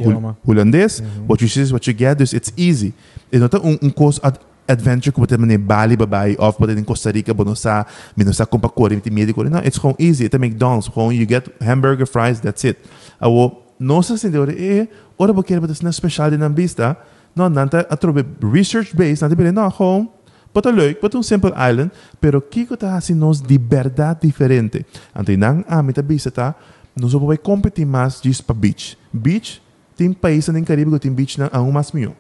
holandês. 0.47 1.03
What 1.27 1.43
you 1.43 1.49
see 1.49 1.63
is 1.63 1.73
what 1.73 1.87
you 1.87 1.97
get, 1.97 2.19
dus 2.19 2.35
it's 2.35 2.53
easy. 2.57 2.93
É 3.33 3.39
not 3.39 3.57
um 3.57 3.79
um 3.81 3.91
course 3.91 4.21
ad 4.23 4.39
adventure 4.69 5.11
que 5.13 5.21
você 5.21 5.39
tem 5.39 5.59
Bali 5.59 5.97
babai 5.97 6.37
of 6.39 6.59
você 6.59 6.79
em 6.79 6.85
Costa 6.85 7.11
Rica, 7.11 7.33
bonosa, 7.33 7.87
minosa 8.15 8.45
compa 8.45 8.69
corre, 8.69 9.01
tem 9.01 9.13
medo 9.13 9.33
corre. 9.33 9.49
Não, 9.49 9.61
it's 9.61 9.79
gewoon 9.79 9.97
easy. 9.99 10.25
It's 10.25 10.39
McDonald's, 10.39 10.89
gewoon 10.89 11.15
you 11.15 11.27
get 11.27 11.49
hamburger 11.63 12.07
fries, 12.07 12.41
that's 12.41 12.63
it. 12.65 12.79
Awo, 13.21 13.64
nossa 13.79 14.17
senhora, 14.17 14.53
é, 14.53 14.89
ora 15.19 15.35
porque 15.35 15.59
você 15.59 15.85
na 15.85 15.93
special 15.93 16.31
de 16.31 16.49
vista, 16.49 16.97
não, 17.35 17.49
nanta 17.49 17.87
a 17.91 17.97
trobe 17.97 18.25
research 18.43 18.95
based, 18.95 19.23
nanta 19.23 19.35
bele, 19.35 19.53
não, 19.53 19.71
gewoon 19.71 20.09
Bota 20.55 20.71
leuk, 20.71 21.01
bota 21.01 21.19
um 21.19 21.23
simple 21.23 21.51
island, 21.51 21.91
pero 22.21 22.41
kiko 22.41 22.77
ta 22.77 22.95
hasi 22.95 23.13
nos 23.13 23.41
liberdade 23.41 24.21
diferente. 24.23 24.87
Ante 25.13 25.37
nang 25.37 25.65
amita 25.67 26.01
bisa 26.01 26.31
ta, 26.31 26.55
nós 26.95 27.13
vamos 27.13 27.37
competir 27.43 27.85
mais 27.85 28.21
disso 28.23 28.45
para 28.45 28.55
beach. 28.55 28.97
Beach, 29.13 29.61
tem 29.97 30.13
países 30.13 30.55
no 30.55 30.65
Caribe 30.65 30.93
que 30.93 31.01
tem 31.01 31.13
beach 31.13 31.41
na 31.41 31.51
um 31.61 31.73
mais 31.73 31.91
mil. 31.91 32.15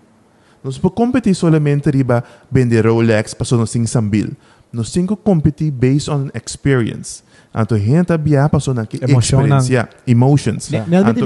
Nós 0.65 0.79
podemos 0.79 0.97
competir 0.97 1.35
solamente 1.37 1.91
riba 1.91 2.25
vender 2.51 2.85
Rolex 2.85 3.35
para 3.35 3.57
nós 3.57 3.71
sem 3.71 3.87
sambil. 3.87 4.33
Nós 4.73 4.91
que 4.91 5.15
competir 5.15 5.71
based 5.71 6.11
on 6.11 6.29
experience. 6.35 7.23
Anto 7.55 7.79
gente 7.79 8.13
abia 8.13 8.49
passou 8.49 8.75
na 8.75 8.85
que 8.85 8.97
experiência, 9.61 9.89
emotions. 10.07 10.71
Ne- 10.71 10.85
ne- 10.89 10.97
Anto 10.97 11.21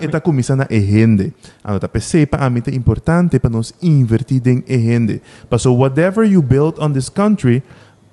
ne- 0.00 0.04
eta 0.06 0.18
começa 0.20 0.56
na 0.56 0.66
ehende. 0.70 1.32
Anto 1.62 1.80
ta 1.80 1.88
percebe 1.88 2.30
a 2.38 2.48
mim 2.48 2.62
é 2.66 2.74
importante 2.74 3.38
para 3.38 3.50
nós 3.50 3.74
invertir 3.82 4.40
em 4.48 4.64
ehende. 4.66 5.20
Passou 5.50 5.76
whatever 5.78 6.24
you 6.24 6.40
build 6.40 6.80
on 6.80 6.90
this 6.92 7.10
country, 7.10 7.62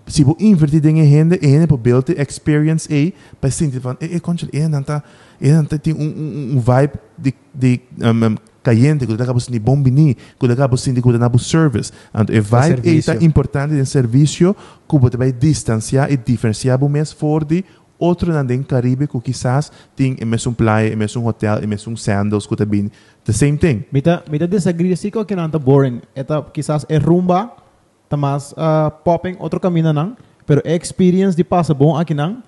se 0.05 0.21
você 0.23 0.43
invertir 0.43 0.85
em 0.85 0.99
ehende, 0.99 1.39
ehende 1.41 1.65
para 1.67 1.77
build 1.77 2.03
the 2.13 2.21
experience 2.21 2.89
a, 2.91 3.13
para 3.39 3.49
sentir 3.49 3.79
van, 3.79 3.95
eh, 4.01 4.15
eh, 4.15 4.19
concha, 4.19 4.47
eh, 4.51 4.67
nanta, 4.67 5.01
eh, 5.41 5.53
nanta 5.53 5.79
tem 5.79 5.93
um, 5.93 5.97
um, 6.01 6.57
um 6.57 6.59
vibe 6.59 6.93
de, 7.17 7.33
de 7.53 7.79
um, 8.01 8.25
um, 8.31 8.35
caliente, 8.63 9.05
que 9.05 9.13
acaba 9.13 9.39
sendo 9.39 9.59
bom 9.59 9.81
bini, 9.81 10.15
que 10.39 10.45
acaba 10.51 10.77
sendo 10.77 11.01
que 11.01 11.17
nabo 11.17 11.39
service. 11.39 11.91
Anto, 12.13 12.31
e 12.31 12.39
vibe 12.39 13.01
é 13.07 13.23
importante 13.23 13.73
em 13.73 13.85
serviço, 13.85 14.55
que 14.87 14.99
você 14.99 15.17
vai 15.17 15.31
distanciar 15.31 16.11
e 16.11 16.17
diferenciar 16.17 16.83
o 16.83 16.89
mês 16.89 17.11
for 17.11 17.43
de 17.43 17.63
outro 18.01 18.33
den 18.43 18.63
Caribe 18.63 19.07
que 19.07 19.21
quizás 19.21 19.71
tem 19.95 20.17
em 20.19 20.25
mesmo 20.25 20.53
praia, 20.53 20.91
em 20.91 20.95
mesmo 20.95 21.27
hotel, 21.27 21.63
em 21.63 21.67
mesmo 21.67 21.95
sandals, 21.95 22.47
que 22.47 22.55
também 22.55 22.89
the 23.23 23.31
same 23.31 23.57
thing. 23.57 23.85
Mita, 23.91 24.23
mita 24.29 24.47
disagree 24.47 24.95
si 24.97 25.11
ko 25.11 25.23
kinanta 25.23 25.59
boring. 25.59 26.01
Eta 26.15 26.41
quizás 26.41 26.85
é 26.89 26.97
rumba, 26.97 27.51
tamas 28.09 28.53
uh, 28.53 28.89
popping 29.05 29.37
outro 29.39 29.59
caminho 29.59 29.93
nang, 29.93 30.17
pero 30.47 30.61
a 30.65 30.75
experience 30.75 31.37
de 31.37 31.43
passa 31.43 31.73
bom 31.73 31.95
aqui 31.95 32.15
nang, 32.15 32.41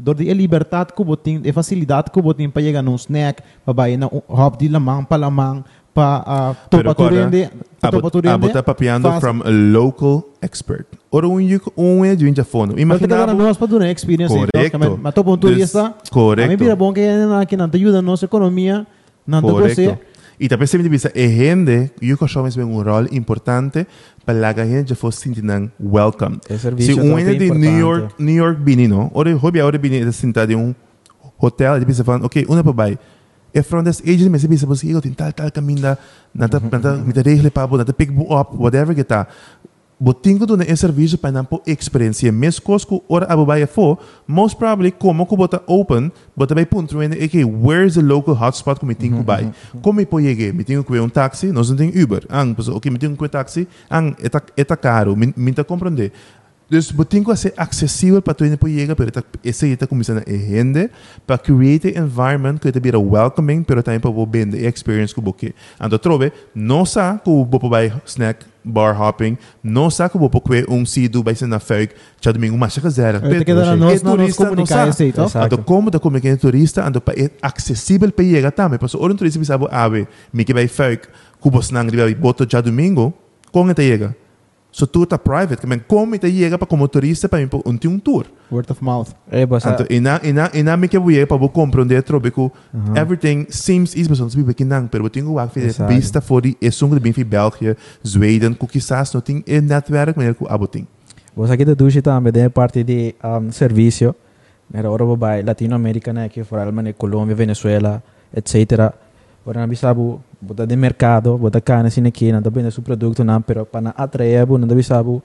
dor 0.00 0.16
a 0.18 0.34
liberdade 0.34 0.92
que 0.92 1.04
botin, 1.04 1.42
a 1.48 1.52
facilidade 1.52 2.10
que 2.10 2.20
botin 2.20 2.48
para 2.48 2.62
chegar 2.62 2.82
num 2.82 2.96
snack, 2.96 3.42
para 3.64 3.74
bair 3.74 3.98
na 3.98 4.06
um 4.06 4.22
hop 4.28 4.56
de 4.58 4.68
lamang, 4.68 5.04
pa 5.04 5.16
lamang, 5.16 5.62
pa 5.94 6.24
uh, 6.26 6.68
topa 6.68 6.94
turende. 6.94 7.50
Abo 7.82 8.48
tá 8.50 8.62
papiando 8.62 9.10
from 9.20 9.42
a 9.44 9.50
local 9.50 10.24
expert. 10.42 10.86
Ora 11.10 11.28
um 11.28 11.38
um 11.76 12.04
é 12.04 12.14
de 12.14 12.24
vinha 12.24 12.44
fono. 12.44 12.74
Mas 12.86 12.98
te 12.98 13.04
Imagina 13.04 13.34
nós 13.34 13.56
para 13.56 13.78
dar 13.78 13.90
experience. 13.90 14.34
Correcto. 14.34 14.98
Mas 15.00 15.14
topa 15.14 15.30
um 15.30 15.36
turista, 15.36 15.94
correcto. 16.10 16.54
a 16.54 16.66
mim 16.66 16.76
bom 16.76 16.92
que 16.92 17.00
aqui 17.40 17.56
nanta 17.56 17.76
ajuda 17.76 17.98
a 17.98 18.02
nossa 18.02 18.24
economia, 18.24 18.86
nanta 19.26 19.48
Correcto. 19.48 19.74
você. 19.74 19.98
Y 20.42 20.48
también 20.48 20.68
se 20.68 20.78
me 20.78 20.88
dice, 20.88 21.12
e 21.14 21.28
gente, 21.28 21.92
yo 22.00 22.16
creo 22.16 22.44
que 22.50 22.62
un 22.64 22.82
rol 22.82 23.08
importante 23.12 23.86
para 24.24 24.54
que 24.54 24.62
la 24.62 24.66
gente 24.66 24.94
fosse 24.94 25.20
sentir 25.20 25.44
welcome. 25.78 26.38
Un 26.48 27.18
también 27.18 27.28
é 27.28 27.34
de. 27.34 27.50
New 27.50 27.78
York, 27.78 28.14
New 28.18 28.34
York 28.34 28.58
vini, 28.64 28.88
no? 28.88 29.10
Ora, 29.12 29.36
hobby 29.36 29.60
ahora 29.60 29.76
vini 29.76 30.02
de 30.02 30.10
sentar 30.12 30.46
de 30.46 30.56
um 30.56 30.74
hotel, 31.36 31.82
e 31.82 31.84
pensa 31.84 32.02
falando, 32.02 32.24
ok, 32.24 32.46
una 32.48 32.64
para 32.64 32.72
bai. 32.72 32.98
E 33.52 33.62
from 33.62 33.84
this 33.84 34.00
agent, 34.00 34.30
me 34.30 34.38
se 34.38 34.48
pensa, 34.48 34.66
eu 34.86 35.00
tenho 35.02 35.14
tal, 35.14 35.30
tal 35.30 35.52
caminho, 35.52 35.82
nata, 36.32 36.58
nata, 36.58 36.96
me 36.96 37.12
te 37.12 37.22
regle 37.22 37.50
pa, 37.50 37.66
nata 37.66 37.92
pick 37.92 38.10
up, 38.10 38.56
whatever 38.56 38.94
que 38.94 39.04
tá. 39.04 39.28
Botingo 40.02 40.46
do 40.46 40.62
esse 40.62 40.78
serviço 40.78 41.18
para 41.18 41.30
não 41.30 41.44
por 41.44 41.60
experiência. 41.66 42.32
Coisa 42.64 42.86
que 42.86 43.02
ora 43.06 43.26
a 43.26 43.36
babai 43.36 43.66
for, 43.66 43.98
most 44.26 44.56
probably 44.56 44.90
como 44.90 45.26
que 45.26 45.36
bota 45.36 45.62
open, 45.66 46.10
bota 46.34 46.54
vai 46.54 46.64
ponto 46.64 46.96
né, 46.96 47.16
okay, 47.22 47.44
where's 47.44 47.96
the 47.96 48.00
local 48.00 48.34
hotspot 48.34 48.80
que 48.80 48.86
me 48.86 48.94
tenho 48.94 49.18
que 49.18 49.22
bai? 49.22 49.52
Como 49.82 50.00
eu 50.00 50.06
chegar? 50.06 50.54
Me 50.54 50.64
tenho 50.64 50.82
que 50.82 50.90
ver 50.90 51.02
um 51.02 51.08
táxi, 51.10 51.52
nós 51.52 51.68
não 51.68 51.76
tem 51.76 51.90
Uber. 52.02 52.24
Ang, 52.30 52.54
pues, 52.54 52.68
ok, 52.68 52.90
me 52.90 52.98
tenho 52.98 53.14
que 53.14 53.20
ver 53.20 53.28
táxi, 53.28 53.68
ang, 53.90 54.16
eta, 54.22 54.42
eta 54.56 54.74
caro, 54.74 55.14
me, 55.14 55.34
me 55.36 55.52
tá 55.52 55.62
compreender. 55.62 56.10
Dus 56.70 56.92
botingo 56.92 57.34
ser 57.34 57.52
acessível 57.56 58.22
para 58.22 58.36
para 58.56 58.70
chegar, 58.70 58.94
pero 58.94 59.10
esse 59.42 59.66
está 59.72 59.88
começando 59.88 60.18
a 60.18 60.24
render 60.24 60.90
para 61.26 61.36
create 61.36 61.98
an 61.98 62.04
environment 62.04 62.58
que 62.58 62.70
te 62.70 62.78
bira 62.78 62.96
welcoming, 62.96 63.64
pero 63.64 63.82
também 63.82 63.98
para 63.98 64.12
vender 64.24 64.64
experience 64.64 65.12
que 65.12 65.20
você. 65.20 65.52
Ando 65.80 65.98
trove, 65.98 66.32
não 66.54 66.86
sa 66.86 67.18
que 67.18 67.28
o 67.28 67.44
bopo 67.44 67.68
vai 67.68 67.92
snack 68.06 68.46
bar 68.64 69.00
hopping, 69.00 69.36
não 69.62 69.90
sa 69.90 70.08
que 70.08 70.16
o 70.16 70.20
bopo 70.20 70.40
que 70.40 70.64
um 70.68 70.84
sido 70.84 71.22
vai 71.22 71.34
ser 71.34 71.46
na 71.46 71.58
fake, 71.58 71.94
já 72.20 72.32
domingo 72.32 72.54
uma 72.54 72.68
chega 72.68 72.90
zero. 72.90 73.20
Te 73.20 73.44
queda 73.44 73.76
nós 73.76 74.02
não 74.02 74.16
nos 74.16 74.36
comunicar 74.36 74.88
esse, 74.88 75.04
então. 75.04 75.26
Ando 75.34 75.58
como 75.58 75.90
da 75.90 75.98
comunicação 75.98 76.38
turista, 76.38 76.86
ando 76.86 77.00
para 77.00 77.20
é 77.20 77.30
acessível 77.42 78.10
para 78.12 78.24
chegar 78.24 78.52
também, 78.52 78.78
porque 78.78 78.96
o 78.96 79.14
turista 79.14 79.38
bisa 79.38 79.58
ave, 79.70 80.06
me 80.32 80.44
que 80.44 80.54
vai 80.54 80.68
fake, 80.68 81.08
cubos 81.40 81.70
nang 81.70 81.90
vai 81.94 82.14
boto 82.14 82.46
já 82.48 82.60
domingo, 82.60 83.14
como 83.52 83.72
te 83.74 83.82
chega? 83.82 84.14
So 84.72 84.86
tu 84.86 85.04
tá 85.04 85.18
private, 85.18 85.56
que 85.56 85.66
men 85.66 85.82
como 85.86 86.16
te 86.16 86.30
chega 86.30 86.56
para 86.56 86.68
como 86.68 86.86
turista 86.88 87.28
para 87.28 87.42
um 87.42 87.78
um 87.86 87.98
tour. 87.98 88.26
Word 88.50 88.70
of 88.70 88.82
mouth. 88.84 89.08
Eh, 89.30 89.46
pues, 89.46 89.66
Anto, 89.66 89.84
ina, 89.90 90.20
ina, 90.22 90.50
ina 90.54 90.76
me 90.76 90.88
que 90.88 90.98
voy 90.98 91.24
para 91.26 91.36
vou 91.36 91.48
compreender 91.48 92.02
trobe 92.02 92.30
que 92.30 92.50
everything 92.94 93.46
seems 93.48 93.96
easy, 93.96 94.08
mas 94.08 94.20
não 94.20 94.30
sabe 94.30 94.54
que 94.54 94.64
não, 94.64 94.86
pero 94.86 95.04
eu 95.04 95.10
tenho 95.10 95.34
que 95.34 95.60
ver 95.60 95.66
Exato. 95.66 95.92
vista 95.92 96.20
for 96.20 96.42
die 96.42 96.56
é 96.62 96.70
sung 96.70 96.94
de 96.94 97.00
bem 97.00 97.12
België, 97.12 97.76
Zweden, 98.06 98.54
que 98.54 98.66
quizás 98.66 99.12
não 99.12 99.20
tem 99.20 99.38
um 99.38 99.60
netwerk, 99.60 100.14
que 100.14 100.44
abo 100.48 100.66
tem. 100.66 100.86
Vos 101.34 101.50
aqui 101.50 101.64
da 101.64 101.74
Dushi 101.74 102.02
também 102.02 102.32
é 102.42 102.48
parte 102.48 102.82
de 102.84 103.14
um, 103.24 103.50
serviço. 103.50 104.14
Era 104.72 104.90
hora 104.90 105.04
babai 105.04 105.42
Latinoamérica, 105.42 106.12
né? 106.12 106.28
Que 106.28 106.44
fora 106.44 106.62
Alemanha, 106.62 106.92
Colômbia, 106.92 107.34
Venezuela, 107.34 108.02
etc. 108.34 108.92
Ora 109.44 109.60
na 109.60 109.66
bisabu, 109.66 110.22
bota 110.40 110.66
de 110.66 110.76
mercado, 110.76 111.36
bota 111.36 111.60
cana 111.60 111.88
assim 111.88 112.06
aqui, 112.06 112.32
não 112.32 112.40
vende 112.40 112.70
seu 112.70 112.82
produto 112.82 113.22
não, 113.24 113.42
pero 113.42 113.66
para 113.66 113.90
atrair, 113.90 114.46
não 114.46 114.68
bisabu. 114.68 115.22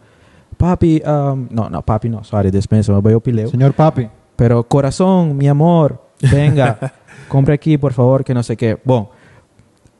Papi, 0.57 1.01
um, 1.05 1.47
no, 1.51 1.70
no, 1.70 1.82
papi 1.82 2.09
no, 2.09 2.24
sorry, 2.24 2.49
dispensa, 2.49 2.93
mas 2.93 3.11
eu 3.11 3.20
pileu. 3.20 3.49
Senhor 3.49 3.74
Papi. 3.74 4.09
Pero 4.38 4.63
corazón, 4.63 5.36
mi 5.36 5.47
amor, 5.47 5.99
venga, 6.22 6.78
compre 7.28 7.53
aquí, 7.53 7.78
por 7.78 7.93
favor, 7.93 8.24
que 8.24 8.34
no 8.34 8.43
sé 8.43 8.55
qué. 8.55 8.78
Bom, 8.84 9.09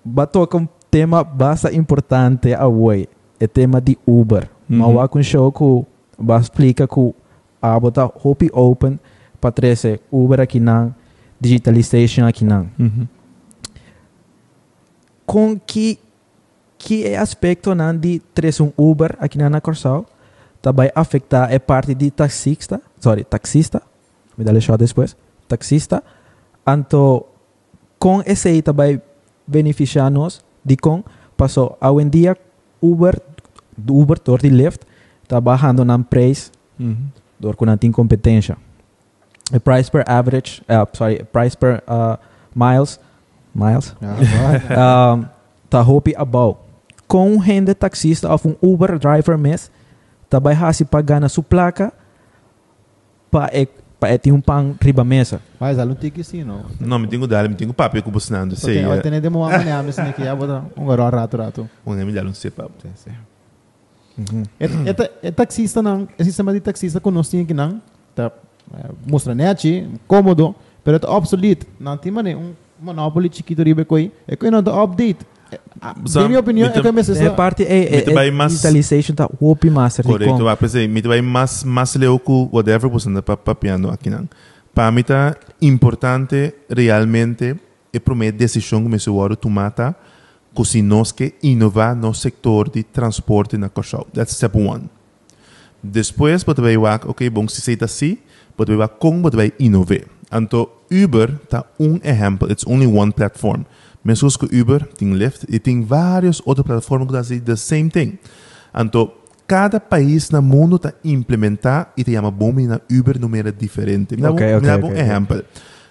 va 0.06 0.24
a 0.24 0.28
tocar 0.28 0.62
un 0.62 0.70
tema 0.90 1.24
bastante 1.24 1.76
importante 1.76 2.56
hoy, 2.58 3.08
el 3.40 3.50
tema 3.50 3.82
de 3.82 3.98
Uber. 4.06 4.50
Uhum. 4.70 4.78
Mas 4.78 4.94
vai 4.94 5.08
com 5.08 5.22
show 5.22 5.52
que 5.52 5.86
explicar 6.40 6.88
que 6.88 7.14
a 7.62 7.80
botar 7.80 8.12
Hopi 8.24 8.50
Open 8.54 9.00
para 9.40 9.52
trazer 9.52 10.02
Uber 10.12 10.40
aqui 10.40 10.60
não, 10.60 10.94
digitalization 11.40 12.26
aqui 12.26 12.46
não. 12.46 12.68
Com 15.26 15.60
que 15.60 16.00
que 16.78 17.16
aspecto 17.16 17.74
não 17.74 17.98
de 17.98 18.20
trazer 18.34 18.62
um 18.62 18.72
Uber 18.78 19.16
aqui 19.20 19.38
na 19.38 19.62
Corsal 19.62 20.06
também 20.62 20.92
afetar 20.94 21.54
a 21.54 21.60
parte 21.60 21.96
de 21.96 22.12
taxista, 22.12 22.82
sorry, 23.00 23.24
taxista, 23.24 23.82
me 24.38 24.44
dá 24.44 24.52
deixar 24.52 24.78
depois, 24.78 25.16
taxista, 25.48 26.04
anto 26.66 27.26
com 28.00 28.22
esse 28.26 28.50
aí 28.50 28.62
também 28.62 29.02
beneficiar 29.48 30.12
nós 30.12 30.44
de 30.64 30.76
com 30.76 31.04
passou 31.38 31.78
hoje 31.80 32.06
em 32.06 32.10
dia 32.10 32.38
Uber 32.82 33.20
Uber 33.90 34.20
door 34.24 34.40
die 34.40 34.50
Lyft 34.50 34.86
está 35.24 35.40
bajando 35.40 35.86
na 35.86 36.00
preço 36.00 36.52
door 37.40 37.56
que 37.56 37.66
não 37.66 37.78
tem 37.78 37.92
competência. 37.92 38.58
A 39.54 39.60
price 39.60 39.92
per 39.92 40.04
average, 40.08 40.62
uh, 40.64 40.88
sorry, 40.98 41.22
a 41.22 41.26
price 41.26 41.56
per 41.56 41.84
uh, 41.88 42.18
miles, 42.56 43.00
miles, 43.56 43.96
um, 44.02 45.26
tá 45.70 45.82
hopi 45.82 46.14
above. 46.18 46.58
Com 47.08 47.32
um 47.32 47.38
rende 47.38 47.74
taxista 47.74 48.34
of 48.34 48.48
um 48.48 48.56
Uber 48.62 49.00
driver 49.00 49.38
mes, 49.38 49.72
tá 50.30 50.40
vai 50.40 50.54
hasi 50.54 50.84
pagar 50.84 51.22
na 51.22 51.30
sua 51.30 51.44
placa 51.44 51.94
pa 53.32 53.50
e 53.54 53.68
pa 54.00 54.08
e 54.12 54.32
um 54.32 54.42
pang 54.42 54.76
riba 54.82 55.04
mesa. 55.04 55.42
Mas 55.60 55.78
ela 55.78 55.86
não 55.88 55.96
tem 55.96 56.12
que 56.12 56.24
sim, 56.24 56.44
não. 56.44 56.66
Não, 56.80 57.00
me 57.00 57.08
tenho 57.08 57.26
dado, 57.28 57.50
me 57.50 57.56
tenho 57.56 57.74
papo 57.74 58.02
que 58.02 58.12
buscando, 58.12 58.56
sei, 58.56 58.86
Olha, 58.86 59.02
tem 59.02 59.20
de 59.20 59.28
uma 59.28 59.50
manhã, 59.50 59.82
mas 59.84 59.98
aqui, 60.00 60.24
já 60.24 60.36
bota 60.36 60.66
um 60.76 60.86
garoto 60.86 61.16
rato 61.16 61.38
rato. 61.38 61.70
um 61.86 61.94
me 61.94 62.12
dá 62.12 62.24
um 62.24 62.34
sei 62.34 62.52
papo. 62.52 62.74
É 65.24 65.32
taxista 65.32 65.82
não, 65.82 66.08
esse 66.18 66.30
sistema 66.30 66.54
de 66.54 66.60
taxista 66.60 67.00
que 67.00 67.12
nós 67.12 67.30
tínhamos 67.30 67.46
aqui 67.46 67.54
não, 67.54 67.82
tá 68.14 68.32
mostra 69.06 69.36
net, 69.36 69.88
cômodo, 70.08 70.56
pero 70.84 71.00
é 71.02 71.10
obsoleto. 71.10 71.68
Não 71.80 71.98
tem 71.98 72.12
maneira 72.12 72.40
um 72.40 72.54
monopólio 72.86 73.30
chiquito 73.34 73.64
ribe 73.64 73.84
não 74.52 74.62
tá 74.64 74.84
update. 74.84 75.26
Sam, 76.06 76.28
minha 76.28 76.40
opinião, 76.40 76.68
é 76.68 76.72
que 76.72 76.88
é 76.88 76.92
É 77.28 77.30
parte 77.36 77.64
é, 77.64 77.96
digitalization 78.54 79.14
tá 79.16 79.30
hopi 79.40 79.70
master 79.70 80.04
Correto, 80.06 80.32
com. 80.38 80.44
vai 80.44 80.58
pensei, 80.58 80.88
me 80.88 81.02
vai 81.02 81.22
mais 81.22 81.64
mais 81.64 81.96
leu 81.96 82.20
que 82.20 82.32
whatever 82.52 82.90
você 82.90 83.08
anda 83.10 83.22
pa- 83.22 83.38
papiando 83.38 83.90
aqui 83.90 84.10
não. 84.10 84.28
Para 84.74 84.92
mim 84.92 85.04
tá 85.04 85.36
importante 85.62 86.54
realmente 86.70 87.56
é 87.94 87.98
a 87.98 88.00
primeira 88.02 88.36
decisão 88.36 88.82
que 88.84 88.90
me 88.90 88.98
hora 89.10 89.36
tomar 89.36 89.72
se 90.66 90.82
nós 90.82 91.12
que 91.12 91.34
inovar 91.44 91.96
no 91.96 92.14
setor 92.14 92.70
de 92.70 92.82
transporte 92.84 93.58
na 93.58 93.70
Cochau. 93.70 94.08
That's 94.14 94.36
step 94.36 94.58
one. 94.58 94.90
Depois, 95.84 96.44
você 96.44 96.62
vai 96.62 96.78
ok, 97.08 97.30
bom, 97.30 97.48
se 97.48 97.62
você 97.62 97.78
assim, 97.80 98.18
você 98.58 98.76
vai 98.76 98.88
como 98.88 99.22
você 99.22 99.36
vai 99.38 99.54
inovar. 99.60 100.02
Então, 100.34 100.68
Uber 100.92 101.40
está 101.44 101.66
um 101.80 102.00
exemplo, 102.04 102.52
it's 102.52 102.66
only 102.68 102.88
one 102.88 103.12
platform. 103.12 103.64
Mesmo 104.04 104.30
que 104.38 104.62
Uber 104.62 104.86
tem 104.86 105.14
Lyft 105.14 105.46
e 105.50 105.60
tem 105.60 105.82
várias 105.82 106.42
outras 106.46 106.66
plataformas 106.66 107.08
que 107.08 107.14
fazem 107.14 107.40
the 107.40 107.56
same 107.56 107.90
thing. 107.90 108.20
Então, 108.78 109.12
cada 109.48 109.80
país 109.80 110.30
no 110.30 110.42
mundo 110.42 110.76
está 110.76 110.94
implementar 111.04 111.92
e 111.98 112.04
te 112.04 112.14
chama 112.14 112.30
bom 112.30 112.54
na 112.54 112.80
Uber 112.92 113.20
número 113.20 113.52
diferente. 113.52 114.16
Me 114.16 114.28
okay, 114.28 114.56
okay, 114.56 114.70
um 114.70 114.86
okay, 114.86 115.02
exemplo. 115.02 115.44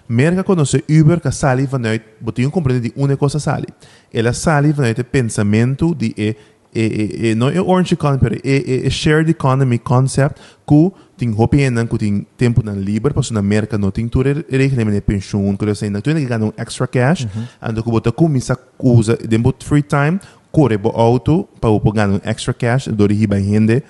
Merca 0.07 0.43
conhece 0.43 0.83
Uber 0.87 1.19
que 1.19 1.31
sai 1.31 1.65
vanuit, 1.65 2.03
botinho 2.21 2.51
compreende 2.51 2.89
de 2.89 2.93
uma 2.95 3.17
coisa 3.17 3.39
sai. 3.39 3.65
Ela 4.13 4.33
sai 4.33 4.71
vanuit 4.71 5.01
o 5.01 5.03
pensamento 5.03 5.95
de 5.95 6.37
e, 6.75 6.81
e, 6.81 7.27
e, 7.27 7.31
e 7.31 7.35
não 7.35 7.49
é 7.49 7.61
orange 7.61 7.93
economy, 7.93 8.19
pero 8.19 8.35
é, 8.43 8.87
é, 8.87 8.89
shared 8.89 9.31
economy 9.31 9.79
concept 9.79 10.41
que 10.67 10.91
tem 11.17 11.31
roupa 11.31 11.55
e 11.55 11.85
que 11.87 11.97
tem 11.97 12.27
tempo 12.37 12.61
na 12.63 12.73
livre, 12.73 13.13
porque 13.13 13.33
na 13.33 13.39
América 13.39 13.77
não 13.77 13.91
tem 13.91 14.07
tudo 14.07 14.27
regra 14.49 14.91
de 14.91 15.01
pensão, 15.01 15.55
que 15.55 15.65
você 15.65 15.89
não 15.89 16.01
tem 16.01 16.15
que 16.15 16.25
ganhar 16.25 16.43
um 16.43 16.51
extra 16.57 16.87
cash, 16.87 17.27
ando 17.61 17.81
que 17.81 17.89
você 17.89 18.11
começa 18.11 18.53
a 18.53 18.57
usar 18.79 19.17
dentro 19.17 19.55
free 19.61 19.81
time, 19.81 20.19
corre 20.51 20.75
o 20.75 20.89
auto 20.89 21.47
para 21.61 21.69
ganhar 21.93 22.09
um 22.09 22.19
extra 22.23 22.53
cash, 22.53 22.87
do 22.89 23.05
riba 23.07 23.37
rende, 23.37 23.81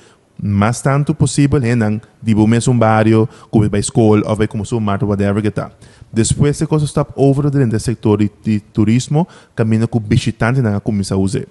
mais 0.41 0.81
tanto 0.81 1.15
possível, 1.15 1.63
hein, 1.63 2.01
de 2.21 2.35
o 2.35 2.45
mesmo 2.45 2.73
barrio, 2.73 3.27
como 3.49 3.67
vai 3.69 3.79
escola, 3.79 4.21
ou 4.27 4.35
vai 4.35 4.47
como 4.47 4.65
sumar, 4.65 5.03
whatever 5.03 5.41
que 5.41 5.49
tá. 5.49 5.71
Depois, 6.11 6.57
se 6.57 6.65
coisa 6.67 6.85
está 6.85 7.05
over 7.15 7.49
dentro 7.49 7.71
do 7.71 7.79
setor 7.79 8.19
de, 8.19 8.31
de 8.43 8.59
turismo, 8.59 9.27
caminha 9.55 9.87
com 9.87 9.99
visitante 9.99 10.61
na 10.61 10.79
começa 10.79 11.15
a 11.15 11.17
usar. 11.17 11.45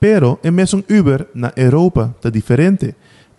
Pero, 0.00 0.38
é 0.42 0.50
mesmo 0.50 0.82
Uber 0.90 1.26
na 1.34 1.52
Europa 1.54 2.14
está 2.16 2.30
diferente. 2.30 2.94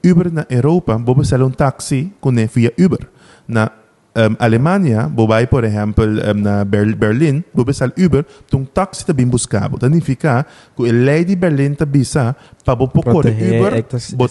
Uber 0.05 0.31
na 0.31 0.45
Europa, 0.49 0.95
sale 1.25 1.43
um 1.43 1.49
táxi 1.49 2.13
com 2.21 2.31
via 2.31 2.71
Uber. 2.79 3.09
Na 3.47 3.71
um, 4.15 4.35
Alemanha, 4.39 5.07
você 5.07 5.47
por 5.47 5.63
exemplo, 5.63 6.03
um, 6.05 6.33
na 6.39 6.63
Ber 6.63 6.95
Berlim, 6.95 7.43
você 7.53 7.73
sale 7.73 7.93
Uber, 7.97 8.25
um 8.53 8.63
táxi 8.63 9.05
também 9.05 9.25
buscado. 9.25 9.77
Significa 9.81 10.45
que 10.75 10.87
a 10.87 10.93
lei 10.93 11.25
de 11.25 11.35
Berlim 11.35 11.71
está 11.71 11.85
bisa 11.85 12.35
para 12.63 12.75
você 12.75 13.01
correr 13.01 13.59
Uber, 13.59 13.83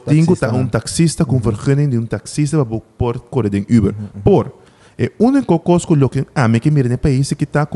tem 0.05 0.25
que 0.25 0.47
um 0.55 0.67
taxista 0.69 1.25
com 1.25 1.39
vergunning 1.39 1.89
de 1.89 1.99
um 1.99 2.07
taxista 2.07 2.65
para 2.65 2.79
você 2.99 3.19
correr 3.31 3.55
em 3.55 3.67
Uber. 3.77 3.95
Por, 4.23 4.53
é 4.99 5.11
único 5.19 5.59
coisa 5.59 5.87
que 6.11 6.27
a 6.35 6.47
mim 6.47 6.61
que 6.61 6.71
mira 6.71 6.89
no 6.89 6.99
país 6.99 7.33
que 7.33 7.45
está 7.45 7.67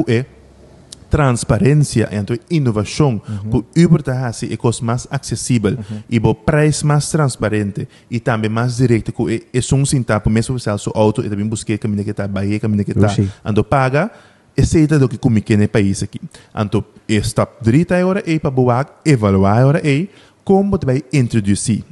transparência 1.11 2.09
entre 2.13 2.41
inovação 2.51 3.21
uhum. 3.29 3.63
que 3.63 3.85
Uber 3.85 4.01
está 4.01 4.27
assim 4.27 4.53
é 4.53 4.57
coisa 4.57 4.85
mais 4.85 5.07
acessível 5.11 5.73
uhum. 5.73 6.03
e 6.09 6.19
o 6.19 6.35
preço 6.35 6.87
mais 6.87 7.11
transparente 7.11 7.89
e 8.11 8.21
também 8.21 8.51
mais 8.51 8.77
direto 8.77 9.13
que 9.13 9.47
é, 9.53 9.59
é 9.59 9.75
um 9.75 9.85
centavo 9.85 10.31
mesmo 10.31 10.59
se 10.59 10.71
o 10.71 10.93
auto 10.95 11.25
e 11.25 11.29
também 11.29 11.47
busquei 11.47 11.79
caminho 11.79 12.05
que 12.05 12.11
está 12.11 12.27
Bahia 12.27 12.59
caminho 12.61 12.85
que 12.85 12.93
está 12.93 13.15
ando 13.45 13.65
paga 13.65 14.11
é 14.57 14.99
do 14.99 15.09
que 15.09 15.19
como 15.19 15.41
que 15.43 15.57
no 15.57 15.69
país 15.69 16.03
aqui 16.03 16.21
então 16.57 16.85
está 17.09 17.47
direito 17.61 17.93
agora 17.93 18.23
é 18.27 18.39
para 18.39 18.51
boa 18.51 18.87
evaluar 19.05 19.59
agora 19.59 19.81
é 19.85 20.07
como 20.45 20.79
vai 20.85 21.03
introduzir 21.13 21.85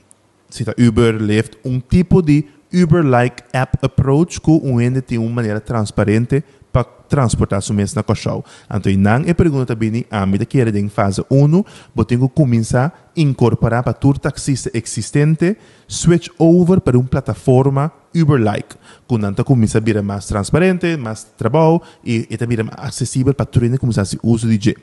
se 0.48 0.62
está 0.62 0.74
Uber 0.78 1.16
Lyft 1.16 1.58
um 1.64 1.80
tipo 1.80 2.22
de 2.22 2.44
Uber-like 2.72 3.42
app 3.52 3.78
approach 3.82 4.40
que 4.40 4.50
ente 4.50 5.02
tem 5.02 5.18
uma 5.18 5.28
maneira 5.28 5.60
transparente 5.60 6.42
para 6.72 6.84
transportar 6.84 7.60
sua 7.60 7.76
mesa 7.76 7.92
na 7.96 8.02
cochão. 8.02 8.42
Então, 8.72 8.92
não 8.96 9.28
é 9.28 9.34
pergunta 9.34 9.74
bem 9.74 10.06
a 10.10 10.24
mim 10.24 10.38
que 10.38 10.58
era 10.58 10.76
em 10.78 10.88
fase 10.88 11.22
1, 11.30 11.64
vou 11.94 12.04
ter 12.04 12.18
que 12.18 12.28
começar 12.30 12.86
a 12.86 13.20
incorporar 13.20 13.82
para 13.82 13.92
todo 13.92 14.18
taxista 14.18 14.70
existente, 14.72 15.56
switch 15.86 16.28
over 16.38 16.80
para 16.80 16.98
uma 16.98 17.06
plataforma 17.06 17.92
Uber-like. 18.14 18.76
Quando 19.06 19.28
então 19.28 19.44
começa 19.44 19.78
a 19.78 19.80
vir 19.80 20.02
mais 20.02 20.26
transparente, 20.26 20.96
mais 20.96 21.24
trabalho 21.36 21.82
e, 22.04 22.26
e 22.30 22.36
também 22.36 22.58
mais 22.58 22.76
acessível 22.78 23.34
para 23.34 23.44
todo 23.44 23.64
mundo 23.64 23.78
começar 23.78 24.02
a 24.02 24.26
uso 24.26 24.48
de 24.48 24.70
G. 24.70 24.76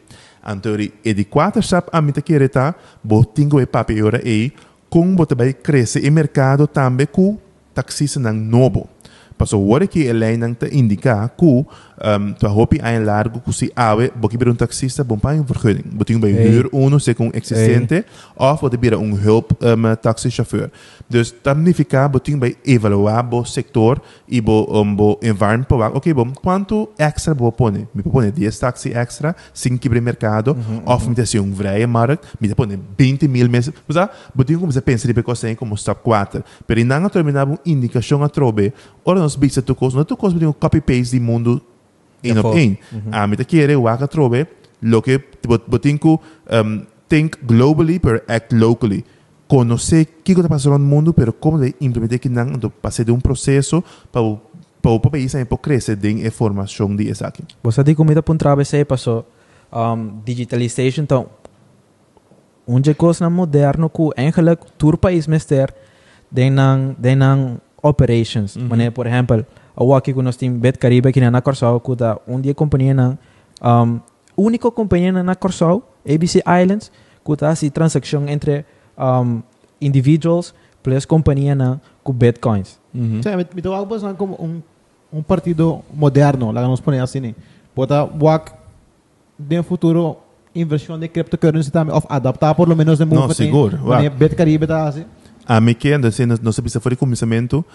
Então, 0.47 0.73
é 1.03 1.13
de 1.13 1.25
quatro 1.25 1.59
etapas 1.59 1.89
a 1.91 2.01
mim 2.01 2.11
que 2.11 2.33
era 2.33 2.47
tá, 2.47 2.75
vou 3.03 3.25
ter 3.25 3.47
que 3.47 3.65
papel 3.65 4.09
aí, 4.23 4.53
como 4.89 5.25
vai 5.35 5.53
crescer 5.53 6.07
o 6.07 6.11
mercado 6.11 6.67
também 6.67 7.07
com 7.07 7.37
taxista 7.73 8.19
novo. 8.31 8.87
Paso 9.39 9.57
hora 9.57 9.87
que 9.87 10.01
ele 10.01 10.35
não 10.35 10.53
te 10.53 10.67
indica 10.75 11.23
que 11.29 11.65
um, 12.03 12.33
tu 12.33 12.47
hopi 12.47 12.79
ein 12.81 13.05
largo 13.05 13.39
que 13.39 13.51
se 13.53 13.71
awe, 13.75 14.11
boki 14.15 14.37
bir 14.37 14.49
um 14.49 14.55
taxista 14.55 15.03
bom 15.03 15.19
um 15.23 15.45
vergunning. 15.45 15.85
Botinho 15.97 16.19
bij 16.19 16.31
huur 16.31 16.69
uno 16.71 16.97
se 16.97 17.13
com 17.13 17.31
existente 17.31 18.03
of 18.35 18.61
wat 18.61 18.79
bir 18.79 18.93
um 18.93 19.15
hulp 19.15 19.51
um, 19.63 19.95
taxichauffeur. 20.01 20.69
Dus 21.07 21.33
dat 21.41 21.55
significa 21.55 22.09
botinho 22.09 22.37
bij 22.37 22.55
evaluar 22.63 23.27
bo 23.27 23.43
sector 23.43 24.01
e 24.25 24.41
bo 24.41 24.63
um, 24.79 24.95
bo 24.95 25.17
environment 25.19 25.67
para 25.67 25.89
ok 25.93 26.13
bom 26.13 26.33
quanto 26.41 26.91
extra 26.95 27.35
bo 27.35 27.51
pone? 27.51 27.87
Me 27.91 28.01
pone 28.01 28.31
10 28.31 28.59
taxi 28.59 28.91
extra, 28.91 29.35
5 29.53 29.79
quebre 29.79 30.01
mercado, 30.01 30.55
mm 30.55 30.61
-hmm, 30.61 30.81
of 30.85 31.07
me 31.07 31.13
te 31.13 31.39
um 31.39 31.53
vrije 31.53 31.87
markt, 31.87 32.25
me 32.39 32.55
pone 32.55 32.79
20 32.97 33.27
mil 33.27 33.49
meses. 33.49 33.73
Mas 33.87 34.09
botinho 34.33 34.59
como 34.59 34.71
se 34.71 34.81
pensa 34.81 35.07
de 35.07 35.23
coisa 35.23 35.55
como 35.55 35.75
stop 35.75 36.01
4. 36.03 36.43
Pero 36.67 36.85
não 36.85 37.09
terminar 37.09 37.47
uma 37.47 37.59
indicação 37.65 38.23
a 38.23 38.29
trobe, 38.29 38.73
ora 39.03 39.19
nos 39.19 39.35
bisa 39.35 39.61
tu 39.61 39.75
coisa, 39.75 39.97
não 39.97 40.05
tu 40.05 40.15
coisa 40.15 40.33
botinho 40.33 40.53
copy 40.53 40.81
paste 40.81 41.11
de 41.11 41.19
mundo 41.19 41.61
in 42.21 42.37
op 42.37 42.53
één. 42.53 42.79
A 43.09 43.25
met 43.25 43.45
kere 43.45 43.75
waka 43.75 44.07
trobe, 44.07 44.47
lo 44.79 45.01
que 45.01 45.21
botinco 45.67 46.21
um, 46.51 46.85
think 47.07 47.37
globally 47.45 47.99
per 47.99 48.23
act 48.27 48.51
locally. 48.51 49.03
Conocer 49.47 50.07
que 50.23 50.33
está 50.33 50.47
passando 50.47 50.77
no 50.77 50.85
mundo, 50.85 51.13
pero 51.13 51.33
como 51.33 51.59
de 51.59 51.73
implementar 51.79 52.19
que 52.19 52.29
não, 52.29 52.49
então 52.53 52.71
passar 52.81 53.03
de 53.03 53.11
um 53.11 53.19
processo 53.19 53.83
para 54.11 54.21
para 54.81 54.91
o 54.91 54.99
país 54.99 55.35
aí 55.35 55.43
para 55.43 55.57
crescer 55.57 55.95
de 55.95 56.09
informação 56.25 56.95
de 56.95 57.09
essa 57.09 57.27
aqui. 57.27 57.43
Você 57.63 57.83
tem 57.83 57.95
comida 57.95 58.23
para 58.23 58.33
um 58.33 58.37
trabalho 58.37 58.85
passou 58.85 59.25
um, 59.73 60.21
digitalization 60.23 61.03
então 61.03 61.27
onde 62.67 62.93
coisa 62.93 63.29
moderno 63.29 63.89
que 63.89 64.09
eigenlijk 64.15 64.61
todo 64.77 64.97
país 64.97 65.27
mester 65.27 65.73
den 66.31 66.55
den 66.97 67.59
operations. 67.81 68.55
Mm 68.55 68.69
-hmm. 68.69 68.91
por 68.91 69.07
exemplo, 69.07 69.45
awaki 69.79 70.13
ko 70.13 70.21
nostim 70.21 70.59
bet 70.59 70.77
Caribe 70.77 71.11
kina 71.11 71.31
na 71.31 71.41
Corsao 71.41 71.79
kuta 71.79 72.19
un 72.27 72.41
dia 72.41 72.53
companhia 72.53 72.93
na 72.93 73.17
um, 73.63 73.99
única 74.35 74.69
companhia 74.71 75.11
na 75.11 75.35
Corsao 75.35 75.81
ABC 76.03 76.43
Islands 76.43 76.91
kuta 77.23 77.55
si 77.55 77.71
transaction 77.71 78.27
entre 78.27 78.65
um, 78.99 79.41
individuals 79.79 80.53
plus 80.83 81.05
companhia 81.05 81.55
na 81.55 81.79
com 82.03 82.13
bitcoins. 82.13 82.79
-hmm. 82.93 83.23
Sí, 83.23 83.29
me, 83.35 83.45
me 83.55 83.61
tawag 83.61 83.87
ba 83.87 84.13
como 84.13 84.35
um, 84.35 84.61
um 85.13 85.23
partido 85.23 85.81
moderno, 85.93 86.51
lá 86.51 86.67
nos 86.67 86.81
põe 86.81 86.99
assim, 86.99 87.33
bota 87.75 88.03
wak 88.03 88.51
de 89.37 89.63
futuro 89.63 90.17
inversão 90.53 90.99
de 90.99 91.07
cryptocurrency 91.07 91.71
também 91.71 91.95
of 91.95 92.05
adaptar 92.09 92.53
por 92.55 92.67
lo 92.67 92.75
menos 92.75 92.99
de 92.99 93.05
movimento. 93.05 93.27
Não, 93.27 93.35
seguro. 93.35 93.79
Bet 94.17 94.35
Caribe 94.35 94.67
tá 94.67 94.87
assim. 94.87 95.05
A 95.45 95.59
mim 95.59 95.73
que 95.73 95.91
anda 95.91 96.11
sendo, 96.11 96.37
não 96.41 96.51
se 96.51 96.61
precisa 96.61 96.79
fazer 96.79 96.95
começamento 96.95 97.65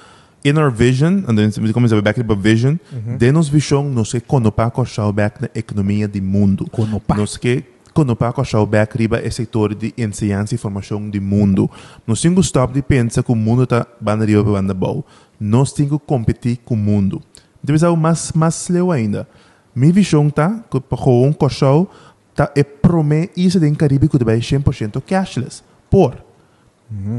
in 0.45 0.59
our 0.59 0.70
vision, 0.70 1.24
and 1.26 1.36
then 1.36 1.51
we 1.62 1.72
come 1.72 1.88
back 2.03 2.16
to 2.16 2.36
vision, 2.36 2.78
uhum. 2.92 3.16
de 3.16 3.32
nos 3.32 3.49
visão 3.49 3.88
nos 3.88 4.12
que 4.12 4.20
conopar 4.20 4.70
com 4.70 4.82
a 4.82 5.12
back 5.12 5.40
na 5.40 5.49
economia 5.55 6.07
do 6.07 6.22
mundo. 6.22 6.68
Conopar. 6.70 7.16
Nos 7.16 7.38
que 7.38 7.64
conopar 7.95 8.32
com 8.34 8.42
a 8.42 8.66
back 8.66 8.97
riba 8.99 9.18
é 9.18 9.30
setor 9.30 9.74
de 9.74 9.95
ciência 10.12 10.55
e 10.55 10.59
formação 10.59 11.09
do 11.09 11.22
mundo. 11.22 11.70
Nós 12.07 12.20
temos 12.20 12.47
stop 12.47 12.74
de 12.74 12.82
pensar 12.82 13.22
que 13.22 13.32
o 13.32 13.34
mundo 13.34 13.62
está 13.62 13.86
banda 14.01 14.26
riba 14.26 14.42
banda 14.42 14.74
boa. 14.74 15.03
Nós 15.40 15.72
temos 15.72 15.92
que 15.92 16.07
competir 16.07 16.59
com 16.64 16.74
o 16.74 16.76
mundo. 16.76 17.22
Deve 17.62 17.78
ser 17.78 17.97
mais 17.97 18.32
mais 18.32 18.68
leu 18.68 18.92
ainda. 18.92 19.26
Minha 19.74 19.92
visão 19.92 20.28
tá 20.28 20.62
que 20.70 20.78
para 20.78 21.11
um 21.11 21.32
coxão 21.32 21.88
tá 22.34 22.51
é 22.55 22.62
prometer 22.62 23.32
isso 23.34 23.59
de 23.59 23.70
Caribe 23.72 24.09
que 24.09 24.22
vai 24.22 24.38
100% 24.38 25.01
cashless. 25.01 25.62
Por 25.88 26.24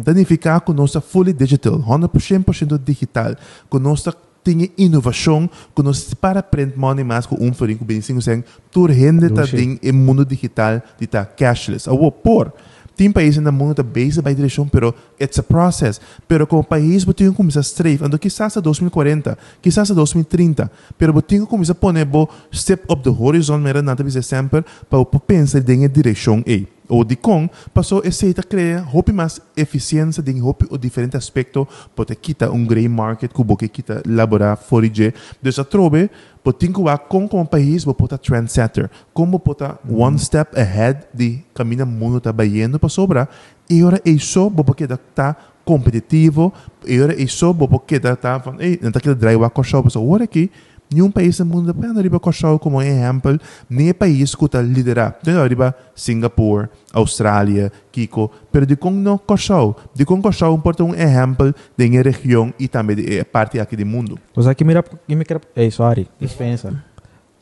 Significa 0.05 0.59
que 0.59 0.73
nós 0.73 0.93
fully 0.93 1.33
digital, 1.33 1.79
100% 1.79 2.79
digital, 2.83 3.35
que 3.69 3.79
nós 3.79 4.03
tem 4.43 4.71
inovação, 4.77 5.49
que 5.75 5.81
nós 5.81 6.13
para 6.13 6.43
print 6.43 6.77
money 6.77 7.03
mais 7.03 7.25
com 7.25 7.35
um 7.43 7.51
farinho 7.51 7.79
com 7.79 7.85
bem 7.85 7.99
cinco 7.99 8.21
sem, 8.21 8.43
tur 8.69 8.91
rende 8.91 9.27
tem 9.49 9.79
em 9.81 9.91
mundo 9.91 10.23
digital 10.23 10.81
de 10.99 11.07
tá 11.07 11.25
cashless. 11.25 11.89
Ou 11.89 12.11
por 12.11 12.53
tem 12.95 13.11
países 13.11 13.43
no 13.43 13.51
mundo 13.51 13.75
que 13.75 13.83
base 13.83 14.21
by 14.21 14.33
direção, 14.33 14.67
pero 14.67 14.95
it's 15.19 15.37
a 15.37 15.43
process. 15.43 15.99
Pero 16.27 16.47
como 16.47 16.63
país, 16.63 17.03
você 17.03 17.13
tem 17.13 17.29
que 17.29 17.35
começar 17.35 17.59
a 17.59 17.63
strafe, 17.63 18.03
ando 18.03 18.17
quizás 18.17 18.55
a 18.55 18.61
2040, 18.61 19.37
quizás 19.61 19.91
a 19.91 19.93
2030, 19.93 20.71
pero 20.97 21.11
você 21.11 21.21
tem 21.23 21.41
que 21.41 21.47
começar 21.47 21.73
a 21.73 21.75
poner 21.75 22.05
bo 22.05 22.29
step 22.53 22.85
up 22.89 23.03
the 23.03 23.09
horizon, 23.09 23.57
mera 23.57 23.81
nada 23.81 24.03
bisa 24.03 24.21
sempre, 24.21 24.63
para 24.89 25.03
pensar 25.19 25.59
em 25.69 25.89
direção 25.89 26.41
aí. 26.47 26.74
Ou 26.87 27.03
de 27.03 27.15
com, 27.15 27.49
passou 27.73 28.01
a 28.05 28.43
criar 28.43 28.87
hope 28.93 29.11
mais 29.11 29.41
eficiência 29.55 30.21
de 30.21 30.41
hope 30.41 30.65
o 30.69 30.77
diferente 30.77 31.17
aspecto, 31.17 31.67
pode 31.95 32.15
quitar 32.15 32.51
um 32.51 32.65
grey 32.65 32.87
market, 32.87 33.31
que 33.31 33.43
boque 33.43 33.67
quita 33.67 34.01
laborar 34.05 34.57
forige, 34.57 35.13
dus 35.41 35.59
a 35.59 35.63
trobe, 35.63 36.09
pode 36.43 36.59
tinha 36.59 36.73
que 36.73 37.07
com 37.07 37.27
como 37.27 37.45
país, 37.45 37.85
pode 37.85 38.17
trendsetter, 38.19 38.89
como 39.13 39.39
pode 39.39 39.65
one 39.89 40.19
step 40.19 40.59
ahead 40.59 40.99
de 41.13 41.39
caminho 41.53 41.85
mundo 41.85 42.19
tá 42.19 42.31
baiano 42.31 42.79
para 42.79 42.89
sobra, 42.89 43.29
e 43.69 43.83
ora 43.83 44.01
é 44.05 44.17
só, 44.17 44.49
porque 44.49 44.87
tá 44.87 45.35
competitivo, 45.63 46.53
e 46.85 47.01
ora 47.01 47.21
é 47.21 47.27
só, 47.27 47.53
porque 47.53 47.99
tá, 47.99 48.41
ei, 48.59 48.79
não 48.81 48.91
tá 48.91 48.99
aquele 48.99 49.15
drive 49.15 49.43
a 49.43 49.49
coxa, 49.49 49.81
pessoal, 49.81 50.07
ora 50.07 50.23
aqui, 50.23 50.51
nenhum 50.95 51.11
país 51.11 51.37
no 51.39 51.45
mundo 51.45 51.73
pode 51.73 51.99
arriba 51.99 52.19
coxau 52.19 52.57
como 52.57 52.81
exemplo, 52.81 53.37
nem 53.69 53.93
país 53.93 54.33
que 54.33 54.45
está 54.45 54.61
liderar. 54.61 55.17
Então, 55.21 55.41
arriba 55.41 55.75
Singapura, 55.93 56.69
Austrália, 56.93 57.71
Kiko, 57.91 58.31
pero 58.51 58.65
de 58.65 58.75
como 58.75 58.97
não 58.97 59.17
coxau, 59.17 59.75
de 59.93 60.05
como 60.05 60.21
coxau 60.21 60.55
importa 60.55 60.83
um 60.83 60.95
exemplo 60.95 61.53
de 61.77 61.85
uma 61.85 62.01
região 62.01 62.53
e 62.57 62.67
também 62.67 62.95
de 62.95 63.23
parte 63.25 63.59
aqui 63.59 63.75
do 63.75 63.85
mundo. 63.85 64.17
Você 64.33 64.49
aqui 64.49 64.63
mira, 64.63 64.81
que 64.81 65.15
me 65.15 65.25
quer, 65.25 65.41
ei, 65.55 65.69
sorry, 65.69 66.07
dispensa. 66.19 66.83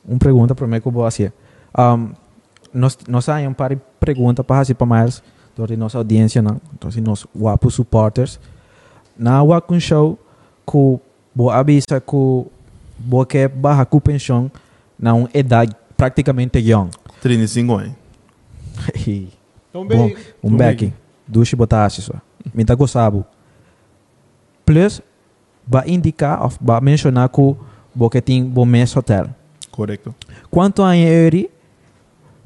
Uma 0.05 0.17
pergunta 0.17 0.55
para 0.55 0.67
mim 0.67 0.81
que 0.81 0.87
eu 0.87 0.91
vou 0.91 1.03
fazer. 1.03 1.31
Um, 1.77 2.09
nós, 2.73 2.97
nós 3.07 3.25
temos 3.25 3.47
um 3.47 3.53
par 3.53 3.69
de 3.69 3.81
perguntas 3.99 4.45
para 4.45 4.57
fazer 4.57 4.73
para 4.73 4.87
mais, 4.87 5.21
durante 5.55 5.77
nossa 5.77 5.99
audiência, 5.99 6.41
não? 6.41 6.59
Então, 6.73 6.89
nossos 7.03 7.27
guapos 7.35 7.75
supporters. 7.75 8.39
Na 9.17 9.43
Wakun 9.43 9.79
Show, 9.79 10.17
que 10.65 10.99
vou 11.35 11.51
avisar 11.51 12.01
que 12.01 12.45
porque 13.09 13.47
barra 13.47 13.85
com 13.85 13.99
pensão 13.99 14.51
na 14.97 15.13
idade 15.33 15.75
praticamente 15.97 16.59
young. 16.59 16.89
35 17.21 17.73
anos. 17.73 17.93
Bom, 19.73 20.11
um 20.43 20.55
back, 20.55 20.93
duas 21.27 21.51
botasse 21.53 22.01
só. 22.01 22.13
Me 22.53 22.63
tá 22.63 22.75
gostado. 22.75 23.25
Plus, 24.65 25.01
vai 25.67 25.89
indicar, 25.89 26.47
vai 26.61 26.79
mencionar 26.81 27.29
que 27.29 27.55
você 27.95 28.21
tem 28.21 28.43
bom 28.43 28.65
mês 28.65 28.95
hotel. 28.95 29.29
Correto. 29.71 30.13
Quanto 30.51 30.83
a 30.83 30.95
ele, 30.95 31.49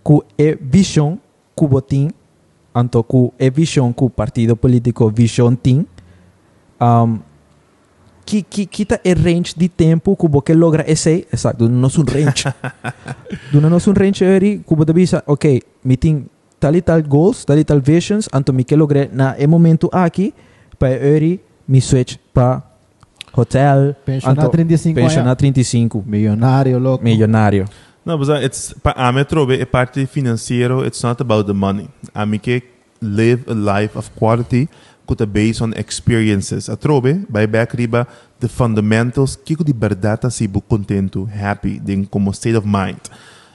que 0.06 0.22
é 0.38 0.56
visão 0.56 1.20
que 1.56 1.82
tem, 1.82 2.10
anto 2.74 3.04
que 3.04 3.32
é 3.38 3.50
visão 3.50 3.92
que 3.92 4.04
o 4.04 4.10
partido 4.10 4.56
político 4.56 5.10
visão 5.10 5.54
tem, 5.54 5.86
um, 6.80 7.20
que, 8.28 8.44
que 8.44 8.66
kita 8.66 9.00
é 9.06 9.14
range 9.14 9.54
de 9.56 9.70
tempo 9.70 10.16
que 10.18 10.28
você 10.28 10.54
logra 10.54 10.84
esse, 10.86 11.26
exato, 11.32 11.70
no 11.70 11.80
nosso 11.80 12.04
range. 12.04 12.44
do 13.52 13.62
nosso 13.62 13.94
range 13.94 14.24
eri, 14.26 14.60
que 14.68 14.76
você 14.76 14.92
bisa, 14.94 15.24
ok, 15.26 15.62
me 15.84 15.96
tem 15.96 16.26
tal 16.60 16.76
e 16.76 16.82
tal 16.82 17.02
goals, 17.02 17.46
tal 17.46 17.58
e 17.58 17.64
tal 17.64 17.80
visions, 17.80 18.28
anto 18.34 18.52
me 18.52 18.64
que 18.66 18.76
logre 18.76 19.10
na 19.14 19.36
e 19.40 19.48
momento 19.48 19.90
aqui, 19.94 20.34
para 20.78 20.92
eri 20.92 21.40
me 21.68 21.80
switch 21.80 22.18
para 22.34 22.62
hotel, 23.34 23.96
Pensionar 24.06 24.46
anto- 24.46 24.52
35 24.52 24.96
pensionar 24.96 25.36
35, 25.36 26.04
Milionário, 26.06 26.80
louco. 26.80 27.04
milionário. 27.04 27.66
No, 28.06 28.18
but 28.18 28.28
it's 28.44 28.74
pa 28.82 28.94
a 28.96 29.12
me 29.12 29.24
trobe 29.26 29.60
é 29.60 29.66
parte 29.66 30.06
financeiro, 30.06 30.86
it's 30.86 31.02
not 31.04 31.22
about 31.22 31.46
the 31.46 31.54
money. 31.54 31.88
A 32.14 32.26
me 32.26 32.40
que 32.40 32.64
live 33.02 33.44
a 33.48 33.54
life 33.54 33.98
of 33.98 34.10
quality 34.18 34.68
kuta 35.08 35.26
based 35.26 35.64
on 35.64 35.72
experiences. 35.80 36.68
A 36.68 36.76
trobe, 36.76 37.24
by 37.30 37.48
back 37.48 37.72
riba, 37.72 38.06
the 38.40 38.48
fundamentals, 38.52 39.40
kiko 39.40 39.64
di 39.64 39.72
verdata 39.72 40.30
si 40.30 40.48
bu 40.48 40.60
contento, 40.60 41.24
happy, 41.24 41.80
din 41.80 42.06
como 42.06 42.36
state 42.36 42.60
of 42.60 42.66
mind. 42.68 43.00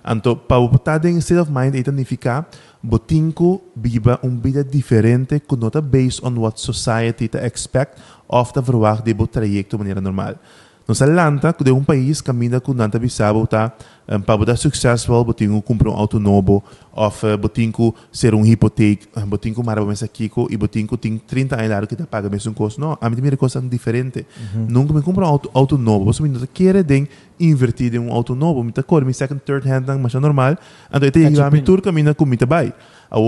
Anto, 0.03 0.35
pa 0.35 0.57
upata 0.57 0.97
din 0.99 1.21
state 1.21 1.39
of 1.45 1.53
mind, 1.53 1.77
ita 1.77 1.93
significa, 1.93 2.49
botinko 2.83 3.61
biba 3.77 4.19
um 4.25 4.41
vida 4.41 4.65
diferente, 4.65 5.39
que 5.39 5.57
nota 5.57 5.81
based 5.81 6.25
on 6.25 6.35
what 6.41 6.59
society 6.59 7.29
ta 7.29 7.39
expect 7.45 8.01
of 8.27 8.51
ta 8.51 8.61
verwacht 8.61 9.05
de 9.05 9.13
bo 9.13 9.29
trajecto 9.29 9.77
maneira 9.77 10.01
normal. 10.01 10.41
Nos 10.87 11.01
Atlanta, 11.01 11.53
que 11.53 11.63
de 11.63 11.71
um 11.71 11.85
país 11.85 12.21
caminha 12.21 12.61
com 12.61 12.75
nanta 12.75 12.99
bisabo, 12.99 13.47
tá? 13.47 13.73
Um, 14.09 14.21
para 14.21 14.37
botar 14.37 14.57
successful, 14.57 15.25
botinho 15.25 15.63
comprar 15.63 15.91
um 15.91 15.95
auto 15.95 16.19
novo, 16.19 16.63
of 16.93 17.25
uh, 17.25 17.39
botinho 17.39 17.95
ser 18.11 18.35
um 18.35 18.45
hipoteca, 18.45 19.21
um, 19.21 19.27
botinho 19.27 19.63
maraba 19.65 19.87
mesa 19.87 20.09
kiko, 20.09 20.49
e 20.51 20.57
botinho 20.57 20.97
tem 20.97 21.17
30 21.19 21.61
anos 21.63 21.89
que 21.89 21.95
tá 21.95 22.05
paga 22.05 22.29
mesmo 22.29 22.53
custo. 22.53 22.81
Não, 22.81 22.99
a 23.01 23.09
mim 23.09 23.17
tem 23.17 23.37
coisa 23.37 23.61
diferente. 23.61 24.27
Nunca 24.69 24.93
me 24.93 25.03
compra 25.03 25.25
um 25.25 25.29
auto, 25.29 25.51
auto 25.55 25.79
novo, 25.79 26.05
você 26.05 26.23
me 26.23 26.29
não 26.29 26.41
quer 26.53 26.83
de 26.83 27.09
invertir 27.39 27.95
em 27.95 27.99
um 28.01 28.13
auto 28.13 28.35
novo, 28.35 28.65
me 28.65 28.73
tá 28.73 28.83
cor, 28.83 29.05
me 29.05 29.15
second, 29.15 29.41
third 29.45 29.69
hand, 29.69 29.85
mas 30.01 30.15
é 30.15 30.19
normal. 30.19 30.57
Então, 30.89 31.01
eu 31.07 31.13
tenho 31.13 31.33
que 31.33 31.51
me 31.51 31.63
tour 31.63 31.81
caminha 31.81 32.13
com 32.13 32.27
me 32.27 32.37
tá 32.37 32.45
vai. 32.45 32.75
A 33.09 33.19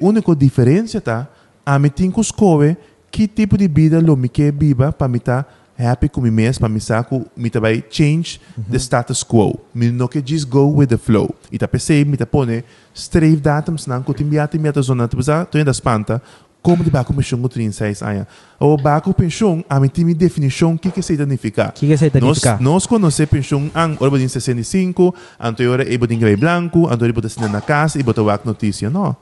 única 0.00 0.34
diferença 0.34 1.00
tá, 1.00 1.28
a 1.64 1.78
mim 1.78 1.90
tem 1.90 2.10
que 2.10 2.20
escolher 2.20 2.76
que 3.10 3.28
tipo 3.28 3.56
de 3.56 3.68
vida 3.68 4.00
lo 4.00 4.16
me 4.16 4.28
quer 4.28 4.52
viva 4.52 4.90
para 4.90 5.06
me 5.06 5.20
tá 5.20 5.46
happy 5.78 6.08
com 6.08 6.20
mim 6.20 6.30
mesmo, 6.30 6.60
para 6.60 6.68
me 6.68 6.80
saco, 6.80 7.26
me 7.36 7.50
vai 7.50 7.82
change 7.90 8.40
the 8.70 8.78
status 8.78 9.22
quo. 9.22 9.60
Me 9.74 9.90
não 9.90 10.08
quer 10.08 10.22
just 10.24 10.48
go 10.48 10.72
with 10.76 10.86
the 10.86 10.96
flow. 10.96 11.34
E 11.50 11.58
tá 11.58 11.68
pensei, 11.68 12.04
me 12.04 12.16
tá 12.16 12.26
pone 12.26 12.64
strave 12.94 13.36
datums 13.36 13.86
não, 13.86 14.02
que 14.02 14.14
timbiate 14.14 14.58
me 14.58 14.72
tá 14.72 14.80
zona, 14.80 15.08
tu 15.08 15.16
precisa, 15.16 15.44
tu 15.44 15.58
ainda 15.58 15.70
espanta, 15.70 16.22
como 16.62 16.82
de 16.82 16.90
baco 16.90 17.12
pensão 17.12 17.38
com 17.38 17.46
36 17.46 18.02
anos. 18.02 18.26
O 18.58 18.76
baco 18.78 19.12
pensão, 19.12 19.62
a 19.68 19.78
minha 19.78 20.14
definição, 20.14 20.72
o 20.72 20.78
que 20.78 20.90
que 20.90 21.02
significa? 21.02 21.68
O 21.68 21.72
que 21.72 21.86
que 21.86 21.96
significa? 21.96 22.52
Nós, 22.52 22.60
nós 22.60 22.86
conhecemos 22.86 23.30
pensão, 23.30 23.70
ang, 23.74 23.96
ora 24.00 24.10
botin 24.10 24.28
65, 24.28 25.14
anterior 25.38 25.80
e 25.80 25.98
botin 25.98 26.18
gray 26.18 26.36
branco, 26.36 26.88
anterior 26.88 27.28
sina 27.28 27.48
na 27.48 27.60
casa, 27.60 28.00
e 28.00 28.02
wak 28.02 28.46
notícia, 28.46 28.88
não. 28.88 29.14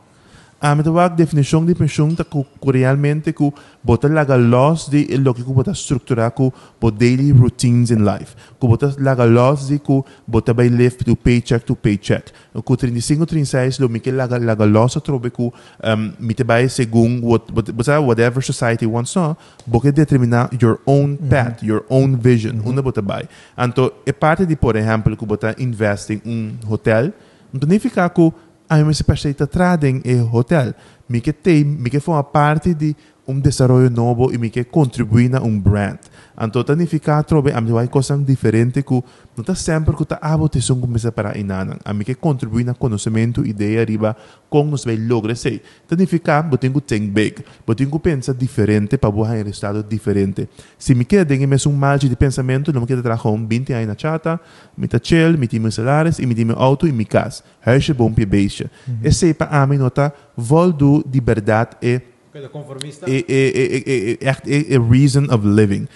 A 0.64 0.76
mim 0.76 0.84
a 0.96 1.08
definição 1.08 1.66
de 1.66 1.74
pensão 1.74 2.14
tá 2.14 2.24
que 2.24 2.70
realmente 2.70 3.32
que 3.32 3.52
bota 3.82 4.06
laga 4.06 4.36
loss 4.36 4.88
de 4.88 5.16
lo 5.16 5.34
que 5.34 5.42
bota 5.42 5.72
estruturar 5.72 6.30
com 6.30 6.52
bo 6.80 6.88
daily 6.88 7.32
routines 7.32 7.90
in 7.90 8.04
life. 8.04 8.36
Que 8.60 8.68
bota 8.68 8.94
laga 8.96 9.24
loss 9.24 9.66
de 9.66 9.80
que 9.80 10.04
bota 10.24 10.54
by 10.54 10.68
live 10.68 10.98
to 10.98 11.16
paycheck 11.16 11.64
to 11.64 11.74
paycheck. 11.74 12.30
Que 12.54 12.76
35 12.76 13.26
36 13.26 13.80
lo 13.80 13.88
que 13.88 14.12
laga 14.12 14.38
laga 14.38 14.64
loss 14.64 14.94
trobe 15.02 15.32
que 15.32 15.42
um, 15.42 15.52
me 16.20 16.32
te 16.32 16.44
vai 16.44 16.68
segundo 16.68 17.26
what, 17.26 17.52
what, 17.52 17.72
bota 17.72 18.00
whatever 18.00 18.40
society 18.40 18.86
wants 18.86 19.16
no, 19.16 19.36
porque 19.68 19.90
determinar 19.90 20.48
your 20.62 20.78
own 20.86 21.16
path, 21.16 21.64
your 21.64 21.84
own 21.90 22.16
vision, 22.16 22.60
una 22.64 22.80
bota 22.80 23.02
vai. 23.02 23.28
Anto 23.58 23.92
é 24.06 24.12
parte 24.12 24.46
de 24.46 24.54
por 24.54 24.76
exemplo 24.76 25.16
que 25.16 25.26
bota 25.26 25.56
invest 25.58 26.10
em 26.10 26.22
um 26.24 26.52
hotel, 26.72 27.12
não 27.52 27.78
que 27.80 27.98
a 27.98 28.08
mim 28.70 28.92
se 28.94 29.04
perceita 29.04 29.46
tradem 29.46 30.00
e 30.04 30.14
hotel. 30.20 30.74
Me 31.08 31.20
que 31.20 31.32
tem, 31.32 31.64
me 31.64 31.90
que 31.90 32.00
forma 32.00 32.24
parte 32.24 32.74
de 32.74 32.96
um 33.26 33.38
desenvolvimento 33.38 33.96
novo 33.96 34.32
e 34.32 34.38
me 34.38 34.50
que 34.50 34.64
contribui 34.64 35.28
na 35.28 35.40
um 35.40 35.58
brand. 35.58 35.98
Então, 36.40 36.64
significa 36.66 37.22
trobe 37.22 37.52
a 37.52 37.60
mim 37.60 37.72
vai 37.72 37.88
coisa 37.88 38.16
diferente 38.16 38.82
que 38.82 39.04
está 39.40 39.54
sempre 39.54 39.96
que 39.96 40.04
te 40.04 40.60
são 40.60 40.78
começa 40.78 41.10
para 41.10 41.38
inanan. 41.38 41.78
A 41.84 41.94
mim 41.94 42.04
que 42.04 42.14
contribui 42.14 42.64
na 42.64 42.74
conhecimento, 42.74 43.46
ideia 43.46 43.82
riba 43.84 44.14
com 44.50 44.64
nos 44.64 44.84
vai 44.84 44.96
lograr 44.96 45.34
sei. 45.34 45.62
Significa, 45.88 46.46
eu 46.50 46.58
tenho 46.58 46.74
que 46.74 46.80
think 46.82 47.10
big. 47.10 47.42
Eu 47.66 47.74
tenho 47.74 47.90
que 47.90 47.98
pensar 47.98 48.34
diferente 48.34 48.98
para 48.98 49.10
boa 49.10 49.38
em 49.38 49.48
estado 49.48 49.82
diferente. 49.82 50.48
Se 50.78 50.94
me 50.94 51.06
queda 51.06 51.34
em 51.34 51.46
mesmo 51.46 51.72
um 51.72 51.74
margem 51.76 52.10
de 52.10 52.16
pensamento, 52.16 52.72
não 52.72 52.82
me 52.82 52.86
queda 52.86 53.02
trabalhar 53.02 53.34
um 53.34 53.46
20 53.46 53.72
anos 53.72 53.86
na 53.88 53.94
chata, 53.96 54.38
me 54.76 54.86
tá 54.86 55.00
chill, 55.02 55.38
me 55.38 55.48
tenho 55.48 55.72
salários, 55.72 56.18
e 56.18 56.26
me 56.26 56.34
tenho 56.34 56.52
auto 56.52 56.86
e 56.86 56.92
me 56.92 57.06
casa. 57.06 57.42
Herse 57.66 57.94
bom 57.94 58.12
pie 58.12 58.26
beixa. 58.26 58.70
Esse 59.02 59.32
para 59.32 59.62
a 59.62 59.66
mim 59.66 59.78
nota 59.78 60.12
voldo 60.36 61.02
de 61.06 61.20
verdade 61.20 61.76
e 61.80 62.11
conformista. 62.50 63.06
é, 63.10 63.24
é, 63.28 64.20
é, 64.22 64.28
echt 64.28 64.42
é 64.48 64.78
reason 64.78 65.24
of 65.30 65.46
living. 65.46 65.86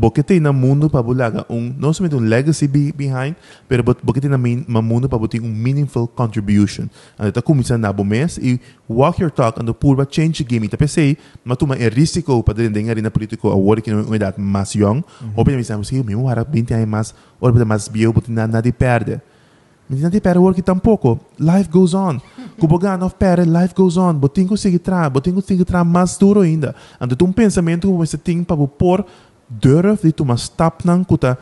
Porque 0.00 0.22
tem 0.22 0.40
no 0.40 0.52
mundo 0.52 0.88
para 0.88 1.02
bulaga 1.02 1.44
um, 1.50 1.74
não 1.78 1.92
somente 1.92 2.14
um 2.14 2.20
legacy 2.20 2.66
be, 2.66 2.92
behind, 2.92 3.34
pero 3.68 3.84
porque 3.84 4.20
tem 4.20 4.30
no 4.30 4.82
mundo 4.82 5.08
para 5.08 5.28
ter 5.28 5.40
um 5.40 5.48
meaningful 5.48 6.08
contribution. 6.08 6.86
Então, 7.14 7.32
tá 7.32 7.42
começando 7.42 7.82
na 7.82 7.92
bom 7.92 8.04
mês 8.04 8.38
e 8.38 8.60
walk 8.88 9.20
your 9.20 9.30
talk, 9.30 9.60
então, 9.60 9.74
purba 9.74 10.06
change 10.10 10.42
the 10.42 10.48
game. 10.48 10.66
Então, 10.66 10.78
pensei, 10.78 11.18
mas 11.44 11.58
tu 11.58 11.66
é 11.72 11.88
risco 11.88 12.42
para 12.42 12.54
dentro 12.54 12.82
da 12.82 12.90
arena 12.90 13.10
político, 13.10 13.48
a 13.48 13.90
é 13.90 13.94
uma 13.94 14.16
idade 14.16 14.40
mais 14.40 14.74
young, 14.74 15.02
ou 15.36 15.44
bem, 15.44 15.56
me 15.56 15.64
sim, 15.64 16.02
mesmo, 16.02 16.30
era 16.30 16.44
20 16.44 16.74
anos 16.74 16.88
mais, 16.88 17.14
ou 17.40 17.52
mais 17.66 17.88
bio, 17.88 18.12
porque 18.12 18.30
nada 18.32 18.62
de 18.62 18.72
perde. 18.72 19.20
Tem 19.88 20.20
pera 20.20 20.40
work 20.40 20.62
tampouco. 20.62 21.20
Life 21.38 21.68
goes 21.70 21.94
on. 21.94 22.20
Kubogan 22.58 23.02
of 23.02 23.14
pera, 23.16 23.44
life 23.44 23.74
goes 23.74 23.96
on. 23.96 24.14
Botinho 24.14 24.48
consegue 24.48 24.78
tra, 24.78 25.10
botinho 25.10 25.36
consegue 25.36 25.64
tra 25.64 25.84
mais 25.84 26.16
duro 26.16 26.40
ainda. 26.40 26.74
Então, 27.00 27.16
tu 27.16 27.24
um 27.26 27.32
pensamento 27.32 27.88
que 27.88 27.94
você 27.94 28.16
tem 28.16 28.42
para 28.42 28.56
pôr 28.66 29.04
durf 29.48 30.02
de 30.02 30.12
tu 30.12 30.24
mas 30.24 30.42
stop 30.42 30.86
nang 30.86 31.04
kuta 31.04 31.38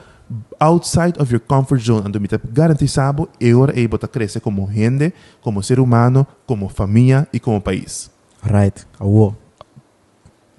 outside 0.59 1.15
of 1.21 1.33
your 1.33 1.41
comfort 1.41 1.81
zone. 1.81 2.09
Então, 2.09 2.21
me 2.21 2.29
garantizado, 2.51 3.29
eu 3.39 3.63
era 3.63 3.73
able 3.73 3.99
a 4.03 4.09
crescer 4.09 4.41
como 4.41 4.69
gente, 4.71 5.13
como 5.41 5.63
ser 5.63 5.79
humano, 5.79 6.27
como 6.47 6.69
família 6.69 7.29
e 7.33 7.39
como 7.39 7.61
país. 7.61 8.11
Right. 8.43 8.87
Awo. 8.99 9.37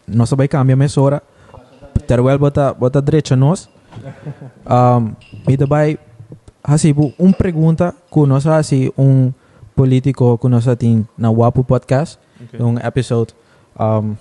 Nós 0.07 0.29
vai 0.31 0.47
cambiar 0.47 0.77
a 0.79 1.01
hora. 1.01 1.21
Teruel 2.07 2.38
bota 2.38 2.73
bota 2.73 3.01
direita 3.01 3.36
nós. 3.36 3.69
Um, 4.65 5.13
me 5.47 5.57
vai 5.67 5.97
hasibu 6.64 7.14
um 7.20 7.32
pergunta 7.32 7.93
que 8.11 8.26
nós 8.26 8.45
assim 8.47 8.91
um 8.97 9.32
político 9.76 10.38
que 10.38 10.47
nós 10.47 10.66
temos 10.78 11.05
na 11.18 11.30
Wapo 11.32 11.64
Podcast. 11.64 12.18
Okay. 12.45 12.61
Um 12.61 12.78
episode, 12.78 13.34
um, 13.80 14.16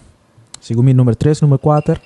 segundo 0.61 0.85
mi 0.87 0.95
número 0.95 1.17
3, 1.17 1.41
número 1.43 1.59
4. 1.59 2.01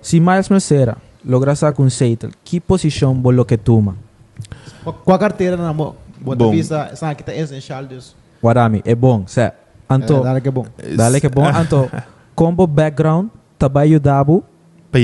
Se 0.00 0.20
Miles 0.20 0.48
Mercera 0.48 0.96
logra 1.24 1.54
sa 1.54 1.72
com 1.72 1.88
Seitel, 1.90 2.30
que 2.44 2.60
posição 2.60 3.14
bolo 3.14 3.44
que 3.44 3.56
toma? 3.56 3.96
Qual- 4.84 4.94
Qual 5.04 5.18
carteira 5.18 5.56
na 5.56 5.72
mo? 5.72 5.96
Bota 6.20 6.44
Bom. 6.44 6.50
visa, 6.50 6.88
essa 6.92 7.10
aqui 7.10 7.22
tá 7.22 7.34
essencial 7.34 7.84
disso. 7.84 8.16
Warami, 8.42 8.82
é 8.84 8.94
bom, 8.94 9.26
se. 9.26 9.52
Anto, 9.90 10.14
É, 10.16 10.20
dale 10.22 10.40
que 10.40 10.48
é 10.48 10.50
bom. 10.50 10.66
dale 10.96 11.20
que 11.20 11.26
é 11.26 11.30
bom. 11.30 11.44
Anto, 11.46 11.90
combo 12.34 12.66
background, 12.66 13.28
também 13.58 13.84
ajudava 13.84 14.42
Pa- 14.90 14.98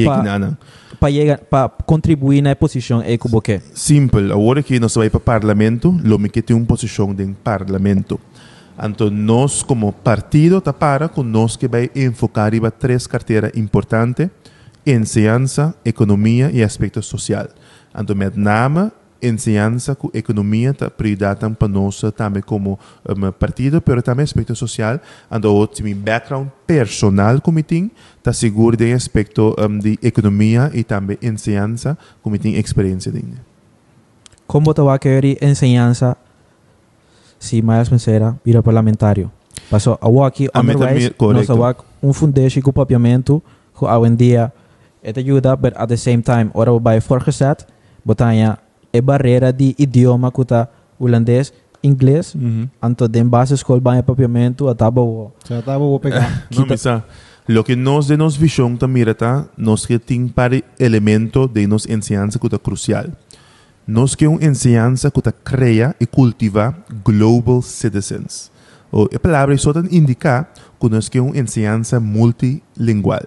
para 0.98 1.38
para 1.50 1.68
contribuir 1.84 2.42
na 2.42 2.54
posição 2.56 3.02
e 3.02 3.18
que 3.18 3.28
boque. 3.28 3.60
Simple. 3.74 4.32
Agora 4.32 4.62
que 4.62 4.78
nós 4.80 4.94
vai 4.94 5.10
para 5.10 5.20
parlamento, 5.20 5.94
lo 6.02 6.18
me 6.18 6.28
que 6.28 6.40
tem 6.42 6.56
uma 6.56 6.66
posição 6.66 7.14
em 7.18 7.32
parlamento. 7.32 8.18
Então, 8.82 9.08
nós 9.10 9.62
como 9.62 9.92
partido 9.92 10.60
tá 10.60 10.72
para 10.72 11.08
com 11.08 11.22
nós 11.22 11.56
que 11.56 11.68
vai 11.68 11.90
enfocar 11.94 12.54
em 12.54 12.60
três 12.78 13.06
carteiras 13.06 13.52
importantes: 13.54 14.28
enseñanza, 14.86 15.74
economia 15.84 16.50
e 16.52 16.62
aspecto 16.62 17.02
social. 17.02 17.46
Então, 17.96 18.16
met 18.16 18.38
name 18.38 18.90
enseñanza 19.26 19.94
com 19.94 20.10
economia 20.12 20.74
prioridade 20.74 21.48
para 21.54 21.68
nós 21.68 22.00
também 22.16 22.42
como 22.42 22.78
um, 23.08 23.32
partido, 23.32 23.80
pero 23.80 24.02
também 24.02 24.24
aspecto 24.24 24.54
social. 24.54 25.00
Então, 25.30 25.54
o 25.54 25.68
meu 25.82 25.96
background 25.96 26.48
personal 26.66 27.40
como 27.40 27.62
tem, 27.62 27.90
tá 28.22 28.32
seguro 28.32 28.76
de 28.76 28.92
aspecto 28.92 29.54
um, 29.58 29.78
de 29.78 29.98
economia 30.02 30.70
e 30.74 30.84
também 30.84 31.18
enseñanza 31.22 31.96
como 32.22 32.38
tem 32.38 32.56
experiência 32.56 33.10
dele. 33.10 33.34
Como 34.46 34.74
te 34.74 34.82
va 34.82 34.94
a 34.94 34.98
querer 34.98 35.38
enseñanza 35.42 36.16
si 37.38 37.62
Miles 37.62 37.88
Mercera 37.88 38.36
vira 38.44 38.62
parlamentario? 38.62 39.30
Passou 39.70 39.98
a 40.00 40.26
aqui, 40.26 40.48
otherwise, 40.54 41.14
nós 41.18 41.46
vamos 41.46 41.76
um 42.02 42.12
fundation 42.12 42.60
com 42.60 42.72
papiamento, 42.72 43.42
que 43.76 43.84
hoje 43.84 44.10
em 44.10 44.14
dia, 44.14 44.52
é 45.02 45.12
ajuda, 45.18 45.56
but 45.56 45.72
at 45.76 45.88
the 45.88 45.96
same 45.96 46.22
time, 46.22 46.50
ora 46.54 46.72
vai 46.78 47.00
forgezet, 47.00 47.66
botanya, 48.04 48.58
é 48.94 49.00
barreira 49.00 49.52
de 49.52 49.74
idioma 49.76 50.30
que 50.30 50.44
tá 50.44 50.68
holandês, 50.98 51.52
inglês, 51.82 52.34
Uhum. 52.34 52.68
anto 52.80 53.08
den 53.08 53.28
base 53.28 53.56
school 53.56 53.80
vai 53.80 54.02
papiamento, 54.02 54.68
ataba 54.68 55.00
o 55.02 55.32
Já 55.48 55.60
tava 55.60 55.80
vou 55.80 55.98
pegar. 56.00 56.46
Não, 56.56 56.64
misa. 56.64 57.02
Lo 57.46 57.62
que 57.62 57.76
nós 57.76 58.06
de 58.06 58.16
nos 58.16 58.36
visão 58.36 58.74
tá 58.76 58.86
mira 58.88 59.14
tá, 59.14 59.44
nós 59.58 59.84
que 59.84 59.98
tem 59.98 60.26
para 60.28 60.62
elemento 60.78 61.46
de 61.46 61.66
nos 61.66 61.86
enseñanza 61.86 62.38
que 62.38 62.48
tá 62.48 62.58
crucial. 62.58 63.04
Nós 63.86 64.14
que 64.14 64.26
um 64.26 64.38
enseñanza 64.40 65.10
que 65.10 65.20
tá 65.20 65.30
cria 65.30 65.94
e 66.00 66.06
cultiva 66.06 66.74
global 67.04 67.60
citizens. 67.60 68.50
O 68.90 69.08
a 69.14 69.18
palavra 69.18 69.54
só 69.58 69.72
tá 69.74 69.82
indica 69.90 70.46
que 70.80 70.88
nós 70.88 71.10
que 71.10 71.20
um 71.20 71.34
enseñanza 71.34 72.00
multilingual. 72.00 73.26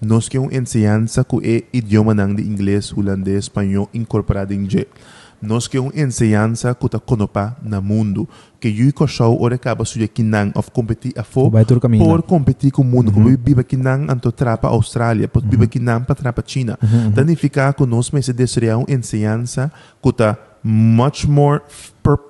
Nós 0.00 0.28
que 0.28 0.38
um 0.38 0.50
enseñanza 0.52 1.24
que 1.24 1.36
é 1.42 1.64
idioma 1.72 2.14
nang 2.14 2.34
de 2.34 2.42
inglês, 2.42 2.92
holandês, 2.92 3.44
espanhol 3.44 3.88
incorporado 3.94 4.52
em 4.52 4.68
je. 4.68 4.86
Nós 5.40 5.68
que 5.68 5.78
um 5.78 5.90
enseñanza 5.94 6.74
que 6.74 6.88
tá 6.88 6.98
conopa 6.98 7.56
na 7.62 7.80
mundo. 7.80 8.28
Que 8.60 8.68
eu 8.68 8.88
e 8.88 9.08
show 9.08 9.40
ora 9.40 9.54
acaba 9.54 9.84
suja 9.84 10.08
kinang 10.08 10.50
of 10.54 10.70
competir 10.70 11.12
a 11.16 11.22
fo 11.22 11.50
por 11.98 12.22
competir 12.22 12.70
com 12.70 12.82
o 12.82 12.84
mundo. 12.84 13.12
Como 13.12 13.28
eu 13.28 13.38
vivo 13.42 13.60
aqui 13.60 13.76
na 13.76 13.94
anto 13.94 14.32
trapa 14.32 14.68
Austrália, 14.68 15.28
por 15.28 15.42
vivo 15.42 15.64
aqui 15.64 15.78
na 15.78 16.00
para 16.00 16.14
trapa 16.14 16.42
China. 16.44 16.78
Danificar 17.14 17.74
que 17.74 17.86
nós 17.86 18.10
mas 18.10 18.28
desejar 18.28 18.78
uma 18.78 18.86
enseñanza 18.88 19.70
que 20.02 20.08
está 20.08 20.38
much 20.62 21.26
more 21.28 21.60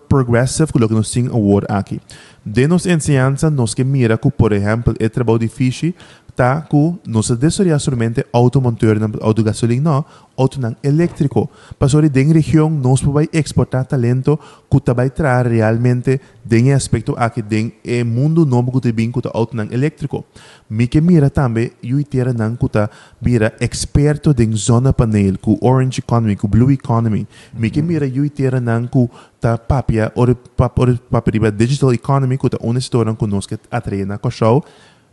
progressive 0.09 0.71
que 0.73 0.85
o 0.85 0.89
que 0.89 0.95
nós 0.95 1.11
temos 1.11 1.35
agora 1.35 1.67
aqui. 1.71 2.01
De 2.45 2.69
nos 2.69 2.87
enseñanza, 2.87 3.51
nós 3.51 3.75
que 3.75 3.83
mira 3.83 4.19
que, 4.19 4.31
por 4.31 4.53
exemplo, 4.53 4.95
é 5.01 5.09
trabalho 5.09 5.39
difícil, 5.39 5.95
tá 6.37 6.61
que 6.69 6.95
nós 7.07 7.31
desejar 7.31 7.81
somente 7.81 8.25
automonteur 8.31 9.01
na 9.01 9.09
auto 9.23 9.43
gasolina, 9.43 9.91
não, 9.91 10.05
auto 10.37 10.61
não 10.61 10.77
elétrico. 10.83 11.49
Para 11.79 12.09
den 12.09 12.31
região, 12.33 12.69
nós 12.69 13.01
podemos 13.01 13.31
exportar 13.33 13.87
talento 13.87 14.39
que 14.71 14.93
vai 14.93 15.09
trazer 15.09 15.49
realmente 15.49 16.21
den 16.45 16.75
aspecto 16.75 17.15
aqui 17.17 17.41
den 17.41 17.73
é 17.83 18.05
mundo 18.05 18.45
novo 18.45 18.71
que 18.81 18.93
tem 18.93 19.11
que 19.11 19.21
auto 19.33 19.57
não 19.57 19.65
elétrico. 19.65 20.27
Mi 20.69 20.87
que 20.87 21.01
mira 21.01 21.31
também, 21.31 21.73
eu 21.83 22.05
tira 22.05 22.35
não 22.35 22.55
que 22.55 22.69
tá 22.69 22.91
mira 23.21 23.55
experto 23.59 24.35
den 24.35 24.55
zona 24.55 24.93
panel, 24.93 25.39
ku 25.39 25.57
orange 25.63 26.01
economy, 26.01 26.37
ku 26.37 26.47
blue 26.47 26.71
economy. 26.71 27.27
Mi 27.55 27.71
que 27.71 27.81
mira 27.81 28.07
eu 28.07 28.29
tira 28.29 28.61
não 28.61 28.87
que 28.87 29.09
tá 29.41 29.57
papia 29.57 30.13
or 30.15 30.35
pap 30.35 30.79
or 30.79 30.99
paperiba 31.11 31.51
digital 31.51 31.95
economy 31.95 32.37
tá 32.37 32.59
uma 32.61 32.79
história 32.79 33.15
que 33.15 33.27
nós 33.27 33.47
que 33.47 33.59
atreina 33.71 34.19
com 34.19 34.31
show 34.31 34.63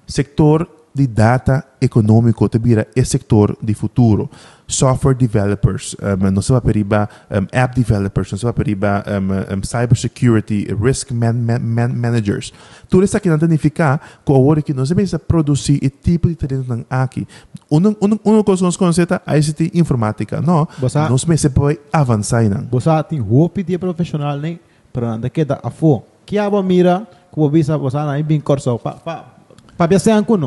sector 0.05 0.67
de 0.95 1.07
data 1.07 1.65
econômico 1.81 2.47
vira 2.61 2.87
é 2.95 3.03
sector 3.03 3.57
de 3.61 3.73
futuro. 3.73 4.29
Software 4.67 5.15
developers, 5.15 5.95
um, 6.01 6.41
se 6.41 6.51
vai 6.51 6.61
periba 6.61 7.09
um, 7.29 7.45
app 7.51 7.75
developers, 7.75 8.31
não 8.31 8.37
se 8.39 8.43
vai 8.45 8.53
periba 8.53 9.03
um, 9.07 9.57
um, 9.57 9.63
cybersecurity, 9.63 10.67
risk 10.81 11.11
man, 11.11 11.33
man, 11.33 11.59
man, 11.59 11.89
managers. 11.89 12.53
Tudo 12.89 13.03
isso 13.03 13.17
aqui 13.17 13.29
não 13.29 13.37
significa 13.37 13.99
que 14.25 14.31
a 14.31 14.35
hora 14.35 14.61
que 14.61 14.73
nós 14.73 14.89
devemos 14.89 15.13
produzir 15.27 15.79
esse 15.81 15.89
tipo 15.89 16.29
de 16.29 16.35
talento 16.35 16.85
aqui. 16.89 17.27
Uma, 17.69 18.43
coisa 18.43 18.59
que 18.59 18.63
nós 18.65 18.77
conhecemos 18.77 19.11
é 19.27 19.37
ICT 19.37 19.71
informática. 19.75 20.41
Não, 20.41 20.67
Você- 20.79 20.99
nós 20.99 21.25
pode 21.53 21.79
avançar. 21.91 22.43
Você 22.71 23.03
tem 23.09 23.19
roupa 23.19 23.61
de 23.63 23.77
profissional 23.77 24.37
nem 24.37 24.59
para 24.91 25.29
que 25.29 25.43
da 25.43 25.59
afo. 25.63 26.03
Que 26.25 26.37
aba 26.37 26.63
mira 26.63 27.05
que 27.33 27.39
o 27.39 27.49
você 27.49 27.97
na 27.97 28.21
bem 28.23 28.39
corso 28.39 28.77
pa 28.79 28.93
pa 28.93 29.25
pa 29.75 29.87
biasa 29.87 30.23
com 30.23 30.37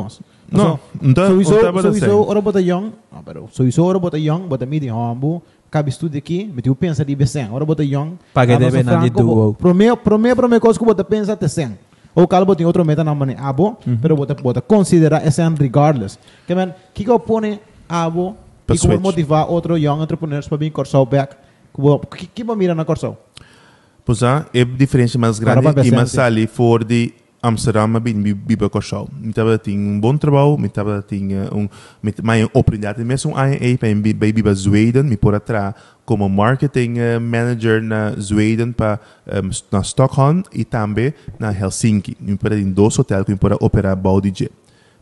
Não, 0.49 0.79
então, 1.01 1.27
sowieso, 1.27 1.81
sowieso, 1.81 2.25
ora 2.25 2.39
bota 2.39 2.61
young, 2.61 2.91
ah, 3.11 3.21
pero 3.23 3.49
sowieso 3.51 3.83
ora 3.83 3.99
bota 3.99 4.17
young, 4.17 4.47
bota 4.47 4.65
midi 4.65 4.89
hombo, 4.89 5.43
cabe 5.69 5.89
estudo 5.89 6.17
aqui, 6.17 6.49
me 6.53 6.61
tu 6.61 6.73
pensa 6.73 7.03
de 7.03 7.15
besen, 7.15 7.49
ora 7.51 7.65
bota 7.65 7.83
young. 7.83 8.11
Paga 8.33 8.55
ah, 8.55 8.59
deve 8.59 8.83
na 8.83 8.95
de 8.95 9.09
duo. 9.09 9.53
Promeo, 9.53 9.97
promeo, 9.97 10.35
promeo 10.35 10.61
coisa 10.61 10.79
que 10.79 10.85
bota 10.85 11.03
pensa 11.03 11.35
te 11.35 11.49
sen. 11.49 11.77
Ou 12.15 12.27
calbo 12.27 12.55
tem 12.55 12.65
outro 12.65 12.83
meta 12.83 13.03
na 13.03 13.13
mane 13.13 13.35
abo, 13.37 13.77
pero 14.01 14.15
bota 14.15 14.33
bota 14.33 14.61
considera 14.61 15.21
esse 15.23 15.41
regardless. 15.59 16.17
Que 16.47 16.55
man, 16.55 16.73
que 16.93 17.03
que 17.03 17.19
pone 17.19 17.59
abo, 17.87 18.35
que 18.65 18.77
como 18.79 18.99
motivar 18.99 19.47
outro 19.49 19.77
young 19.77 20.01
entrepreneurs 20.01 20.47
para 20.47 20.57
vir 20.57 20.71
corso 20.71 21.05
back. 21.05 21.35
Que 22.17 22.25
que 22.27 22.43
mira 22.55 22.73
na 22.73 22.85
corso? 22.85 23.15
Pois 24.03 24.23
é, 24.23 24.45
é 24.53 24.61
a 24.61 24.65
diferença 24.65 25.19
mais 25.19 25.37
grande 25.37 25.59
e 25.59 25.91
mais 25.91 26.11
presente. 26.11 26.19
ali 26.21 26.47
for 26.47 26.83
de 26.83 27.13
Amsterdam 27.41 27.95
a 27.95 27.99
bem 27.99 28.15
biba 28.15 28.69
com 28.69 28.81
show. 28.81 29.09
Me 29.19 29.31
tava 29.31 29.57
tinha 29.57 29.77
um 29.77 29.99
bom 29.99 30.17
trabalho, 30.17 30.57
me 30.57 30.69
tava 30.69 31.03
tinha 31.07 31.49
um 31.53 31.69
me 32.01 32.13
mais 32.23 32.43
oportunidade 32.45 33.03
mesmo 33.03 33.33
um 33.33 33.37
IA 33.37 33.77
para 33.77 33.93
me 33.93 34.13
biba 34.13 34.53
Zweden, 34.53 35.03
me 35.03 35.17
por 35.17 35.35
atrás 35.35 35.75
como 36.05 36.29
marketing 36.29 36.97
eh, 36.97 37.19
manager 37.19 37.81
na 37.83 38.11
Zweden 38.17 38.71
para 38.71 38.99
um, 39.27 39.49
na 39.71 39.81
Stockholm 39.81 40.41
e 40.53 40.63
também 40.63 41.13
na 41.37 41.51
Helsinki. 41.51 42.15
Me 42.19 42.37
para 42.37 42.57
em 42.57 42.71
dois 42.71 42.97
hotéis 42.97 43.23
que 43.23 43.31
me 43.31 43.37
para 43.37 43.57
operar 43.59 43.95
Baudije. 43.95 44.49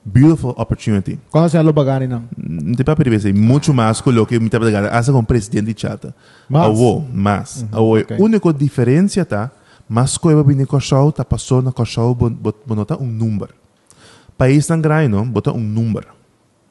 Beautiful 0.03 0.53
opportunity. 0.57 1.19
Quando 1.31 1.49
se 1.49 1.57
alo 1.57 1.73
bagani 1.73 2.07
não? 2.07 2.23
Não 2.37 2.75
tem 2.75 2.85
para 2.85 2.95
perceber, 2.95 3.33
muito 3.33 3.73
mais 3.73 4.01
que 4.01 4.09
o 4.09 4.25
que 4.25 4.39
me 4.39 4.45
estava 4.45 4.65
ligado, 4.65 4.85
asa 4.85 5.11
como 5.11 5.25
presidente 5.25 5.73
de 5.73 5.81
chata. 5.81 6.13
Mas? 6.47 6.61
Awo, 6.61 7.07
mas. 7.11 7.65
Awo, 7.71 7.99
ok. 7.99 8.15
a 8.15 8.21
única 8.21 8.53
diferença 8.53 9.25
tá, 9.25 9.51
mas 9.87 10.17
que 10.17 10.33
vim 10.43 10.65
com 10.65 10.79
show, 10.79 11.11
tá 11.11 11.23
passou 11.23 11.61
na 11.61 11.71
show, 11.85 12.15
bonota 12.65 13.01
um 13.01 13.07
número. 13.07 13.53
País 14.37 14.67
não, 14.67 15.29
bota 15.29 15.51
um 15.51 15.59
número. 15.59 16.07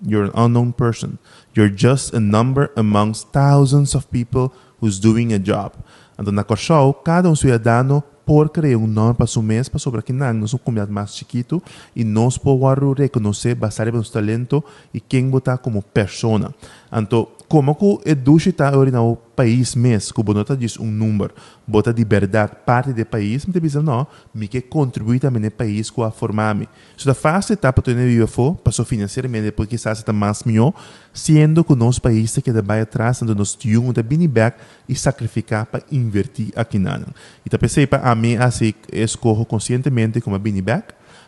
You're 0.06 0.30
an 0.34 0.46
unknown 0.46 0.72
person. 0.72 1.18
You're 1.56 1.72
just 1.74 2.12
a 2.14 2.20
number 2.20 2.70
amongst 2.76 3.28
thousands 3.32 3.94
of 3.94 4.08
people 4.08 4.52
who's 4.80 4.98
doing 4.98 5.32
a 5.32 5.38
job. 5.38 5.72
Então, 6.18 6.32
na 6.32 6.44
show, 6.56 6.92
cada 6.92 7.30
um 7.30 7.34
cidadão 7.34 8.02
por 8.24 8.48
criar 8.48 8.78
um 8.78 8.86
nome 8.86 9.14
para 9.14 9.26
seu 9.26 9.42
mês, 9.42 9.68
para 9.68 9.78
sobre 9.78 10.00
aqui 10.00 10.12
não, 10.12 10.32
nós 10.32 10.54
um 10.54 10.58
comunidade 10.58 10.90
mais 10.90 11.14
chiquito 11.14 11.62
e 11.94 12.04
nós 12.04 12.38
podemos 12.38 12.98
reconhecer 12.98 13.54
bastante 13.54 13.92
nosso 13.92 14.12
talento 14.12 14.64
e 14.92 15.00
quem 15.00 15.28
botar 15.28 15.58
como 15.58 15.82
persona. 15.82 16.54
Então, 16.94 17.26
como 17.48 17.74
que 17.74 18.10
educa 18.10 18.48
está 18.48 18.68
agora 18.68 18.90
no 18.90 19.16
país 19.16 19.74
mesmo, 19.74 20.14
que 20.14 20.22
bonota 20.22 20.56
diz 20.56 20.78
um 20.78 20.86
número, 20.90 21.34
bota 21.66 21.92
de 21.92 22.04
verdade 22.04 22.52
parte 22.64 22.92
do 22.92 23.04
país, 23.04 23.44
me 23.46 23.52
diz 23.60 23.74
não, 23.74 24.06
me 24.32 24.46
que 24.46 24.60
contribui 24.60 25.18
também 25.18 25.42
no 25.42 25.50
país 25.50 25.90
com 25.90 26.04
a 26.04 26.10
formar-me. 26.10 26.68
So, 26.96 27.06
da 27.06 27.14
fase 27.14 27.52
etapa 27.52 27.82
tu 27.82 27.92
ne 27.92 28.06
vive 28.06 28.26
fo, 28.26 28.54
passou 28.54 28.84
financeiramente, 28.84 29.44
depois 29.44 29.68
que 29.68 29.74
está 29.74 30.12
mais 30.12 30.44
melhor, 30.44 30.72
sendo 31.12 31.64
que 31.64 31.72
o 31.72 31.76
nosso 31.76 32.00
país 32.00 32.38
que 32.38 32.52
vai 32.52 32.80
atrás, 32.80 33.20
onde 33.22 33.34
nós 33.34 33.54
temos 33.54 33.92
de 33.92 34.02
vir 34.02 34.28
back 34.28 34.58
e 34.88 34.94
sacrificar 34.94 35.66
para 35.66 35.82
invertir 35.90 36.52
aqui 36.54 36.78
na. 36.78 37.00
E 37.44 37.50
tá 37.50 37.58
pensei 37.58 37.86
para 37.86 38.08
a 38.08 38.14
mim, 38.14 38.36
assim, 38.36 38.72
escorro 38.92 39.44
conscientemente 39.44 40.20
como 40.20 40.36
a 40.36 40.38
vir 40.38 40.62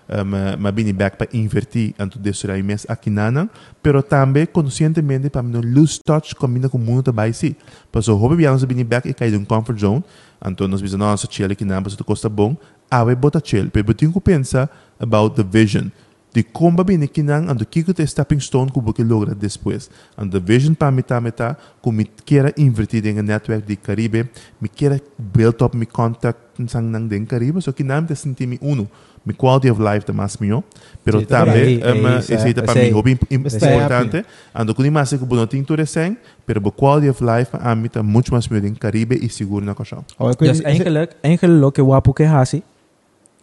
um, 0.08 0.62
ma 0.62 0.70
bini 0.70 0.92
back 0.92 1.16
para 1.16 1.28
invertir 1.32 1.94
anto 1.98 2.18
destruir 2.18 2.62
mes 2.62 2.86
aqui 2.88 3.10
nana 3.10 3.50
pero 3.82 4.02
também 4.02 4.46
conscientemente 4.46 5.28
para 5.28 5.42
não 5.42 5.60
lose 5.60 6.00
touch 6.04 6.34
combina 6.34 6.68
com 6.68 6.78
o 6.78 6.80
mundo 6.80 7.02
também 7.02 7.32
si. 7.32 7.56
Paso 7.90 8.14
hobby 8.14 8.36
biang 8.36 8.58
sa 8.58 8.66
bini 8.66 8.84
back 8.84 9.08
e 9.08 9.14
cai 9.14 9.30
de 9.30 9.36
um 9.36 9.44
comfort 9.44 9.78
zone 9.78 10.04
anto 10.40 10.68
nos 10.68 10.80
bisa 10.80 10.96
nossa 10.96 11.26
chill 11.30 11.50
aqui 11.50 11.64
na 11.64 11.80
paso 11.82 12.02
costa 12.04 12.28
bom 12.28 12.56
ave 12.90 13.14
bota 13.14 13.40
chill 13.42 13.70
pero 13.70 13.94
tenho 13.94 14.12
que 14.12 14.20
pensar 14.20 14.70
about 15.00 15.34
the 15.36 15.42
vision. 15.42 15.90
De 16.32 16.42
como 16.42 16.84
bini 16.84 17.08
kinang 17.08 17.48
ando 17.48 17.64
kiko 17.64 17.94
te 17.94 18.06
stepping 18.06 18.40
stone 18.40 18.70
que 18.70 19.02
logra 19.02 19.34
depois 19.34 19.88
and 20.18 20.30
the 20.30 20.38
vision 20.38 20.74
para 20.74 21.02
ta 21.02 21.18
meta 21.18 21.56
ku 21.80 21.90
mi 21.90 22.04
queira 22.04 22.52
invertir 22.58 23.06
em 23.06 23.22
network 23.22 23.66
de 23.66 23.74
Caribe 23.74 24.28
mi 24.60 24.68
queira 24.68 25.00
build 25.18 25.62
up 25.62 25.74
mi 25.74 25.86
contact 25.86 26.38
sang 26.68 26.90
nang 26.90 27.08
den 27.08 27.24
Caribe 27.24 27.62
so 27.62 27.72
kinam 27.72 28.06
te 28.06 28.14
senti 28.14 28.46
mi 28.46 28.58
uno 28.60 28.86
mi 29.26 29.34
quality 29.34 29.68
of 29.68 29.80
life 29.80 30.06
de 30.06 30.12
mas 30.12 30.36
mio 30.38 30.62
pero 31.04 31.20
também 31.26 31.78
um, 31.78 32.18
esse 32.18 32.32
é, 32.32 32.50
é 32.50 32.62
para 32.62 32.74
mim 32.80 32.90
hobby 32.92 33.18
importante. 33.28 34.24
Ando 34.54 34.72
kuni 34.74 34.88
mas 34.90 35.10
que 35.10 35.16
bono 35.18 35.46
tinto 35.46 35.74
recém 35.74 36.16
pero 36.46 36.60
bo 36.60 36.70
quality 36.70 37.08
of 37.10 37.20
life 37.22 37.50
a 37.52 37.74
mi 37.74 37.88
ta 37.88 38.02
muito 38.02 38.32
mais 38.32 38.48
mio 38.48 38.60
den 38.60 38.74
Caribe 38.74 39.18
e 39.20 39.28
seguro 39.28 39.66
weet 39.66 40.38
Dus 40.38 40.58
niet- 40.58 40.64
eigenlijk, 40.66 41.16
eigenlijk 41.22 41.60
lo 41.60 41.72
que 41.72 41.82
wapu 41.82 42.12
que 42.12 42.24
hasi, 42.24 42.62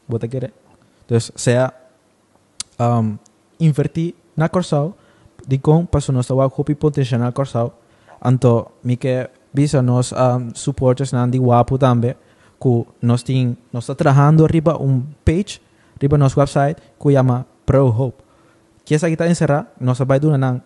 bota 0.08 0.28
querer. 0.28 0.52
Dus 1.08 1.32
sea 1.36 1.74
um, 2.80 3.18
invertir 3.60 4.14
na 4.36 4.48
corsao, 4.48 4.96
di 5.48 5.60
con 5.60 5.86
paso 5.88 6.12
nos 6.12 6.28
tawa 6.28 6.48
hopi 6.48 6.76
potencial 6.76 7.20
na 7.20 7.32
corsao, 7.32 7.74
anto 8.22 8.72
mi 8.84 8.96
que 8.98 9.30
visa 9.54 9.82
nos 9.82 10.12
um, 10.12 10.50
supporters 10.54 11.12
na 11.12 11.28
di 11.28 11.40
wapu 11.40 11.78
tambe, 11.78 12.16
ku 12.60 12.88
nos 13.02 13.24
tin 13.24 13.58
nos 13.72 13.84
está 13.84 13.96
trabajando 13.96 14.46
arriba 14.46 14.78
un 14.78 15.04
page, 15.24 15.60
arriba 16.04 16.18
nos 16.20 16.36
website, 16.36 16.76
ku 16.99 17.08
llama 17.10 17.47
Pro 17.66 17.88
Hope. 17.88 18.20
Que 18.84 18.95
esa 18.95 19.08
kita 19.08 19.24
encerrar, 19.32 19.72
nos 19.80 19.99
vai 20.04 20.20
duna 20.20 20.36
nang 20.38 20.60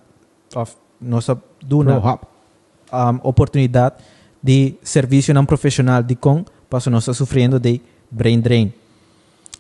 of 0.58 0.74
nos 1.00 1.30
duna 1.62 2.02
um, 2.02 3.20
oportunidade 3.22 4.02
de 4.42 4.74
serviço 4.82 5.32
não 5.34 5.46
profissional 5.46 6.02
de 6.02 6.16
com 6.16 6.44
para 6.68 6.90
nós 6.90 7.06
sofrendo 7.06 7.60
de 7.60 7.80
brain 8.10 8.42
drain. 8.42 8.74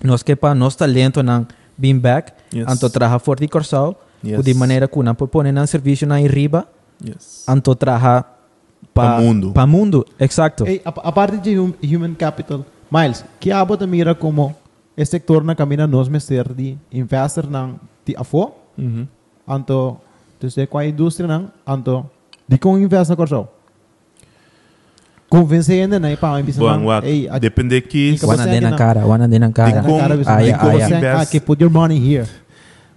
Nós 0.03 0.23
que 0.23 0.35
para 0.35 0.55
nosso 0.55 0.77
talento 0.77 1.21
não 1.21 1.45
being 1.77 1.99
back, 1.99 2.33
Yes. 2.53 2.65
anto 2.67 2.89
traha 2.89 3.19
forte 3.19 3.41
de 3.41 3.47
corsal, 3.49 3.93
Yes. 4.25 4.41
de 4.43 4.53
maneira 4.55 4.87
que 4.87 4.97
não 5.03 5.13
pode 5.13 5.29
pôr 5.29 5.43
na 5.51 5.67
serviço 5.67 6.07
na 6.07 6.17
riba, 6.17 6.65
yes 7.05 7.45
anto 7.47 7.75
traha 7.75 8.25
Pa 8.93 9.19
mundo. 9.21 9.51
Pa 9.53 9.67
mundo, 9.67 10.05
exacto. 10.19 10.65
Hey, 10.65 10.81
a, 10.85 10.89
aparte 10.89 11.37
de 11.37 11.59
hum- 11.59 11.73
human 11.83 12.15
capital, 12.15 12.65
Miles, 12.89 13.23
que 13.39 13.51
abo 13.51 13.77
te 13.77 13.85
mira 13.85 14.15
como 14.15 14.55
este 14.97 15.11
sector 15.17 15.43
na 15.45 15.53
camina 15.55 15.85
nos 15.87 16.09
meser 16.09 16.53
de 16.53 16.75
investor 16.91 17.47
nang 17.49 17.77
ti 18.03 18.15
afo, 18.17 18.55
Mhm. 18.75 19.07
anto 19.47 20.01
dus 20.41 20.55
de 20.55 20.65
qua 20.67 20.83
industria 20.83 21.27
nang 21.27 21.51
anto 21.65 22.09
di 22.49 22.57
kong 22.57 22.81
invest 22.81 23.09
na 23.09 23.15
korso. 23.15 23.47
Convencendo 25.29 25.99
na 25.99 26.07
ipa 26.11 26.31
ang 26.31 26.43
bisa 26.45 26.59
Buang 26.63 26.87
wak. 26.87 27.03
hey, 27.03 27.27
ad- 27.27 27.41
Depende 27.43 27.81
que 27.83 28.15
Wana 28.23 28.47
ang 28.67 28.71
na- 28.71 28.77
cara, 28.79 29.03
wana 29.05 29.27
cara. 29.51 30.15
Di 30.15 30.23
cara 30.23 30.39
Aya, 30.39 30.55
na- 30.55 30.63
aya. 30.71 30.87
sayang, 30.87 31.03
Invest. 31.03 31.19
ah, 31.19 31.25
que 31.27 31.39
put 31.41 31.59
your 31.59 31.69
money 31.69 31.99
here. 31.99 32.25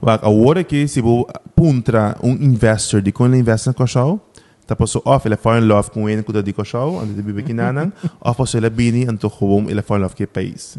Wak, 0.01 0.23
agora 0.23 0.63
que 0.65 0.87
se 0.87 1.01
vou 1.03 1.27
puntra 1.57 2.17
um 2.23 2.33
investor 2.41 3.03
de 3.03 3.11
quando 3.13 3.35
ele 3.35 3.41
investe 3.43 3.67
na 3.67 3.75
coxau, 3.75 4.21
tá 4.65 4.77
passou 4.77 5.03
off, 5.05 5.27
ele 5.27 5.37
fall 5.37 5.59
in 5.59 5.67
love 5.67 5.91
com 5.91 6.09
ele 6.09 6.23
kuda 6.23 6.41
di 6.41 6.53
coxau, 6.53 7.01
ande 7.03 7.15
de 7.15 7.21
bibi 7.23 7.43
kinanang, 7.43 7.91
off 8.23 8.39
passou 8.39 8.61
ele 8.61 8.71
bini, 8.71 9.07
anto 9.11 9.29
gewoon 9.29 9.69
ele 9.69 9.83
fall 9.83 9.99
in 9.99 10.03
love 10.03 10.15
o 10.23 10.29
país. 10.29 10.79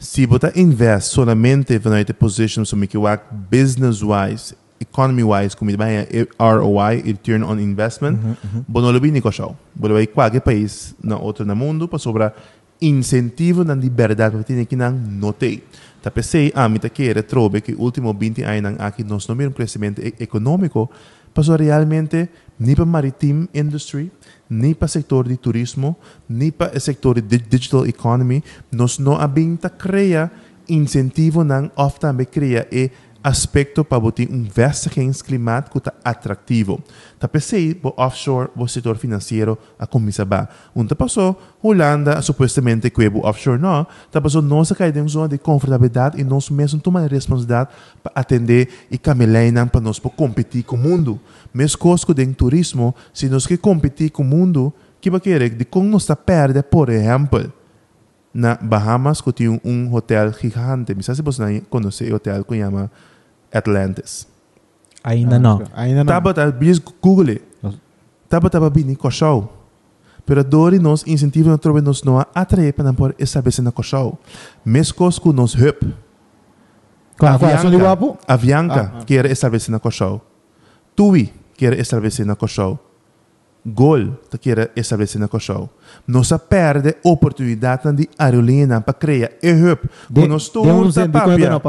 Se 0.00 0.24
você 0.24 0.50
invest 0.56 1.12
solamente 1.12 1.78
vanuit 1.78 2.10
a 2.10 2.14
position 2.14 2.64
so 2.64 2.74
que 2.86 2.96
wak 2.96 3.22
business 3.50 4.02
wise, 4.02 4.54
economy 4.80 5.22
wise, 5.22 5.54
como 5.54 5.76
vai 5.76 6.06
ROI, 6.38 7.02
return 7.04 7.44
on 7.44 7.60
investment, 7.60 8.18
bono 8.66 8.90
lo 8.90 8.98
bini 8.98 9.20
coxau. 9.20 9.54
Bono 9.74 9.92
vai 9.92 10.06
qualquer 10.06 10.40
país 10.40 10.94
na 11.04 11.18
outro 11.18 11.44
na 11.44 11.54
mundo 11.54 11.86
para 11.86 11.98
sobra 11.98 12.34
incentivo 12.80 13.62
na 13.62 13.74
liberdade 13.74 14.36
para 14.36 14.42
ter 14.42 14.64
que 14.64 14.74
não 14.74 14.90
notei. 14.90 15.62
Tá 16.02 16.10
pensei, 16.10 16.50
ah, 16.54 16.66
mita 16.66 16.88
querer 16.88 17.22
trobe 17.24 17.60
que 17.60 17.74
último 17.74 18.14
20 18.14 18.42
anos 18.42 18.80
aqui 18.80 19.04
nós 19.04 19.28
não 19.28 19.36
um 19.36 19.52
crescimento 19.52 20.00
econômico, 20.18 20.90
passou 21.34 21.56
realmente 21.56 22.30
para 22.74 22.86
maritime 22.86 23.50
industry, 23.52 24.10
nem 24.50 24.74
para 24.74 24.88
setor 24.88 25.28
de 25.28 25.36
turismo, 25.36 25.96
nem 26.28 26.50
para 26.50 26.76
o 26.76 26.80
setor 26.80 27.20
de 27.20 27.38
di- 27.38 27.44
digital 27.48 27.86
economy, 27.86 28.42
nós 28.72 28.98
não 28.98 29.14
abinta 29.14 29.70
cria 29.70 30.30
incentivo 30.68 31.44
não. 31.44 31.70
Ofta 31.76 32.08
também 32.08 32.26
cria 32.26 32.66
e 32.72 32.90
aspecto 33.22 33.84
para 33.84 34.00
botar 34.00 34.22
um 34.30 34.42
vestigings 34.42 35.22
climático 35.22 35.80
atrativo. 36.04 36.82
Tá 37.18 37.28
pensei, 37.28 37.74
bo 37.74 37.92
offshore, 37.96 38.50
bo 38.54 38.66
setor 38.66 38.96
financeiro, 38.96 39.58
a 39.78 39.86
comisa 39.86 40.24
ba. 40.24 40.48
Tá 40.88 40.94
passou, 40.96 41.40
Holanda, 41.62 42.20
supostamente 42.22 42.88
que 42.90 43.04
é 43.04 43.08
offshore 43.08 43.60
não, 43.60 43.86
tá 44.10 44.20
passou 44.20 44.40
nossa 44.40 44.74
caída 44.74 45.00
em 45.00 45.08
zona 45.08 45.28
de 45.28 45.38
confortabilidade 45.38 46.20
e 46.20 46.24
nós 46.24 46.48
mesmos 46.50 46.82
tomamos 46.82 47.10
responsabilidade 47.10 47.70
para 48.02 48.12
atender 48.14 48.68
e 48.90 48.96
caminhar 48.96 49.66
para 49.68 49.80
nós 49.80 49.98
para 49.98 50.10
competir 50.10 50.64
com 50.64 50.76
o 50.76 50.78
mundo. 50.78 51.20
Mesmo 51.52 51.78
coisas 51.78 52.06
de 52.06 52.26
turismo, 52.26 52.94
se 53.12 53.28
nós 53.28 53.46
que 53.46 53.56
competir 53.56 54.10
com 54.10 54.22
o 54.22 54.26
mundo, 54.26 54.72
que 55.00 55.10
vai 55.10 55.20
querer 55.20 55.50
de 55.50 55.64
como 55.64 55.88
nós 55.88 56.02
está 56.02 56.16
perde, 56.16 56.62
por 56.62 56.88
exemplo, 56.88 57.52
na 58.32 58.54
Bahamas 58.54 59.20
que 59.20 59.32
tinha 59.32 59.60
um 59.64 59.92
hotel 59.92 60.32
gigante. 60.32 60.94
Não 60.94 61.02
sei 61.02 61.14
se 61.14 61.22
você 61.22 61.62
conhece 61.68 62.10
o 62.10 62.14
hotel 62.14 62.44
que 62.44 62.56
chama 62.56 62.90
Atlantis. 63.52 64.26
Ainda 65.02 65.38
não. 65.38 65.62
Ainda 65.74 66.04
não. 66.04 66.12
Taba 66.12 66.34
please 66.52 66.80
Google 67.00 67.30
it. 67.30 67.42
Taba 68.28 68.50
taba 68.50 68.70
bini 68.70 68.96
ko 68.96 69.10
show. 69.10 69.50
Pero 70.26 70.44
dori 70.44 70.78
nos 70.78 71.06
incentivo 71.06 71.50
na 71.50 71.58
trobe 71.58 71.80
nos 71.80 72.04
no 72.04 72.20
atrair 72.34 72.72
para 72.74 72.92
por 72.92 73.14
estabelecer 73.18 73.64
na 73.64 73.72
ko 73.72 73.82
show. 73.82 74.18
Mescos 74.64 75.18
com 75.18 75.32
nos 75.32 75.54
hup. 75.54 75.82
Guapo? 77.18 78.18
Avianca 78.26 78.92
Ah, 78.94 78.98
ah. 79.00 79.04
quer 79.04 79.26
estabelecer 79.26 79.72
na 79.72 79.78
ko 79.78 79.90
show. 79.90 80.22
Tui 80.94 81.32
quer 81.56 81.74
estabelecer 81.78 82.24
na 82.26 82.36
ko 82.36 82.46
show. 82.46 82.78
Gol 83.64 84.18
te 84.30 84.38
quer 84.38 84.72
estabelecer 84.74 85.20
na 85.20 85.28
ko 85.28 85.38
show. 85.38 85.68
Nos 86.06 86.32
perde 86.48 86.96
oportunidade 87.02 87.92
de 87.92 88.08
aerolínea 88.18 88.80
para 88.80 88.94
criar 88.94 89.32
e. 89.42 89.76
De, 90.08 90.22
Com 90.22 90.28
nos 90.28 90.48
cento, 90.48 90.62
quando 90.62 91.12
papia. 91.12 91.60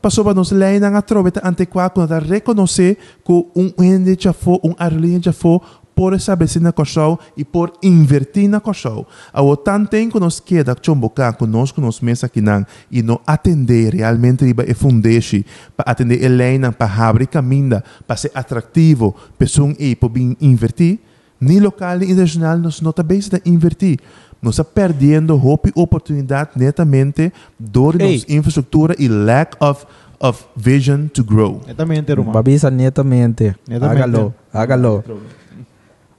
Passou 0.00 0.24
para 0.24 0.34
nos 0.34 0.52
ler 0.52 0.80
na 0.80 1.02
trobeta 1.02 1.40
antiquada 1.44 1.90
quando 1.90 2.12
a 2.12 2.18
reconhecer 2.18 2.96
que 3.24 3.32
um 3.32 3.72
ende 3.82 4.16
já 4.18 4.32
foi, 4.32 4.60
um 4.62 4.74
aerolínea 4.78 5.20
já 5.22 5.32
foi 5.32 5.60
por 5.92 6.14
estabelecer 6.14 6.62
na 6.62 6.72
coxão 6.72 7.18
e 7.36 7.44
por 7.44 7.72
invertir 7.82 8.48
na 8.48 8.60
coxão. 8.60 9.04
A 9.32 9.42
o 9.42 9.56
tanto 9.56 9.90
tempo 9.90 10.14
que 10.14 10.20
nos 10.20 10.40
queda 10.40 10.76
chombocar 10.80 11.36
conosco 11.36 11.80
nos 11.80 12.00
mesa 12.00 12.30
não 12.36 12.64
e 12.90 13.02
não 13.02 13.20
atender 13.26 13.94
realmente 13.94 14.44
riba 14.44 14.64
e 14.66 14.72
fundeixe 14.72 15.44
para 15.76 15.90
atender 15.90 16.22
Helena 16.22 16.72
para 16.72 17.08
abrir 17.08 17.26
caminho 17.26 17.82
para 18.06 18.16
ser 18.16 18.30
atrativo 18.34 19.14
pessoa 19.36 19.74
e 19.78 19.94
para 19.94 20.08
bem 20.08 20.36
invertir 20.40 21.00
nem 21.40 21.60
local 21.60 21.98
nem 21.98 22.10
internacional 22.10 22.58
nós 22.58 22.80
não 22.80 22.92
também 22.92 23.18
está 23.18 23.38
invertir 23.44 23.98
nós 24.42 24.54
está 24.54 24.64
perdendo 24.64 25.34
hope 25.34 25.72
oportunidade 25.74 26.50
netamente 26.56 27.32
dor 27.58 28.00
Ei. 28.00 28.12
nos 28.12 28.28
infraestrutura 28.28 28.94
e 28.98 29.08
lack 29.08 29.56
of 29.60 29.86
of 30.20 30.44
vision 30.54 31.08
to 31.08 31.24
grow. 31.24 31.60
Netamente, 31.66 32.12
Roma. 32.12 32.32
Babisa 32.32 32.70
netamente. 32.70 33.56
Netamente. 33.66 34.02
Hágalo, 34.02 34.34
hágalo. 34.52 35.04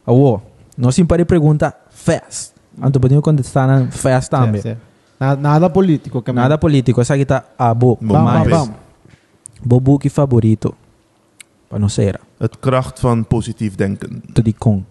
Awo, 0.05 0.41
não 0.76 0.91
se 0.91 1.05
pare 1.05 1.24
pergunta 1.24 1.76
fast. 1.89 2.53
Anto 2.82 2.99
podemos 2.99 3.24
contestar 3.24 3.91
fast 3.91 4.30
também. 4.30 4.78
Nada, 5.19 5.69
político. 5.69 6.24
que 6.24 6.32
Nada 6.34 6.57
político, 6.57 6.99
essa 6.99 7.13
aqui 7.13 7.26
tá 7.26 7.45
abo. 7.57 7.97
Bom, 8.01 8.13
Vamos, 8.13 8.34
vamos, 8.34 8.49
vamos. 8.49 8.76
Bobo 9.63 9.99
que 9.99 10.09
favorito. 10.09 10.74
Para 11.69 11.80
não 11.80 11.88
ser. 11.88 12.19
Het 12.39 12.59
kracht 12.59 12.99
van 12.99 13.28
positief 13.28 13.76
denken. 13.76 14.24
Tu 14.34 14.41
di 14.41 14.53
com. 14.57 14.84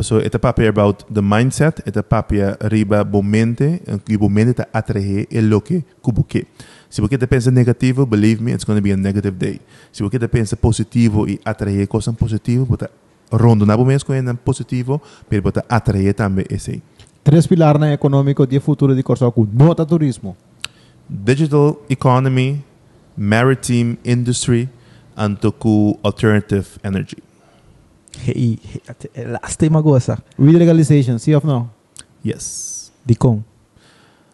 So, 0.00 0.20
het 0.20 0.40
papier 0.40 0.68
about 0.68 1.04
the 1.12 1.22
mindset, 1.22 1.80
het 1.84 2.08
papier 2.08 2.56
riba 2.58 3.04
bomente, 3.04 3.80
que 4.04 4.18
bomente 4.18 4.54
te 4.54 4.64
atrair 4.70 5.26
e 5.28 5.42
lo 5.42 5.60
que 5.60 5.82
kubuke. 6.00 6.46
Se 6.88 7.00
você 7.00 7.18
pensa 7.26 7.50
negativo, 7.50 8.06
believe 8.06 8.40
me, 8.42 8.52
it's 8.52 8.64
going 8.64 8.78
to 8.78 8.82
be 8.82 8.92
a 8.92 8.96
negative 8.96 9.36
day. 9.36 9.60
Se 9.90 10.02
você 10.02 10.18
pensa 10.28 10.56
positivo 10.56 11.26
e 11.28 11.40
atrair 11.44 11.86
coisas 11.88 12.14
positivas, 12.14 12.68
você 12.68 12.88
rondo 13.32 13.66
na 13.66 13.76
bomente 13.76 14.04
com 14.04 14.14
ele 14.14 14.32
positivo, 14.34 15.02
pero 15.28 15.42
você 15.42 15.62
atrair 15.68 16.14
também 16.14 16.46
esse. 16.48 16.80
Três 17.24 17.46
pilares 17.46 17.80
na 17.80 17.92
econômico 17.92 18.46
de 18.46 18.60
futuro 18.60 18.94
de 18.94 19.02
Corsoco. 19.02 19.46
Nota 19.52 19.84
turismo. 19.84 20.36
Digital 21.08 21.76
economy, 21.90 22.64
maritime 23.16 23.98
industry, 24.04 24.68
and 25.16 25.36
alternative 26.02 26.78
energy. 26.84 27.27
Hey, 28.24 28.58
hey, 29.14 29.26
last 29.26 29.58
time 29.58 29.80
goza. 29.80 30.22
Weed 30.36 30.56
legalization, 30.56 31.18
see 31.18 31.34
of 31.34 31.44
no? 31.44 31.70
Yes. 32.22 32.92
Di 33.04 33.14
com. 33.14 33.42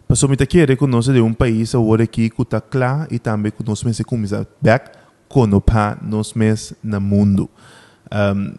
Paso 0.06 0.28
me 0.28 0.36
te 0.36 0.46
quiere 0.46 0.76
conoce 0.76 1.12
de 1.12 1.20
un 1.20 1.34
país 1.34 1.74
ahora 1.74 2.06
que 2.06 2.30
está 2.38 2.60
claro 2.60 3.06
y 3.10 3.18
también 3.18 3.54
conoce 3.56 3.92
se 3.94 4.04
comienza 4.04 4.46
back 4.60 5.04
conopa 5.28 5.98
nos 6.00 6.36
mes 6.36 6.74
na 6.82 7.00
mundo. 7.00 7.48
Um, 8.12 8.56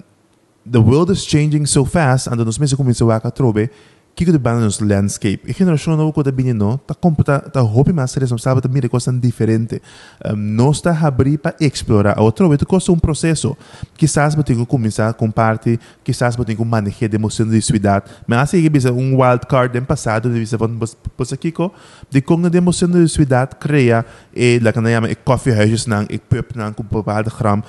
the 0.70 0.80
world 0.80 1.12
is 1.12 1.26
changing 1.26 1.66
so 1.66 1.86
fast 1.86 2.28
and 2.28 2.44
nos 2.44 2.60
meses 2.60 2.76
comienza 2.76 3.06
a 3.16 3.32
trobe 3.32 3.70
kiko 4.16 4.32
de 4.32 4.38
bana 4.38 4.62
nos 4.62 4.80
landscape. 4.80 5.42
Nova 5.88 6.14
quando 6.14 6.32
bem 6.32 6.54
não, 6.54 6.78
tá 6.78 6.96
computa 6.96 7.40
tá 7.40 7.60
hobby 7.60 7.92
mais 7.92 8.14
responsável 8.14 8.62
tá 8.62 8.70
mira 8.70 8.88
coisa 8.88 9.12
diferente. 9.12 9.82
Um, 10.26 10.36
nós 10.36 10.80
tá 10.80 10.98
abrir 11.06 11.38
para 11.38 11.56
explorar. 11.60 12.20
Outro 12.20 12.48
vez 12.48 12.64
custa 12.64 12.92
um 12.92 12.98
processo. 12.98 13.58
Quizás 13.98 14.34
você 14.34 14.44
tem 14.44 14.58
que 14.58 14.66
começar 14.66 15.14
com 15.14 15.30
parte, 15.30 15.78
quizás 16.04 16.36
você 16.36 16.46
tem 16.46 16.56
que 16.56 16.64
manejar 16.64 17.10
a 17.12 17.16
emoção 17.16 17.46
de 17.46 17.62
cidade. 17.62 18.06
Mas 18.26 18.40
assim 18.40 18.62
que 18.62 18.70
bisa 18.70 18.92
um 18.94 19.22
wild 19.22 19.46
card 19.48 19.78
do 19.78 19.86
passado, 19.86 20.30
de 20.32 20.40
bisa 20.40 20.58
von 20.58 20.80
você 21.18 21.36
kiko, 21.36 21.74
de 22.10 22.22
como 22.22 22.48
a 22.48 22.56
emoção 22.56 22.90
de 22.90 23.08
cidade 23.10 23.56
cria 23.60 24.06
e 24.34 24.60
lá 24.60 24.72
que 24.72 24.80
nós 24.80 24.94
chama 24.94 25.14
coffee 25.16 25.54
houses 25.54 25.88
nang, 25.88 26.08
e 26.10 26.18
pub 26.18 26.46
nang 26.56 26.74
com 26.74 26.84
bepaalde 26.84 27.30
gram 27.38 27.62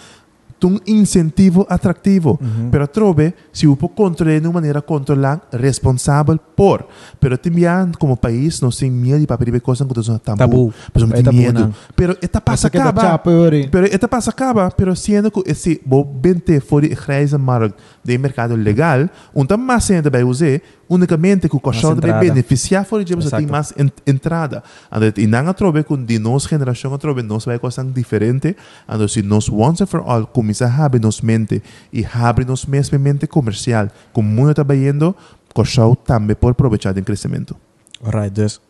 um 0.64 0.78
incentivo 0.86 1.66
atrativo. 1.68 2.38
Uhum. 2.40 2.70
Pero 2.70 2.86
trobe, 2.88 3.34
se 3.52 3.66
o 3.66 3.76
controle 3.76 4.40
de 4.40 4.46
uma 4.46 4.54
maneira 4.54 4.80
controlada, 4.80 5.42
responsável 5.52 6.38
por. 6.56 6.86
Pero 7.20 7.36
também, 7.36 7.64
como 7.98 8.16
país, 8.16 8.60
nós 8.60 8.76
temos 8.76 8.98
medo 8.98 9.20
de 9.20 9.26
papel 9.26 9.52
de 9.52 9.60
coisas 9.60 9.86
que 9.86 10.02
são 10.02 10.18
tabu. 10.18 10.38
Tabu. 10.38 10.74
Mas 10.94 11.02
não 11.02 11.10
tem 11.10 11.32
medo. 11.32 11.74
Pero 11.94 12.16
esta 12.22 12.40
passa 12.40 12.70
da 12.70 12.80
acaba. 12.80 13.02
chapa. 13.02 13.30
Pero 13.70 13.86
esta 13.86 14.08
passa 14.08 14.30
acaba, 14.30 14.70
pero 14.70 14.96
sendo 14.96 15.30
que 15.30 15.42
esse 15.50 15.80
bo 15.84 16.04
bente 16.04 16.60
fora 16.60 16.88
de 16.88 16.94
grijze 16.94 17.36
markt 17.36 17.76
de 18.02 18.18
mercado 18.18 18.56
legal, 18.56 19.08
então 19.34 19.58
mais 19.58 19.84
sendo 19.84 20.10
vai 20.10 20.24
usar 20.24 20.60
unicamente 20.88 21.48
que 21.48 21.56
o 21.56 21.60
cachorro 21.60 21.96
vai 21.96 22.10
entrada. 22.10 22.20
beneficiar 22.20 22.84
fora 22.84 23.04
de 23.04 23.14
você 23.14 23.30
tem 23.30 23.46
mais 23.46 23.72
en 23.76 23.90
entrada. 24.06 24.62
Ando 24.90 25.12
e 25.20 25.26
não 25.26 25.52
trobe 25.52 25.82
com 25.84 25.96
de 26.02 26.18
nós 26.18 26.46
geração 26.46 26.94
a 26.94 26.98
trobe 26.98 27.22
nós 27.22 27.44
vai 27.44 27.58
coisa 27.58 27.84
diferente. 27.84 28.56
Ando 28.88 29.08
se 29.08 29.22
nós 29.22 29.48
once 29.48 29.82
and 29.82 29.86
for 29.86 30.02
all 30.06 30.26
começa 30.26 30.66
a 30.66 30.84
abrir 30.84 31.00
nos 31.00 31.20
mente 31.20 31.62
e 31.92 32.04
abre 32.04 32.44
nos 32.44 32.66
mesma 32.66 32.98
mente 32.98 33.26
comercial, 33.26 33.88
como 34.12 34.28
muito 34.28 34.50
está 34.60 34.62
vendo, 34.62 35.14
cachorro 35.54 35.96
também 35.96 36.36
por 36.36 36.50
aproveitar 36.52 36.92
do 36.92 37.02
crescimento. 37.02 37.56
Alright, 38.04 38.30
dus 38.40 38.60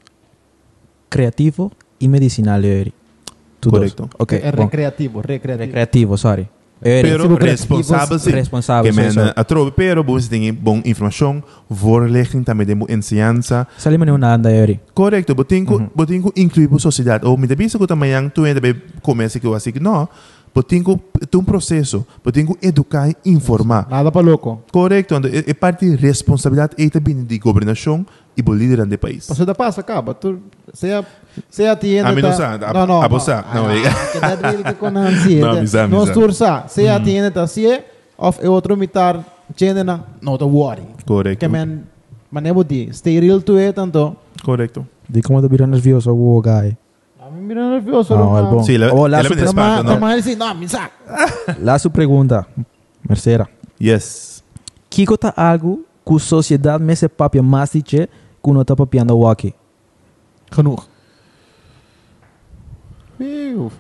creativo 1.09 1.73
y 1.99 2.09
medicinal. 2.09 2.63
Correcto. 3.61 4.09
Ok, 4.19 4.39
É 4.43 4.53
bom. 4.53 4.65
recreativo, 4.65 5.21
recreativo. 5.21 5.67
recreativo, 5.67 6.17
sorry. 6.17 6.49
Eri, 6.83 7.09
Pero 7.09 7.37
responsável 7.37 8.19
responsável, 8.19 8.93
que 8.93 8.97
men 8.97 9.33
a 9.35 9.45
trobe, 9.45 9.73
pero 9.75 10.05
você 10.05 10.29
tem 10.29 10.53
bom 10.53 10.83
informação, 10.85 11.43
voorlichting 11.71 12.43
também 12.43 12.67
de 12.67 12.75
ensinança. 12.93 13.67
Sali 13.79 13.97
man 13.97 14.13
una 14.13 14.35
anda, 14.35 14.51
Eri. 14.51 14.81
Correcto, 14.93 15.35
botinho 15.35 15.71
Uhum. 15.71 15.91
botinho 15.95 16.33
incluir 16.37 16.69
a 16.71 16.79
sociedade. 16.79 17.25
Ou 17.25 17.37
me 17.39 17.47
debisa 17.47 17.79
que 17.79 17.87
também 17.87 18.13
tu 18.29 18.45
ainda 18.45 18.61
começa 19.03 19.41
que 19.41 19.47
eu 19.47 19.55
assim 19.55 19.73
que 19.73 19.81
não, 19.81 20.07
botinho 20.55 21.01
tem 21.31 21.41
um 21.41 21.45
processo, 21.45 22.07
botinho 22.23 22.57
educar 22.61 23.09
e 23.09 23.17
informar. 23.25 23.87
Nada 23.91 24.13
para 24.13 24.21
louco. 24.27 24.63
Correcto, 24.71 25.15
então, 25.15 25.31
é, 25.31 25.51
é 25.51 25.55
parte 25.55 25.89
de 25.89 25.97
responsabilidade 25.97 26.75
e 26.77 26.91
também 26.91 27.25
de 27.25 27.39
governação 27.39 28.05
e 28.37 28.43
do 28.43 28.53
líder 28.53 28.85
do 28.85 28.99
país. 28.99 29.27
Passou 29.27 29.47
da 29.47 29.55
passa, 29.55 29.81
acaba. 29.81 30.13
Tu, 30.13 30.39
seja, 30.75 31.05
seja 31.51 31.77
tienda... 31.77 32.09
A 32.09 32.13
não 32.23 32.31
tá- 32.31 32.37
sabe, 32.37 32.65
a- 32.65 32.73
Não, 32.73 32.87
não. 32.87 33.03
a 33.03 33.09
não, 33.55 33.71
é- 33.71 33.83
Que 34.13 34.21
dá 34.21 34.35
dele 34.37 34.63
que 34.65 34.73
com 34.75 34.87
a 34.87 34.91
ansiedade. 34.91 35.41
Não, 35.41 35.51
amizade, 35.59 35.91
Nós 35.93 36.03
amizade. 36.09 36.21
tursa. 36.21 36.65
Seja 36.69 37.01
tienda, 37.01 37.31
tá 37.31 37.47
se 37.47 37.83
of 38.19 38.39
e 38.43 38.49
outro 38.49 38.77
mitar, 38.77 39.25
na, 39.85 40.01
não 40.21 40.37
te 40.39 40.45
worry. 40.45 40.83
Correcto. 41.07 41.39
Que 41.41 41.49
man, 41.49 41.83
manevo 42.31 42.65
di, 42.65 42.89
stay 42.93 43.21
real 43.21 43.41
to 43.43 43.57
it, 43.59 43.75
tanto. 43.75 44.17
Correcto. 44.43 44.87
Di 45.09 45.23
como 45.23 45.41
te 45.41 45.49
vira 45.49 45.67
nervioso, 45.67 46.13
wow, 46.15 46.41
guy. 46.43 46.77
A 47.21 47.31
mí 47.31 47.41
mira 47.41 47.69
nervioso. 47.71 48.15
Ah, 48.15 48.19
não, 48.19 48.37
el 48.39 48.45
não. 48.45 48.51
bom. 48.53 48.63
Sí, 48.65 48.75
ela, 48.77 48.93
Oh, 48.93 49.07
la 49.09 49.23
Toma, 49.23 49.83
não? 49.83 49.95
toma 49.95 50.15
assim, 50.15 50.37
não, 50.37 50.55
me 50.55 50.69
saca. 50.69 50.93
La 51.61 51.77
su 51.81 51.91
pregunta, 51.91 52.47
Mercera. 53.09 53.49
Yes. 53.81 54.43
Kiko 54.89 55.17
ta 55.19 55.33
algo 55.37 55.81
que 56.07 56.19
sociedade 56.19 56.83
me 56.83 56.95
se 56.97 57.09
papia 57.09 57.43
mais 57.43 57.71
dice 57.73 58.09
que 58.43 58.53
não 58.53 58.65
tá 58.65 58.75
papiando 58.77 59.17
o 59.17 59.29
aqui. 59.29 59.53
Genoeg. 60.55 60.81
Viu. 63.19 63.73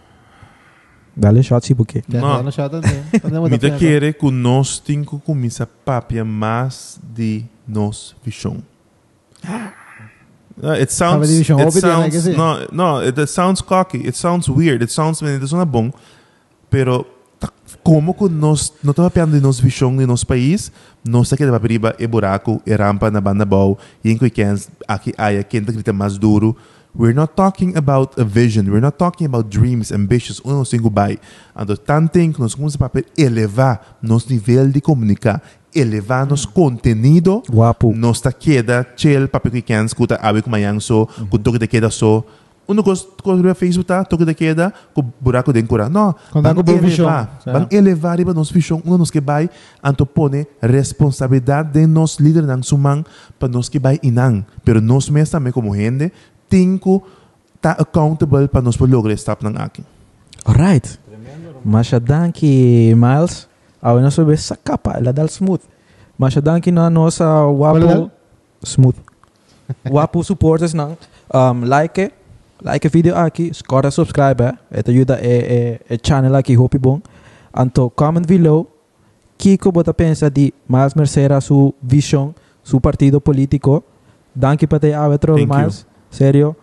Dale 1.16 1.42
shot 1.42 1.64
Não. 2.20 2.36
tá 2.36 2.42
no. 2.42 3.20
Podemos 3.20 3.50
Me 3.50 3.58
te 3.58 3.66
apenas- 3.66 3.80
quer 3.80 4.12
que 4.14 4.30
nós 4.30 4.78
temos 4.78 5.08
que 5.08 5.18
começar 5.20 5.64
a 5.64 5.66
papia 5.66 6.24
mais 6.24 7.00
de 7.02 7.44
nos 7.66 8.14
visão. 8.24 8.58
Uh, 10.58 10.70
it 10.72 10.90
sounds, 10.92 11.28
it 11.30 11.44
sounds, 11.80 12.26
no, 12.28 12.66
no, 12.72 13.00
it, 13.02 13.18
it 13.20 13.30
sounds 13.30 13.60
cocky, 13.60 13.98
it 13.98 14.16
sounds 14.16 14.48
weird, 14.48 14.82
it 14.82 14.90
sounds, 14.90 15.20
it 15.20 15.46
suena 15.46 15.66
bom, 15.66 15.92
pero 16.70 17.06
como 17.82 18.14
que 18.14 18.26
nós 18.28 18.72
não 18.82 18.92
estamos 18.92 19.12
falando 19.12 19.32
de 19.32 19.40
nos 19.40 19.60
visão 19.60 19.94
de 19.94 20.06
nosso 20.06 20.26
país, 20.26 20.72
nós 21.06 21.30
aqui 21.30 21.44
da 21.44 21.58
riba 21.58 21.94
é 21.98 22.06
buraco, 22.06 22.62
é 22.66 22.74
rampa 22.74 23.10
na 23.10 23.20
banda 23.20 23.44
bau, 23.44 23.78
e 24.02 24.10
em 24.10 24.16
que 24.16 24.32
aqui 24.88 25.12
há 25.18 25.42
quem 25.44 25.62
grita 25.62 25.92
mais 25.92 26.16
duro, 26.16 26.56
We're 26.98 27.12
not 27.12 27.36
talking 27.36 27.76
about 27.76 28.18
a 28.18 28.24
vision. 28.24 28.70
We're 28.70 28.80
not 28.80 28.96
talking 28.96 29.26
about 29.26 29.50
dreams, 29.50 29.92
ambitions. 29.92 30.40
Uno 30.40 30.64
single 30.64 30.88
by. 30.90 31.18
Ando 31.54 31.76
tanto 31.76 32.18
que 32.18 32.40
nós 32.40 32.54
começamos 32.54 32.78
a 32.80 33.02
elevar 33.18 33.98
nosso 34.00 34.32
nível 34.32 34.70
de 34.70 34.80
comunicar, 34.80 35.42
elevar 35.74 36.26
nosso 36.26 36.48
conteúdo. 36.48 37.42
Guapo. 37.50 37.92
Nós 37.94 38.22
tá 38.22 38.32
queda, 38.32 38.86
chill, 38.96 39.28
papi 39.28 39.50
que 39.50 39.60
quer 39.60 39.84
escuta, 39.84 40.18
abe 40.22 40.40
com 40.40 40.48
manhã 40.48 40.80
so, 40.80 41.06
com 41.28 41.36
toque 41.36 41.58
de 41.58 41.66
queda 41.66 41.90
so. 41.90 42.24
Uno 42.66 42.82
gosta 42.82 43.06
de 43.36 43.54
Facebook 43.54 43.86
tá, 43.86 44.02
toque 44.02 44.24
de 44.24 44.34
queda, 44.34 44.72
com 44.94 45.04
buraco 45.20 45.52
de 45.52 45.60
encura. 45.60 45.88
Não, 45.90 46.14
Com 46.32 46.42
vamos 46.42 46.66
elevar, 46.66 47.38
vamos 47.44 47.68
elevar 47.70 48.18
riba 48.18 48.34
nos 48.34 48.50
visão, 48.50 48.82
uno 48.84 48.98
nos 48.98 49.10
que 49.10 49.20
vai, 49.20 49.48
anto 49.84 50.04
pone 50.04 50.46
responsabilidade 50.60 51.72
de 51.72 51.86
nos 51.86 52.18
líder 52.18 52.42
nang 52.42 52.62
sumang, 52.62 53.04
para 53.38 53.48
nos 53.48 53.68
que 53.68 53.78
vai 53.78 54.00
inang. 54.02 54.44
Pero 54.64 54.80
nós 54.80 55.08
mesmo 55.10 55.30
também 55.30 55.52
como 55.52 55.76
gente, 55.76 56.10
tinko 56.48 57.02
tá 57.60 57.72
accountable 57.78 58.48
para 58.48 58.62
nos 58.62 58.78
lograr 58.78 59.16
stop 59.18 59.44
ng 59.44 59.56
akin. 59.56 59.84
Alright. 60.44 60.98
Masha 61.64 61.98
danki, 61.98 62.94
Miles. 62.94 63.48
Awe 63.82 64.00
na 64.00 64.10
sobe 64.10 64.36
sa 64.36 64.56
kapa, 64.56 64.94
ela 64.98 65.12
dal 65.12 65.28
smooth. 65.28 65.60
Masha 66.18 66.40
danki 66.40 66.70
na 66.70 66.90
nossa 66.90 67.26
wapo. 67.46 68.10
Smooth. 68.62 68.96
wapo 69.90 70.22
supporters 70.22 70.74
ng 70.74 70.94
um, 71.34 71.66
like, 71.66 72.14
like 72.62 72.88
video 72.88 73.14
aqui, 73.18 73.50
score 73.54 73.90
subscribe. 73.90 74.40
Eh. 74.42 74.78
Ito 74.80 74.90
ajuda 74.90 75.18
e, 75.18 75.34
e, 75.34 75.58
e 75.94 75.98
channel 75.98 76.34
aqui, 76.34 76.54
hopi 76.54 76.78
bom. 76.78 77.02
Anto 77.52 77.90
comment 77.90 78.26
below. 78.26 78.66
Kiko 79.36 79.72
bota 79.72 79.92
pensa 79.92 80.30
di 80.30 80.54
Miles 80.68 80.94
Mercera 80.94 81.40
su 81.40 81.74
vision, 81.82 82.32
su 82.62 82.80
partido 82.80 83.20
político. 83.20 83.84
Danki 84.32 84.66
pate 84.66 84.94
awe 84.94 85.18
tro, 85.18 85.34
Thank 85.36 85.52
you. 85.52 85.95
Sério. 86.16 86.56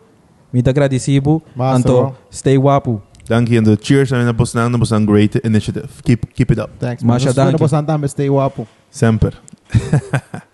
Muito 0.51 0.67
agradecido. 0.69 1.41
Massa, 1.55 1.77
Anto, 1.77 1.93
bro. 1.93 2.15
stay 2.31 2.57
wapo. 2.57 3.01
Danke 3.27 3.57
and 3.57 3.63
the 3.63 3.77
cheers 3.77 4.11
na 4.11 4.23
napos 4.25 4.53
na 4.53 4.67
napos 4.67 4.91
ang 4.91 5.05
great 5.05 5.35
initiative. 5.45 5.89
Keep 6.03 6.33
keep 6.33 6.51
it 6.51 6.59
up. 6.59 6.71
Thanks. 6.79 7.03
Masha, 7.03 7.27
Mas, 7.27 7.35
danke. 7.35 7.61
Nós 7.61 8.11
stay 8.11 8.27
guapo. 8.27 8.67
Semper. 8.91 9.33